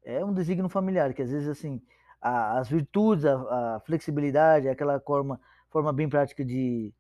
É 0.04 0.24
um 0.24 0.34
desígnio 0.34 0.70
familiar, 0.70 1.14
que 1.14 1.22
às 1.22 1.32
vezes, 1.32 1.47
assim, 1.47 1.82
a, 2.24 2.57
as 2.57 2.69
virtudes, 2.69 3.26
a, 3.26 3.36
a, 3.76 3.80
flexibilidade, 3.82 4.69
aquela 4.69 4.97
forma, 5.01 5.39
forma 5.69 5.91
bem 5.91 6.07
prática 6.07 6.43
de 6.45 6.93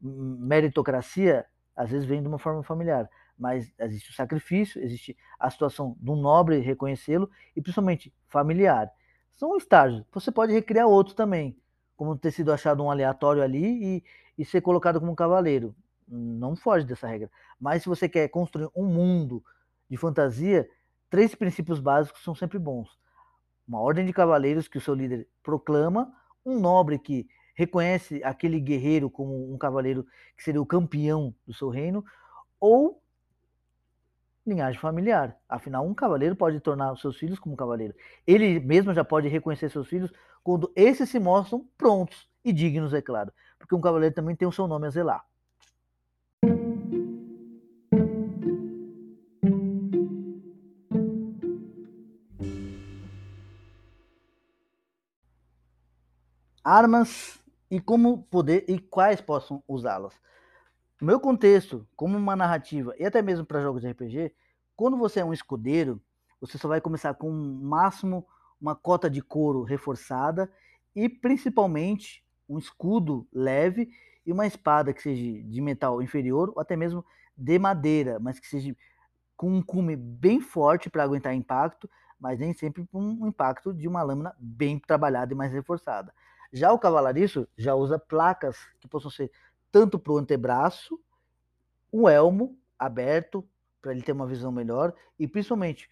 meritocracia, 0.00 1.44
às 1.74 1.90
vezes 1.90 2.06
vem 2.06 2.22
de 2.22 2.28
uma 2.28 2.38
forma 2.38 2.62
familiar. 2.62 3.10
Mas 3.36 3.72
existe 3.80 4.10
o 4.10 4.14
sacrifício, 4.14 4.80
existe 4.80 5.16
a 5.38 5.50
situação 5.50 5.96
de 6.00 6.10
um 6.10 6.16
nobre 6.16 6.60
reconhecê-lo 6.60 7.28
e 7.56 7.60
principalmente 7.60 8.14
familiar. 8.28 8.88
São 9.32 9.56
estágios. 9.56 10.04
Você 10.12 10.30
pode 10.30 10.52
recriar 10.52 10.86
outros 10.86 11.14
também, 11.14 11.56
como 11.96 12.16
ter 12.16 12.30
sido 12.30 12.52
achado 12.52 12.82
um 12.82 12.90
aleatório 12.90 13.42
ali 13.42 13.96
e, 13.96 14.04
e 14.38 14.44
ser 14.44 14.60
colocado 14.60 15.00
como 15.00 15.10
um 15.10 15.16
cavaleiro. 15.16 15.74
Não 16.06 16.54
foge 16.54 16.86
dessa 16.86 17.06
regra. 17.06 17.30
Mas 17.60 17.82
se 17.82 17.88
você 17.88 18.08
quer 18.08 18.28
construir 18.28 18.68
um 18.74 18.86
mundo 18.86 19.42
de 19.90 19.96
fantasia, 19.96 20.68
três 21.10 21.34
princípios 21.34 21.80
básicos 21.80 22.22
são 22.22 22.34
sempre 22.34 22.58
bons. 22.58 22.96
Uma 23.68 23.80
ordem 23.80 24.06
de 24.06 24.12
cavaleiros 24.12 24.66
que 24.66 24.78
o 24.78 24.80
seu 24.80 24.94
líder 24.94 25.28
proclama, 25.42 26.10
um 26.44 26.58
nobre 26.58 26.98
que 26.98 27.28
reconhece 27.54 28.22
aquele 28.24 28.58
guerreiro 28.58 29.10
como 29.10 29.52
um 29.52 29.58
cavaleiro 29.58 30.06
que 30.36 30.42
seria 30.42 30.62
o 30.62 30.66
campeão 30.66 31.34
do 31.46 31.52
seu 31.52 31.68
reino, 31.68 32.02
ou 32.58 33.02
linhagem 34.46 34.80
familiar. 34.80 35.36
Afinal, 35.48 35.86
um 35.86 35.92
cavaleiro 35.92 36.34
pode 36.34 36.58
tornar 36.60 36.92
os 36.92 37.00
seus 37.00 37.18
filhos 37.18 37.38
como 37.38 37.56
cavaleiro. 37.56 37.94
Ele 38.26 38.58
mesmo 38.60 38.94
já 38.94 39.04
pode 39.04 39.28
reconhecer 39.28 39.68
seus 39.68 39.86
filhos 39.86 40.10
quando 40.42 40.72
esses 40.74 41.10
se 41.10 41.20
mostram 41.20 41.68
prontos 41.76 42.28
e 42.42 42.52
dignos, 42.52 42.94
é 42.94 43.02
claro. 43.02 43.30
Porque 43.58 43.74
um 43.74 43.80
cavaleiro 43.80 44.14
também 44.14 44.34
tem 44.34 44.48
o 44.48 44.52
seu 44.52 44.66
nome 44.66 44.86
a 44.86 44.90
zelar. 44.90 45.24
Armas 56.68 57.40
e 57.70 57.80
como 57.80 58.24
poder 58.24 58.64
e 58.68 58.78
quais 58.78 59.22
possam 59.22 59.62
usá-las. 59.66 60.12
No 61.00 61.06
meu 61.06 61.18
contexto, 61.18 61.88
como 61.96 62.18
uma 62.18 62.36
narrativa 62.36 62.94
e 62.98 63.06
até 63.06 63.22
mesmo 63.22 63.46
para 63.46 63.62
jogos 63.62 63.80
de 63.80 63.88
RPG, 63.88 64.34
quando 64.76 64.98
você 64.98 65.20
é 65.20 65.24
um 65.24 65.32
escudeiro, 65.32 66.00
você 66.38 66.58
só 66.58 66.68
vai 66.68 66.80
começar 66.80 67.14
com 67.14 67.30
um 67.30 67.60
máximo 67.62 68.26
uma 68.60 68.74
cota 68.74 69.08
de 69.08 69.22
couro 69.22 69.62
reforçada 69.62 70.52
e 70.94 71.08
principalmente 71.08 72.22
um 72.46 72.58
escudo 72.58 73.26
leve 73.32 73.88
e 74.26 74.32
uma 74.32 74.46
espada 74.46 74.92
que 74.92 75.00
seja 75.00 75.42
de 75.42 75.60
metal 75.62 76.02
inferior 76.02 76.52
ou 76.54 76.60
até 76.60 76.76
mesmo 76.76 77.02
de 77.36 77.58
madeira, 77.58 78.18
mas 78.18 78.38
que 78.38 78.46
seja 78.46 78.76
com 79.36 79.50
um 79.50 79.62
cume 79.62 79.96
bem 79.96 80.40
forte 80.40 80.90
para 80.90 81.04
aguentar 81.04 81.32
impacto, 81.32 81.88
mas 82.20 82.38
nem 82.38 82.52
sempre 82.52 82.86
com 82.92 83.00
um 83.00 83.26
impacto 83.28 83.72
de 83.72 83.88
uma 83.88 84.02
lâmina 84.02 84.34
bem 84.38 84.78
trabalhada 84.78 85.32
e 85.32 85.36
mais 85.36 85.52
reforçada. 85.52 86.12
Já 86.52 86.72
o 86.72 86.78
cavalariço 86.78 87.46
já 87.56 87.74
usa 87.74 87.98
placas 87.98 88.56
que 88.80 88.88
possam 88.88 89.10
ser 89.10 89.30
tanto 89.70 89.98
para 89.98 90.12
o 90.12 90.18
antebraço, 90.18 90.98
um 91.92 92.08
elmo 92.08 92.58
aberto 92.78 93.46
para 93.80 93.92
ele 93.92 94.02
ter 94.02 94.12
uma 94.12 94.26
visão 94.26 94.50
melhor 94.50 94.94
e 95.18 95.26
principalmente 95.26 95.88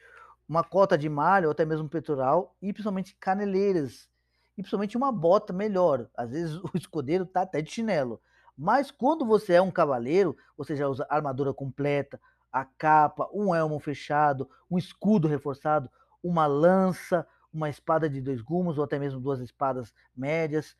uma 0.48 0.62
cota 0.62 0.96
de 0.96 1.08
malha 1.08 1.46
ou 1.46 1.52
até 1.52 1.64
mesmo 1.64 1.88
peitoral 1.88 2.54
e 2.62 2.72
principalmente 2.72 3.16
caneleiras 3.16 4.08
e 4.56 4.62
principalmente 4.62 4.96
uma 4.96 5.12
bota 5.12 5.52
melhor. 5.52 6.08
Às 6.16 6.30
vezes 6.30 6.56
o 6.64 6.70
escudeiro 6.74 7.24
está 7.24 7.42
até 7.42 7.60
de 7.60 7.70
chinelo. 7.70 8.20
Mas 8.56 8.90
quando 8.90 9.26
você 9.26 9.54
é 9.54 9.62
um 9.62 9.70
cavaleiro, 9.70 10.36
você 10.56 10.74
já 10.74 10.88
usa 10.88 11.06
armadura 11.10 11.52
completa, 11.52 12.18
a 12.50 12.64
capa, 12.64 13.28
um 13.34 13.54
elmo 13.54 13.78
fechado, 13.78 14.48
um 14.70 14.78
escudo 14.78 15.28
reforçado, 15.28 15.90
uma 16.22 16.46
lança, 16.46 17.26
uma 17.56 17.70
espada 17.70 18.08
de 18.08 18.20
dois 18.20 18.40
gumes 18.40 18.78
ou 18.78 18.84
até 18.84 18.98
mesmo 18.98 19.20
duas 19.20 19.40
espadas 19.40 19.92
médias, 20.14 20.76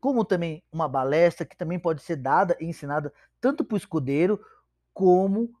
como 0.00 0.24
também 0.24 0.62
uma 0.72 0.88
balestra 0.88 1.46
que 1.46 1.56
também 1.56 1.78
pode 1.78 2.02
ser 2.02 2.16
dada 2.16 2.56
e 2.60 2.66
ensinada 2.66 3.12
tanto 3.40 3.64
para 3.64 3.74
o 3.74 3.78
escudeiro 3.78 4.40
como 4.92 5.54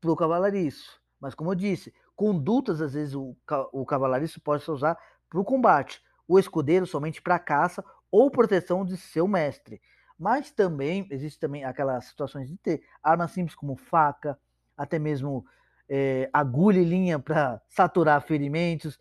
para 0.00 0.10
o 0.10 0.16
cavalariço. 0.16 1.00
Mas 1.18 1.34
como 1.34 1.50
eu 1.50 1.54
disse, 1.54 1.94
condutas 2.14 2.80
às 2.80 2.94
vezes 2.94 3.14
o, 3.14 3.36
o 3.72 3.86
cavalariço 3.86 4.40
pode 4.40 4.68
usar 4.70 4.98
para 5.28 5.40
o 5.40 5.44
combate, 5.44 6.02
o 6.28 6.38
escudeiro 6.38 6.86
somente 6.86 7.22
para 7.22 7.38
caça 7.38 7.84
ou 8.10 8.30
proteção 8.30 8.84
de 8.84 8.96
seu 8.96 9.26
mestre. 9.26 9.80
Mas 10.18 10.52
também 10.52 11.06
existe 11.10 11.40
também 11.40 11.64
aquelas 11.64 12.04
situações 12.04 12.48
de 12.48 12.56
ter 12.58 12.82
armas 13.02 13.32
simples 13.32 13.56
como 13.56 13.76
faca, 13.76 14.38
até 14.76 14.98
mesmo 14.98 15.44
é, 15.88 16.30
agulha 16.32 16.78
e 16.78 16.84
linha 16.84 17.18
para 17.18 17.60
saturar 17.68 18.20
ferimentos, 18.22 18.98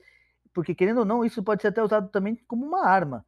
porque 0.54 0.76
querendo 0.76 1.00
ou 1.00 1.06
não, 1.06 1.24
isso 1.24 1.44
pode 1.44 1.62
ser 1.62 1.70
até 1.70 1.84
usado 1.84 2.10
também 2.10 2.36
como 2.48 2.66
uma 2.66 2.86
arma. 2.86 3.26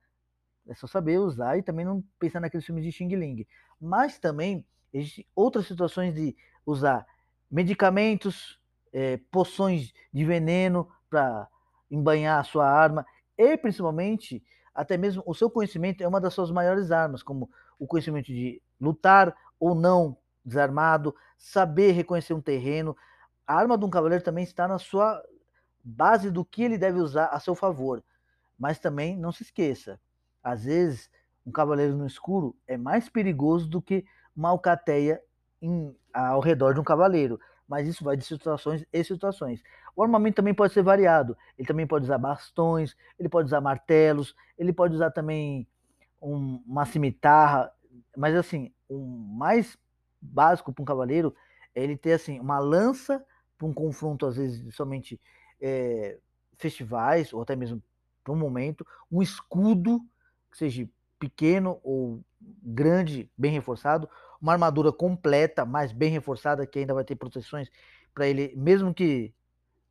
É 0.68 0.74
só 0.74 0.88
saber 0.88 1.20
usar 1.20 1.58
e 1.58 1.64
também 1.64 1.86
não 1.86 2.04
pensar 2.20 2.40
naqueles 2.40 2.66
filmes 2.66 2.84
de 2.84 2.92
Xing 2.92 3.16
Ling. 3.16 3.46
Mas 3.80 4.18
também 4.18 4.66
existem 4.94 5.26
outras 5.36 5.68
situações 5.68 6.14
de 6.14 6.36
usar 6.66 7.06
medicamentos, 7.52 8.60
é, 8.92 9.18
poções 9.30 9.94
de 10.12 10.26
veneno 10.26 10.90
para 11.10 11.48
embanhar 11.90 12.40
a 12.40 12.44
sua 12.44 12.70
arma 12.70 13.06
e 13.38 13.58
principalmente 13.58 14.44
até 14.74 14.98
mesmo 14.98 15.22
o 15.26 15.36
seu 15.36 15.50
conhecimento 15.50 16.02
é 16.02 16.08
uma 16.08 16.20
das 16.20 16.34
suas 16.34 16.50
maiores 16.50 16.92
armas, 16.92 17.22
como 17.22 17.50
o 17.78 17.86
conhecimento 17.86 18.28
de 18.28 18.62
lutar 18.80 19.36
ou 19.60 19.76
não 19.76 20.18
desarmado, 20.44 21.16
saber 21.38 21.92
reconhecer 21.92 22.34
um 22.34 22.42
terreno. 22.42 22.98
A 23.46 23.56
arma 23.56 23.78
de 23.78 23.86
um 23.86 23.90
cavaleiro 23.90 24.24
também 24.24 24.44
está 24.44 24.68
na 24.68 24.80
sua 24.80 25.22
base 25.84 26.32
do 26.32 26.46
que 26.46 26.64
ele 26.64 26.78
deve 26.78 27.00
usar 27.00 27.28
a 27.28 27.40
seu 27.40 27.56
favor. 27.56 28.04
Mas 28.58 28.80
também 28.80 29.18
não 29.18 29.32
se 29.32 29.44
esqueça, 29.44 30.00
às 30.44 30.66
vezes 30.66 31.10
um 31.46 31.52
cavaleiro 31.52 31.96
no 31.96 32.08
escuro 32.08 32.56
é 32.68 32.78
mais 32.78 33.10
perigoso 33.10 33.68
do 33.70 33.82
que 33.82 34.06
uma 34.36 34.50
alcateia 34.50 35.22
em, 35.62 35.96
ao 36.14 36.40
redor 36.40 36.74
de 36.74 36.80
um 36.80 36.84
cavaleiro. 36.84 37.40
Mas 37.68 37.88
isso 37.88 38.04
vai 38.04 38.16
de 38.16 38.24
situações 38.24 38.86
e 38.92 39.04
situações. 39.04 39.62
O 39.96 40.04
armamento 40.04 40.36
também 40.36 40.54
pode 40.54 40.74
ser 40.74 40.84
variado. 40.84 41.38
Ele 41.58 41.68
também 41.68 41.88
pode 41.88 42.06
usar 42.06 42.18
bastões, 42.18 42.96
ele 43.18 43.30
pode 43.30 43.48
usar 43.48 43.62
martelos, 43.62 44.36
ele 44.58 44.74
pode 44.74 44.96
usar 44.96 45.12
também 45.12 45.68
um, 46.22 46.62
uma 46.66 46.86
cimitarra. 46.86 47.72
Mas 48.16 48.36
assim, 48.36 48.72
o 48.90 49.00
mais 49.00 49.78
básico 50.22 50.72
para 50.72 50.82
um 50.82 50.86
cavaleiro 50.86 51.36
é 51.76 51.84
ele 51.84 51.98
ter 51.98 52.14
assim 52.14 52.40
uma 52.40 52.60
lança 52.60 53.24
para 53.58 53.68
um 53.68 53.74
confronto 53.74 54.26
às 54.26 54.38
vezes 54.38 54.76
somente 54.76 55.20
é, 55.64 56.20
festivais 56.58 57.32
ou 57.34 57.42
até 57.42 57.56
mesmo 57.56 57.82
para 58.22 58.34
um 58.34 58.38
momento, 58.38 58.86
um 59.10 59.22
escudo 59.22 60.02
que 60.52 60.58
seja 60.58 60.88
pequeno 61.18 61.80
ou 61.84 62.22
grande, 62.62 63.32
bem 63.38 63.52
reforçado, 63.52 64.10
uma 64.42 64.52
armadura 64.52 64.92
completa, 64.92 65.66
mas 65.66 65.94
bem 65.94 66.12
reforçada 66.12 66.68
que 66.68 66.80
ainda 66.80 66.94
vai 66.94 67.06
ter 67.06 67.16
proteções 67.16 67.70
para 68.14 68.28
ele, 68.28 68.54
mesmo 68.56 68.94
que 68.94 69.34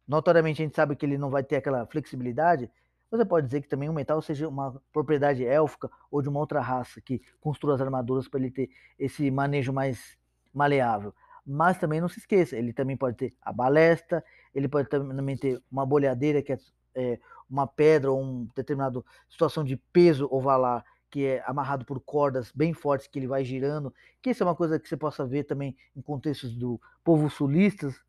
notoriamente 0.06 0.60
a 0.60 0.64
gente 0.64 0.76
sabe 0.76 0.94
que 0.94 1.06
ele 1.06 1.16
não 1.16 1.30
vai 1.30 1.42
ter 1.42 1.56
aquela 1.56 1.86
flexibilidade, 1.86 2.70
você 3.10 3.24
pode 3.24 3.46
dizer 3.46 3.62
que 3.62 3.68
também 3.68 3.88
o 3.88 3.92
metal 3.92 4.20
seja 4.22 4.48
uma 4.48 4.80
propriedade 4.92 5.44
élfica 5.44 5.90
ou 6.10 6.22
de 6.22 6.28
uma 6.28 6.40
outra 6.40 6.60
raça 6.60 7.00
que 7.00 7.20
construa 7.40 7.74
as 7.74 7.80
armaduras 7.80 8.28
para 8.28 8.40
ele 8.40 8.50
ter 8.50 8.70
esse 8.98 9.30
manejo 9.30 9.72
mais 9.72 10.16
maleável. 10.52 11.14
Mas 11.44 11.78
também 11.78 12.00
não 12.00 12.08
se 12.08 12.18
esqueça, 12.18 12.56
ele 12.56 12.72
também 12.72 12.96
pode 12.96 13.16
ter 13.16 13.34
a 13.42 13.52
balestra, 13.52 14.24
ele 14.54 14.68
pode 14.68 14.88
também 14.88 15.36
ter 15.36 15.60
uma 15.70 15.84
bolhadeira, 15.84 16.40
que 16.40 16.52
é, 16.52 16.58
é 16.94 17.20
uma 17.50 17.66
pedra 17.66 18.10
ou 18.10 18.20
uma 18.20 18.48
determinada 18.54 19.02
situação 19.28 19.64
de 19.64 19.76
peso 19.76 20.28
ovalar, 20.30 20.84
que 21.10 21.26
é 21.26 21.42
amarrado 21.46 21.84
por 21.84 22.00
cordas 22.00 22.50
bem 22.52 22.72
fortes 22.72 23.06
que 23.06 23.18
ele 23.18 23.26
vai 23.26 23.44
girando, 23.44 23.92
que 24.22 24.30
isso 24.30 24.42
é 24.42 24.46
uma 24.46 24.54
coisa 24.54 24.78
que 24.78 24.88
você 24.88 24.96
possa 24.96 25.26
ver 25.26 25.44
também 25.44 25.76
em 25.94 26.00
contextos 26.00 26.54
do 26.54 26.80
povo 27.04 27.28
sulistas, 27.28 28.00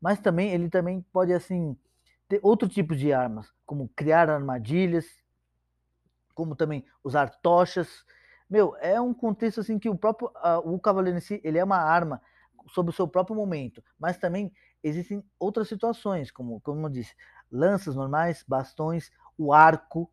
mas 0.00 0.20
também 0.20 0.50
ele 0.52 0.68
também 0.68 1.00
pode 1.12 1.32
assim 1.32 1.76
ter 2.28 2.38
outro 2.42 2.68
tipo 2.68 2.94
de 2.94 3.12
armas, 3.12 3.52
como 3.66 3.88
criar 3.96 4.28
armadilhas, 4.28 5.06
como 6.34 6.54
também 6.54 6.84
usar 7.02 7.28
tochas, 7.40 8.04
meu, 8.48 8.76
é 8.80 9.00
um 9.00 9.14
contexto 9.14 9.60
assim 9.60 9.78
que 9.78 9.88
o 9.88 9.96
próprio 9.96 10.28
uh, 10.28 10.60
o 10.64 10.78
cavaleiro 10.78 11.18
em 11.18 11.20
si, 11.20 11.40
ele 11.42 11.58
é 11.58 11.64
uma 11.64 11.78
arma 11.78 12.20
sob 12.68 12.90
o 12.90 12.92
seu 12.92 13.06
próprio 13.06 13.36
momento, 13.36 13.82
mas 13.98 14.18
também 14.18 14.52
existem 14.82 15.24
outras 15.38 15.68
situações, 15.68 16.30
como 16.30 16.60
como 16.60 16.86
eu 16.86 16.90
disse, 16.90 17.14
lanças 17.50 17.94
normais, 17.94 18.44
bastões, 18.46 19.10
o 19.36 19.52
arco, 19.52 20.10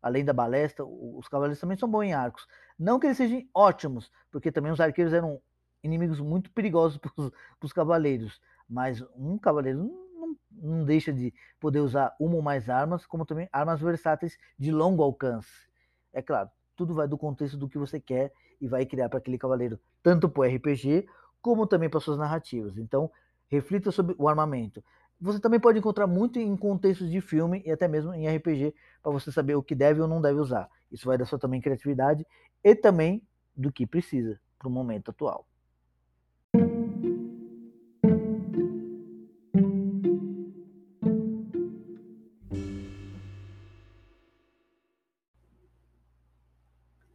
além 0.00 0.24
da 0.24 0.32
balestra, 0.32 0.84
os 0.84 1.28
cavaleiros 1.28 1.60
também 1.60 1.78
são 1.78 1.88
bons 1.88 2.04
em 2.04 2.12
arcos. 2.12 2.46
Não 2.78 2.98
que 2.98 3.06
eles 3.06 3.16
sejam 3.16 3.42
ótimos, 3.54 4.10
porque 4.30 4.50
também 4.50 4.72
os 4.72 4.80
arqueiros 4.80 5.12
eram 5.12 5.40
inimigos 5.82 6.20
muito 6.20 6.50
perigosos 6.50 6.98
para 6.98 7.30
os 7.62 7.72
cavaleiros, 7.72 8.40
mas 8.68 9.02
um 9.16 9.38
cavaleiro 9.38 9.78
não, 9.84 10.36
não 10.50 10.84
deixa 10.84 11.12
de 11.12 11.32
poder 11.60 11.80
usar 11.80 12.14
uma 12.18 12.36
ou 12.36 12.42
mais 12.42 12.68
armas, 12.68 13.06
como 13.06 13.24
também 13.24 13.48
armas 13.52 13.80
versáteis 13.80 14.36
de 14.58 14.72
longo 14.72 15.02
alcance. 15.02 15.68
É 16.12 16.20
claro, 16.20 16.50
tudo 16.76 16.94
vai 16.94 17.06
do 17.06 17.18
contexto 17.18 17.56
do 17.56 17.68
que 17.68 17.78
você 17.78 18.00
quer 18.00 18.32
e 18.60 18.68
vai 18.68 18.84
criar 18.86 19.08
para 19.08 19.18
aquele 19.18 19.38
cavaleiro, 19.38 19.78
tanto 20.02 20.28
para 20.28 20.40
o 20.40 20.44
RPG, 20.44 21.06
como 21.42 21.66
também 21.66 21.90
para 21.90 22.00
suas 22.00 22.16
narrativas. 22.16 22.78
Então, 22.78 23.10
reflita 23.48 23.90
sobre 23.90 24.14
o 24.16 24.28
armamento. 24.28 24.82
Você 25.20 25.38
também 25.38 25.60
pode 25.60 25.78
encontrar 25.78 26.06
muito 26.06 26.38
em 26.38 26.56
contextos 26.56 27.10
de 27.10 27.20
filme 27.20 27.62
e 27.66 27.70
até 27.70 27.86
mesmo 27.86 28.14
em 28.14 28.26
RPG, 28.26 28.74
para 29.02 29.12
você 29.12 29.30
saber 29.30 29.54
o 29.54 29.62
que 29.62 29.74
deve 29.74 30.00
ou 30.00 30.08
não 30.08 30.22
deve 30.22 30.40
usar. 30.40 30.68
Isso 30.90 31.06
vai 31.06 31.18
da 31.18 31.26
sua 31.26 31.38
também 31.38 31.60
criatividade 31.60 32.26
e 32.64 32.74
também 32.74 33.22
do 33.54 33.70
que 33.70 33.86
precisa 33.86 34.40
para 34.58 34.68
o 34.68 34.70
momento 34.70 35.10
atual. 35.10 35.46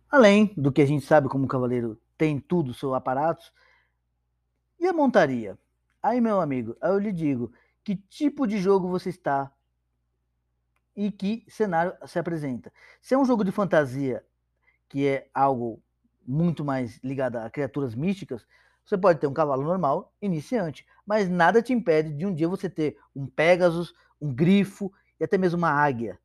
Além 0.10 0.54
do 0.56 0.72
que 0.72 0.82
a 0.82 0.86
gente 0.86 1.06
sabe 1.06 1.28
como 1.28 1.46
o 1.46 1.48
cavaleiro 1.48 2.00
tem 2.18 2.40
tudo, 2.40 2.74
seu 2.74 2.96
aparatos, 2.96 3.52
e 4.80 4.88
a 4.88 4.94
montaria? 4.94 5.58
Aí, 6.02 6.22
meu 6.22 6.40
amigo, 6.40 6.76
eu 6.82 6.98
lhe 6.98 7.12
digo, 7.12 7.52
que 7.84 7.96
tipo 7.96 8.46
de 8.46 8.58
jogo 8.60 8.88
você 8.88 9.10
está 9.10 9.52
e 10.96 11.12
que 11.12 11.46
cenário 11.48 11.94
se 12.06 12.18
apresenta. 12.18 12.72
Se 13.02 13.14
é 13.14 13.18
um 13.18 13.26
jogo 13.26 13.44
de 13.44 13.52
fantasia, 13.52 14.26
que 14.90 15.08
é 15.08 15.30
algo 15.34 15.82
muito 16.26 16.66
mais 16.66 17.00
ligado 17.04 17.38
a 17.38 17.50
criaturas 17.50 17.96
místicas, 17.96 18.46
você 18.86 18.98
pode 18.98 19.20
ter 19.20 19.28
um 19.28 19.34
cavalo 19.34 19.64
normal, 19.64 20.14
iniciante, 20.22 20.86
mas 21.06 21.30
nada 21.30 21.62
te 21.62 21.74
impede 21.74 22.14
de 22.14 22.26
um 22.26 22.34
dia 22.34 22.48
você 22.48 22.70
ter 22.70 22.98
um 23.16 23.28
Pegasus, 23.28 23.94
um 24.20 24.34
grifo 24.34 24.92
e 25.20 25.24
até 25.24 25.38
mesmo 25.38 25.58
uma 25.58 25.72
águia. 25.72 26.20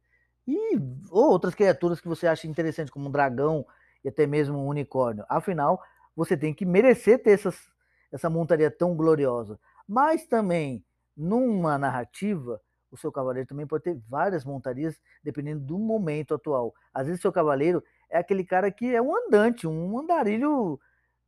E 0.46 0.76
ou 1.11 1.30
outras 1.30 1.55
criaturas 1.55 2.00
que 2.00 2.09
você 2.09 2.26
acha 2.26 2.46
interessantes, 2.46 2.92
como 2.92 3.09
um 3.09 3.12
dragão 3.12 3.66
e 4.05 4.09
até 4.09 4.26
mesmo 4.26 4.59
um 4.59 4.66
unicórnio. 4.66 5.24
Afinal, 5.28 5.82
você 6.14 6.36
tem 6.36 6.53
que 6.55 6.64
merecer 6.64 7.22
ter 7.22 7.32
essas, 7.32 7.72
essa 8.12 8.28
montaria 8.28 8.70
tão 8.70 8.94
gloriosa. 8.94 9.58
Mas 9.88 10.26
também, 10.26 10.84
numa 11.16 11.78
narrativa, 11.78 12.60
o 12.90 12.96
seu 12.96 13.10
cavaleiro 13.10 13.48
também 13.48 13.66
pode 13.66 13.84
ter 13.84 13.98
várias 14.08 14.44
montarias, 14.44 15.00
dependendo 15.24 15.64
do 15.64 15.78
momento 15.78 16.34
atual. 16.34 16.74
Às 16.92 17.06
vezes, 17.06 17.22
seu 17.22 17.32
cavaleiro 17.32 17.82
é 18.10 18.18
aquele 18.18 18.44
cara 18.44 18.70
que 18.70 18.94
é 18.94 19.00
um 19.00 19.16
andante, 19.16 19.66
um 19.66 19.98
andarilho, 19.98 20.78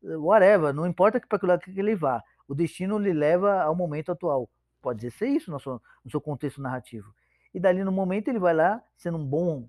whatever, 0.03 0.75
não 0.75 0.87
importa 0.87 1.21
para 1.27 1.39
que 1.39 1.47
lado 1.47 1.61
que 1.61 1.71
ele 1.71 1.97
vá. 1.97 2.23
O 2.47 2.55
destino 2.55 2.99
lhe 2.99 3.13
leva 3.13 3.63
ao 3.63 3.75
momento 3.75 4.13
atual. 4.13 4.49
Pode 4.83 5.11
ser 5.11 5.29
isso 5.29 5.51
no 5.51 5.59
seu, 5.59 5.81
no 6.05 6.11
seu 6.11 6.21
contexto 6.21 6.61
narrativo. 6.61 7.15
E 7.55 7.59
dali 7.59 7.83
no 7.83 7.91
momento 7.91 8.29
ele 8.29 8.39
vai 8.39 8.53
lá, 8.53 8.83
sendo 8.97 9.17
um 9.17 9.25
bom 9.25 9.67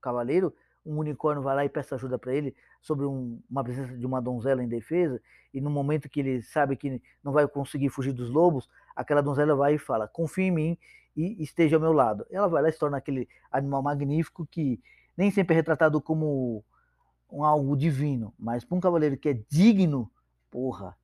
cavaleiro, 0.00 0.54
um 0.84 0.98
unicórnio 0.98 1.42
vai 1.42 1.54
lá 1.54 1.64
e 1.64 1.68
peça 1.68 1.94
ajuda 1.94 2.18
para 2.18 2.34
ele 2.34 2.54
sobre 2.80 3.06
um, 3.06 3.40
uma 3.48 3.62
presença 3.62 3.96
de 3.96 4.04
uma 4.04 4.20
donzela 4.20 4.62
em 4.62 4.68
defesa, 4.68 5.20
e 5.54 5.60
no 5.60 5.70
momento 5.70 6.08
que 6.08 6.20
ele 6.20 6.42
sabe 6.42 6.76
que 6.76 7.00
não 7.22 7.32
vai 7.32 7.46
conseguir 7.46 7.88
fugir 7.88 8.12
dos 8.12 8.30
lobos, 8.30 8.68
aquela 8.96 9.22
donzela 9.22 9.54
vai 9.54 9.74
e 9.74 9.78
fala: 9.78 10.08
confie 10.08 10.44
em 10.44 10.50
mim 10.50 10.78
e 11.16 11.42
esteja 11.42 11.76
ao 11.76 11.82
meu 11.82 11.92
lado. 11.92 12.26
Ela 12.30 12.48
vai 12.48 12.62
lá 12.62 12.68
e 12.68 12.72
se 12.72 12.78
torna 12.78 12.96
aquele 12.96 13.28
animal 13.50 13.82
magnífico 13.82 14.46
que 14.46 14.80
nem 15.16 15.30
sempre 15.30 15.54
é 15.54 15.56
retratado 15.56 16.00
como 16.00 16.64
um 17.30 17.44
algo 17.44 17.76
divino, 17.76 18.34
mas 18.38 18.64
para 18.64 18.76
um 18.76 18.80
cavaleiro 18.80 19.16
que 19.16 19.28
é 19.28 19.40
digno, 19.48 20.10
porra. 20.50 20.96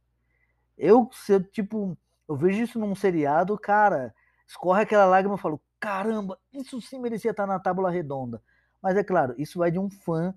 Eu, 0.77 1.09
se, 1.13 1.41
tipo, 1.41 1.97
eu 2.29 2.37
vejo 2.37 2.63
isso 2.63 2.79
num 2.79 2.95
seriado, 2.95 3.59
cara, 3.59 4.15
escorre 4.47 4.83
aquela 4.83 5.07
lágrima 5.07 5.37
e 5.37 5.39
falo: 5.39 5.61
caramba, 5.81 6.39
isso 6.53 6.81
sim 6.81 6.99
merecia 6.99 7.31
estar 7.31 7.47
na 7.47 7.59
tábua 7.59 7.91
redonda. 7.91 8.43
Mas 8.83 8.97
é 8.97 9.05
claro, 9.05 9.35
isso 9.39 9.59
vai 9.59 9.71
de 9.71 9.79
um 9.79 9.91
fã 9.91 10.35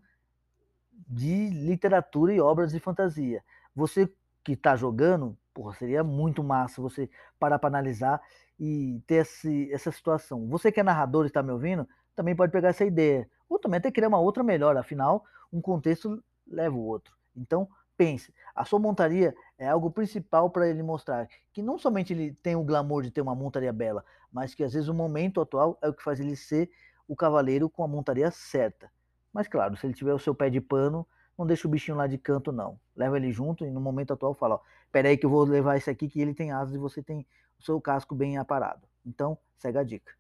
de 1.08 1.50
literatura 1.50 2.34
e 2.34 2.39
obras 2.39 2.72
de 2.72 2.80
fantasia. 2.80 3.44
Você 3.76 4.12
que 4.44 4.54
está 4.54 4.76
jogando, 4.76 5.38
porra, 5.54 5.74
seria 5.76 6.04
muito 6.04 6.44
massa 6.44 6.82
você 6.82 7.10
parar 7.39 7.60
para 7.60 7.68
analisar 7.68 8.22
e 8.60 9.02
ter 9.06 9.16
esse, 9.16 9.72
essa 9.72 9.92
situação. 9.92 10.48
Você 10.48 10.72
que 10.72 10.80
é 10.80 10.84
narrador 10.84 11.26
e 11.26 11.28
está 11.28 11.44
me 11.44 11.52
ouvindo, 11.52 11.88
também 12.16 12.36
pode 12.36 12.52
pegar 12.52 12.70
essa 12.70 12.86
ideia. 12.86 13.30
Ou 13.50 13.60
também 13.60 13.78
até 13.78 13.92
criar 13.92 14.08
uma 14.08 14.20
outra 14.20 14.44
melhor, 14.44 14.78
afinal, 14.78 15.24
um 15.52 15.62
contexto 15.62 16.24
leva 16.48 16.76
o 16.76 16.86
outro. 16.86 17.14
Então, 17.36 17.68
pense, 17.98 18.34
a 18.56 18.66
sua 18.66 18.80
montaria 18.80 19.36
é 19.58 19.68
algo 19.68 19.92
principal 19.92 20.50
para 20.50 20.68
ele 20.68 20.82
mostrar 20.82 21.28
que 21.54 21.62
não 21.62 21.78
somente 21.78 22.14
ele 22.14 22.34
tem 22.42 22.56
o 22.56 22.64
glamour 22.64 23.04
de 23.04 23.12
ter 23.12 23.22
uma 23.22 23.36
montaria 23.36 23.72
bela, 23.72 24.04
mas 24.32 24.56
que 24.56 24.64
às 24.64 24.74
vezes 24.74 24.88
o 24.89 24.94
momento 24.94 25.42
atual 25.42 25.78
é 25.82 25.88
o 25.88 25.94
que 25.94 26.04
faz 26.04 26.20
ele 26.20 26.36
ser 26.36 26.70
o 27.12 27.16
cavaleiro 27.18 27.70
com 27.70 27.84
a 27.84 27.88
montaria 27.89 28.32
certa. 28.32 28.89
Mas 29.34 29.45
claro, 29.45 29.76
se 29.76 29.86
ele 29.86 29.93
tiver 29.93 30.14
o 30.14 30.20
seu 30.20 30.34
pé 30.34 30.49
de 30.49 30.62
pano, 30.62 31.05
não 31.38 31.45
deixa 31.45 31.68
o 31.68 31.72
bichinho 31.72 31.97
lá 31.97 32.07
de 32.07 32.18
canto, 32.18 32.53
não. 32.53 32.80
Leva 32.95 33.18
ele 33.18 33.34
junto 33.34 33.66
e 33.66 33.70
no 33.70 33.82
momento 33.82 34.14
atual 34.14 34.34
fala, 34.34 34.55
ó, 34.55 34.59
peraí 34.93 35.18
que 35.18 35.26
eu 35.26 35.30
vou 35.30 35.43
levar 35.43 35.76
esse 35.76 35.89
aqui 35.89 36.07
que 36.07 36.22
ele 36.22 36.34
tem 36.34 36.53
asas 36.53 36.74
e 36.74 36.78
você 36.78 37.03
tem 37.03 37.28
o 37.59 37.64
seu 37.64 37.82
casco 37.82 38.16
bem 38.16 38.38
aparado. 38.38 38.88
Então, 39.05 39.38
segue 39.57 39.78
a 39.78 39.84
dica. 39.84 40.14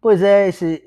Pois 0.00 0.22
é, 0.22 0.48
esse, 0.48 0.82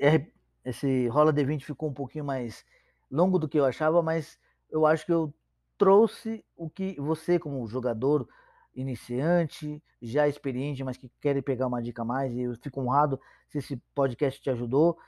esse 0.64 1.06
Rola 1.06 1.32
D20 1.32 1.62
ficou 1.62 1.88
um 1.88 1.94
pouquinho 1.94 2.24
mais 2.24 2.64
longo 3.08 3.38
do 3.38 3.48
que 3.48 3.60
eu 3.60 3.64
achava, 3.64 4.02
mas 4.02 4.36
eu 4.70 4.86
acho 4.86 5.06
que 5.06 5.12
eu 5.12 5.32
trouxe 5.76 6.44
o 6.56 6.68
que 6.68 7.00
você, 7.00 7.38
como 7.38 7.66
jogador 7.68 8.28
iniciante, 8.74 9.82
já 10.00 10.28
experiente, 10.28 10.84
mas 10.84 10.96
que 10.96 11.10
quer 11.20 11.40
pegar 11.42 11.66
uma 11.66 11.82
dica 11.82 12.02
a 12.02 12.04
mais, 12.04 12.32
e 12.34 12.42
eu 12.42 12.54
fico 12.56 12.80
honrado 12.80 13.20
se 13.48 13.58
esse 13.58 13.76
podcast 13.94 14.40
te 14.40 14.50
ajudou, 14.50 14.98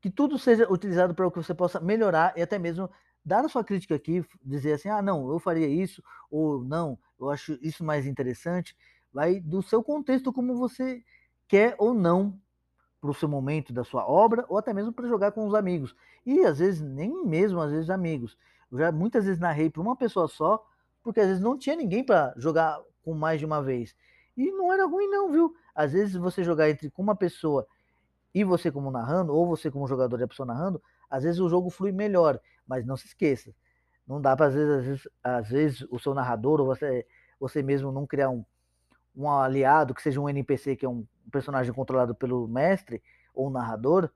que 0.00 0.10
tudo 0.10 0.38
seja 0.38 0.70
utilizado 0.70 1.14
para 1.14 1.30
que 1.30 1.36
você 1.36 1.54
possa 1.54 1.80
melhorar 1.80 2.32
e 2.36 2.42
até 2.42 2.58
mesmo 2.58 2.90
dar 3.24 3.44
a 3.44 3.48
sua 3.48 3.64
crítica 3.64 3.94
aqui, 3.94 4.24
dizer 4.44 4.74
assim, 4.74 4.88
ah, 4.88 5.00
não, 5.00 5.30
eu 5.30 5.38
faria 5.38 5.66
isso, 5.66 6.02
ou 6.30 6.62
não, 6.62 6.98
eu 7.18 7.30
acho 7.30 7.58
isso 7.62 7.82
mais 7.84 8.06
interessante, 8.06 8.76
vai 9.12 9.40
do 9.40 9.62
seu 9.62 9.82
contexto, 9.82 10.32
como 10.32 10.56
você 10.56 11.02
quer 11.48 11.74
ou 11.78 11.94
não 11.94 12.38
para 13.00 13.10
o 13.10 13.14
seu 13.14 13.28
momento 13.28 13.72
da 13.72 13.84
sua 13.84 14.06
obra, 14.08 14.44
ou 14.48 14.58
até 14.58 14.72
mesmo 14.72 14.92
para 14.92 15.08
jogar 15.08 15.32
com 15.32 15.46
os 15.46 15.54
amigos. 15.54 15.94
E 16.26 16.40
às 16.40 16.58
vezes, 16.58 16.80
nem 16.82 17.24
mesmo 17.24 17.60
às 17.60 17.70
vezes 17.70 17.90
amigos. 17.90 18.36
Eu 18.74 18.80
já 18.80 18.90
muitas 18.90 19.24
vezes 19.24 19.38
narrei 19.38 19.70
para 19.70 19.80
uma 19.80 19.94
pessoa 19.94 20.26
só, 20.26 20.60
porque 21.00 21.20
às 21.20 21.28
vezes 21.28 21.40
não 21.40 21.56
tinha 21.56 21.76
ninguém 21.76 22.02
para 22.04 22.34
jogar 22.36 22.76
com 23.04 23.14
mais 23.14 23.38
de 23.38 23.46
uma 23.46 23.62
vez. 23.62 23.94
E 24.36 24.50
não 24.50 24.72
era 24.72 24.84
ruim 24.84 25.06
não, 25.08 25.30
viu? 25.30 25.54
Às 25.72 25.92
vezes 25.92 26.16
você 26.16 26.42
jogar 26.42 26.68
entre 26.68 26.90
com 26.90 27.00
uma 27.00 27.14
pessoa 27.14 27.68
e 28.34 28.42
você 28.42 28.72
como 28.72 28.90
narrando, 28.90 29.32
ou 29.32 29.46
você 29.46 29.70
como 29.70 29.86
jogador 29.86 30.18
e 30.18 30.24
a 30.24 30.28
pessoa 30.28 30.44
narrando, 30.44 30.82
às 31.08 31.22
vezes 31.22 31.38
o 31.38 31.48
jogo 31.48 31.70
flui 31.70 31.92
melhor, 31.92 32.40
mas 32.66 32.84
não 32.84 32.96
se 32.96 33.06
esqueça. 33.06 33.54
Não 34.08 34.20
dá 34.20 34.36
para 34.36 34.46
às 34.46 34.54
vezes, 34.54 34.72
às 34.72 34.84
vezes, 34.84 35.08
às 35.22 35.48
vezes 35.48 35.86
o 35.88 36.00
seu 36.00 36.12
narrador 36.12 36.60
ou 36.60 36.66
você, 36.66 37.06
você 37.38 37.62
mesmo 37.62 37.92
não 37.92 38.04
criar 38.04 38.28
um, 38.28 38.44
um 39.14 39.30
aliado 39.30 39.94
que 39.94 40.02
seja 40.02 40.20
um 40.20 40.28
NPC 40.28 40.74
que 40.74 40.84
é 40.84 40.88
um 40.88 41.06
personagem 41.30 41.72
controlado 41.72 42.12
pelo 42.12 42.48
mestre 42.48 43.00
ou 43.32 43.50
narrador, 43.50 44.10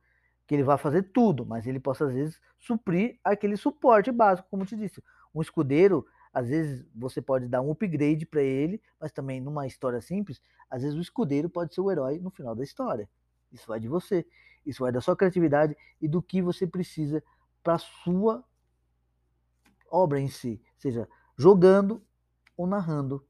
que 0.49 0.55
ele 0.55 0.65
vai 0.65 0.79
fazer 0.79 1.03
tudo, 1.13 1.45
mas 1.45 1.67
ele 1.67 1.79
possa 1.79 2.07
às 2.07 2.15
vezes 2.15 2.41
suprir 2.59 3.21
aquele 3.23 3.55
suporte 3.55 4.11
básico, 4.11 4.49
como 4.51 4.65
te 4.65 4.75
disse. 4.75 5.05
Um 5.35 5.43
escudeiro, 5.43 6.07
às 6.33 6.49
vezes 6.49 6.87
você 6.97 7.21
pode 7.21 7.47
dar 7.47 7.61
um 7.61 7.71
upgrade 7.71 8.25
para 8.25 8.41
ele, 8.41 8.81
mas 8.99 9.13
também 9.13 9.43
numa 9.43 9.67
história 9.67 10.01
simples, 10.01 10.41
às 10.71 10.81
vezes 10.81 10.97
o 10.97 11.03
escudeiro 11.03 11.51
pode 11.51 11.75
ser 11.75 11.83
o 11.83 11.91
herói 11.91 12.19
no 12.19 12.31
final 12.31 12.55
da 12.55 12.65
história. 12.65 13.07
Isso 13.53 13.69
vai 13.69 13.79
de 13.79 13.89
você, 13.89 14.27
isso 14.65 14.83
vai 14.83 14.91
da 14.91 15.03
sua 15.03 15.15
criatividade 15.15 15.77
e 16.01 16.09
do 16.09 16.23
que 16.23 16.41
você 16.41 16.67
precisa 16.67 17.23
para 17.63 17.77
sua 17.77 18.43
obra 19.91 20.19
em 20.19 20.29
si, 20.29 20.63
seja 20.79 21.07
jogando 21.37 22.03
ou 22.57 22.67
narrando 22.67 23.23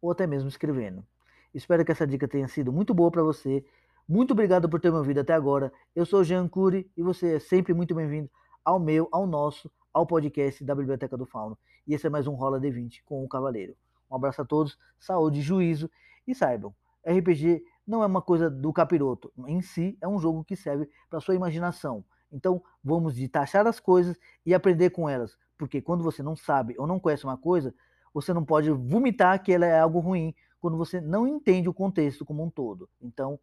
ou 0.00 0.10
até 0.10 0.26
mesmo 0.26 0.48
escrevendo. 0.48 1.06
Espero 1.52 1.84
que 1.84 1.92
essa 1.92 2.06
dica 2.06 2.26
tenha 2.26 2.48
sido 2.48 2.72
muito 2.72 2.94
boa 2.94 3.10
para 3.10 3.22
você. 3.22 3.62
Muito 4.08 4.32
obrigado 4.32 4.68
por 4.68 4.80
ter 4.80 4.90
me 4.90 4.98
ouvido 4.98 5.20
até 5.20 5.32
agora. 5.32 5.72
Eu 5.94 6.04
sou 6.04 6.24
Jean 6.24 6.48
Cury 6.48 6.90
e 6.96 7.02
você 7.02 7.36
é 7.36 7.38
sempre 7.38 7.72
muito 7.72 7.94
bem-vindo 7.94 8.28
ao 8.64 8.80
meu, 8.80 9.08
ao 9.12 9.26
nosso, 9.26 9.70
ao 9.92 10.04
podcast 10.04 10.62
da 10.64 10.74
Biblioteca 10.74 11.16
do 11.16 11.24
Fauno. 11.24 11.56
E 11.86 11.94
esse 11.94 12.06
é 12.08 12.10
mais 12.10 12.26
um 12.26 12.34
Rola 12.34 12.60
D20 12.60 13.02
com 13.04 13.24
o 13.24 13.28
Cavaleiro. 13.28 13.76
Um 14.10 14.16
abraço 14.16 14.42
a 14.42 14.44
todos, 14.44 14.76
saúde, 14.98 15.40
juízo 15.40 15.88
e 16.26 16.34
saibam, 16.34 16.74
RPG 17.06 17.64
não 17.86 18.02
é 18.02 18.06
uma 18.06 18.20
coisa 18.20 18.50
do 18.50 18.72
capiroto. 18.72 19.32
Em 19.46 19.62
si, 19.62 19.96
é 20.00 20.08
um 20.08 20.18
jogo 20.18 20.44
que 20.44 20.56
serve 20.56 20.88
para 21.08 21.20
sua 21.20 21.34
imaginação. 21.34 22.04
Então, 22.30 22.62
vamos 22.82 23.14
de 23.14 23.28
taxar 23.28 23.66
as 23.66 23.78
coisas 23.78 24.18
e 24.44 24.52
aprender 24.52 24.90
com 24.90 25.08
elas. 25.08 25.36
Porque 25.56 25.80
quando 25.80 26.02
você 26.02 26.22
não 26.22 26.34
sabe 26.34 26.74
ou 26.76 26.86
não 26.88 26.98
conhece 26.98 27.24
uma 27.24 27.36
coisa, 27.36 27.72
você 28.12 28.32
não 28.32 28.44
pode 28.44 28.70
vomitar 28.70 29.42
que 29.42 29.52
ela 29.52 29.66
é 29.66 29.78
algo 29.78 30.00
ruim 30.00 30.34
quando 30.60 30.76
você 30.76 31.00
não 31.00 31.26
entende 31.26 31.68
o 31.68 31.74
contexto 31.74 32.24
como 32.24 32.42
um 32.42 32.50
todo. 32.50 32.88
Então, 33.00 33.38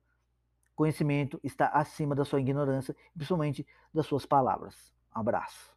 Conhecimento 0.80 1.42
está 1.44 1.68
acima 1.68 2.16
da 2.16 2.24
sua 2.24 2.40
ignorância, 2.40 2.96
principalmente 3.14 3.68
das 3.94 4.06
suas 4.06 4.26
palavras. 4.26 4.94
Abraço. 5.12 5.76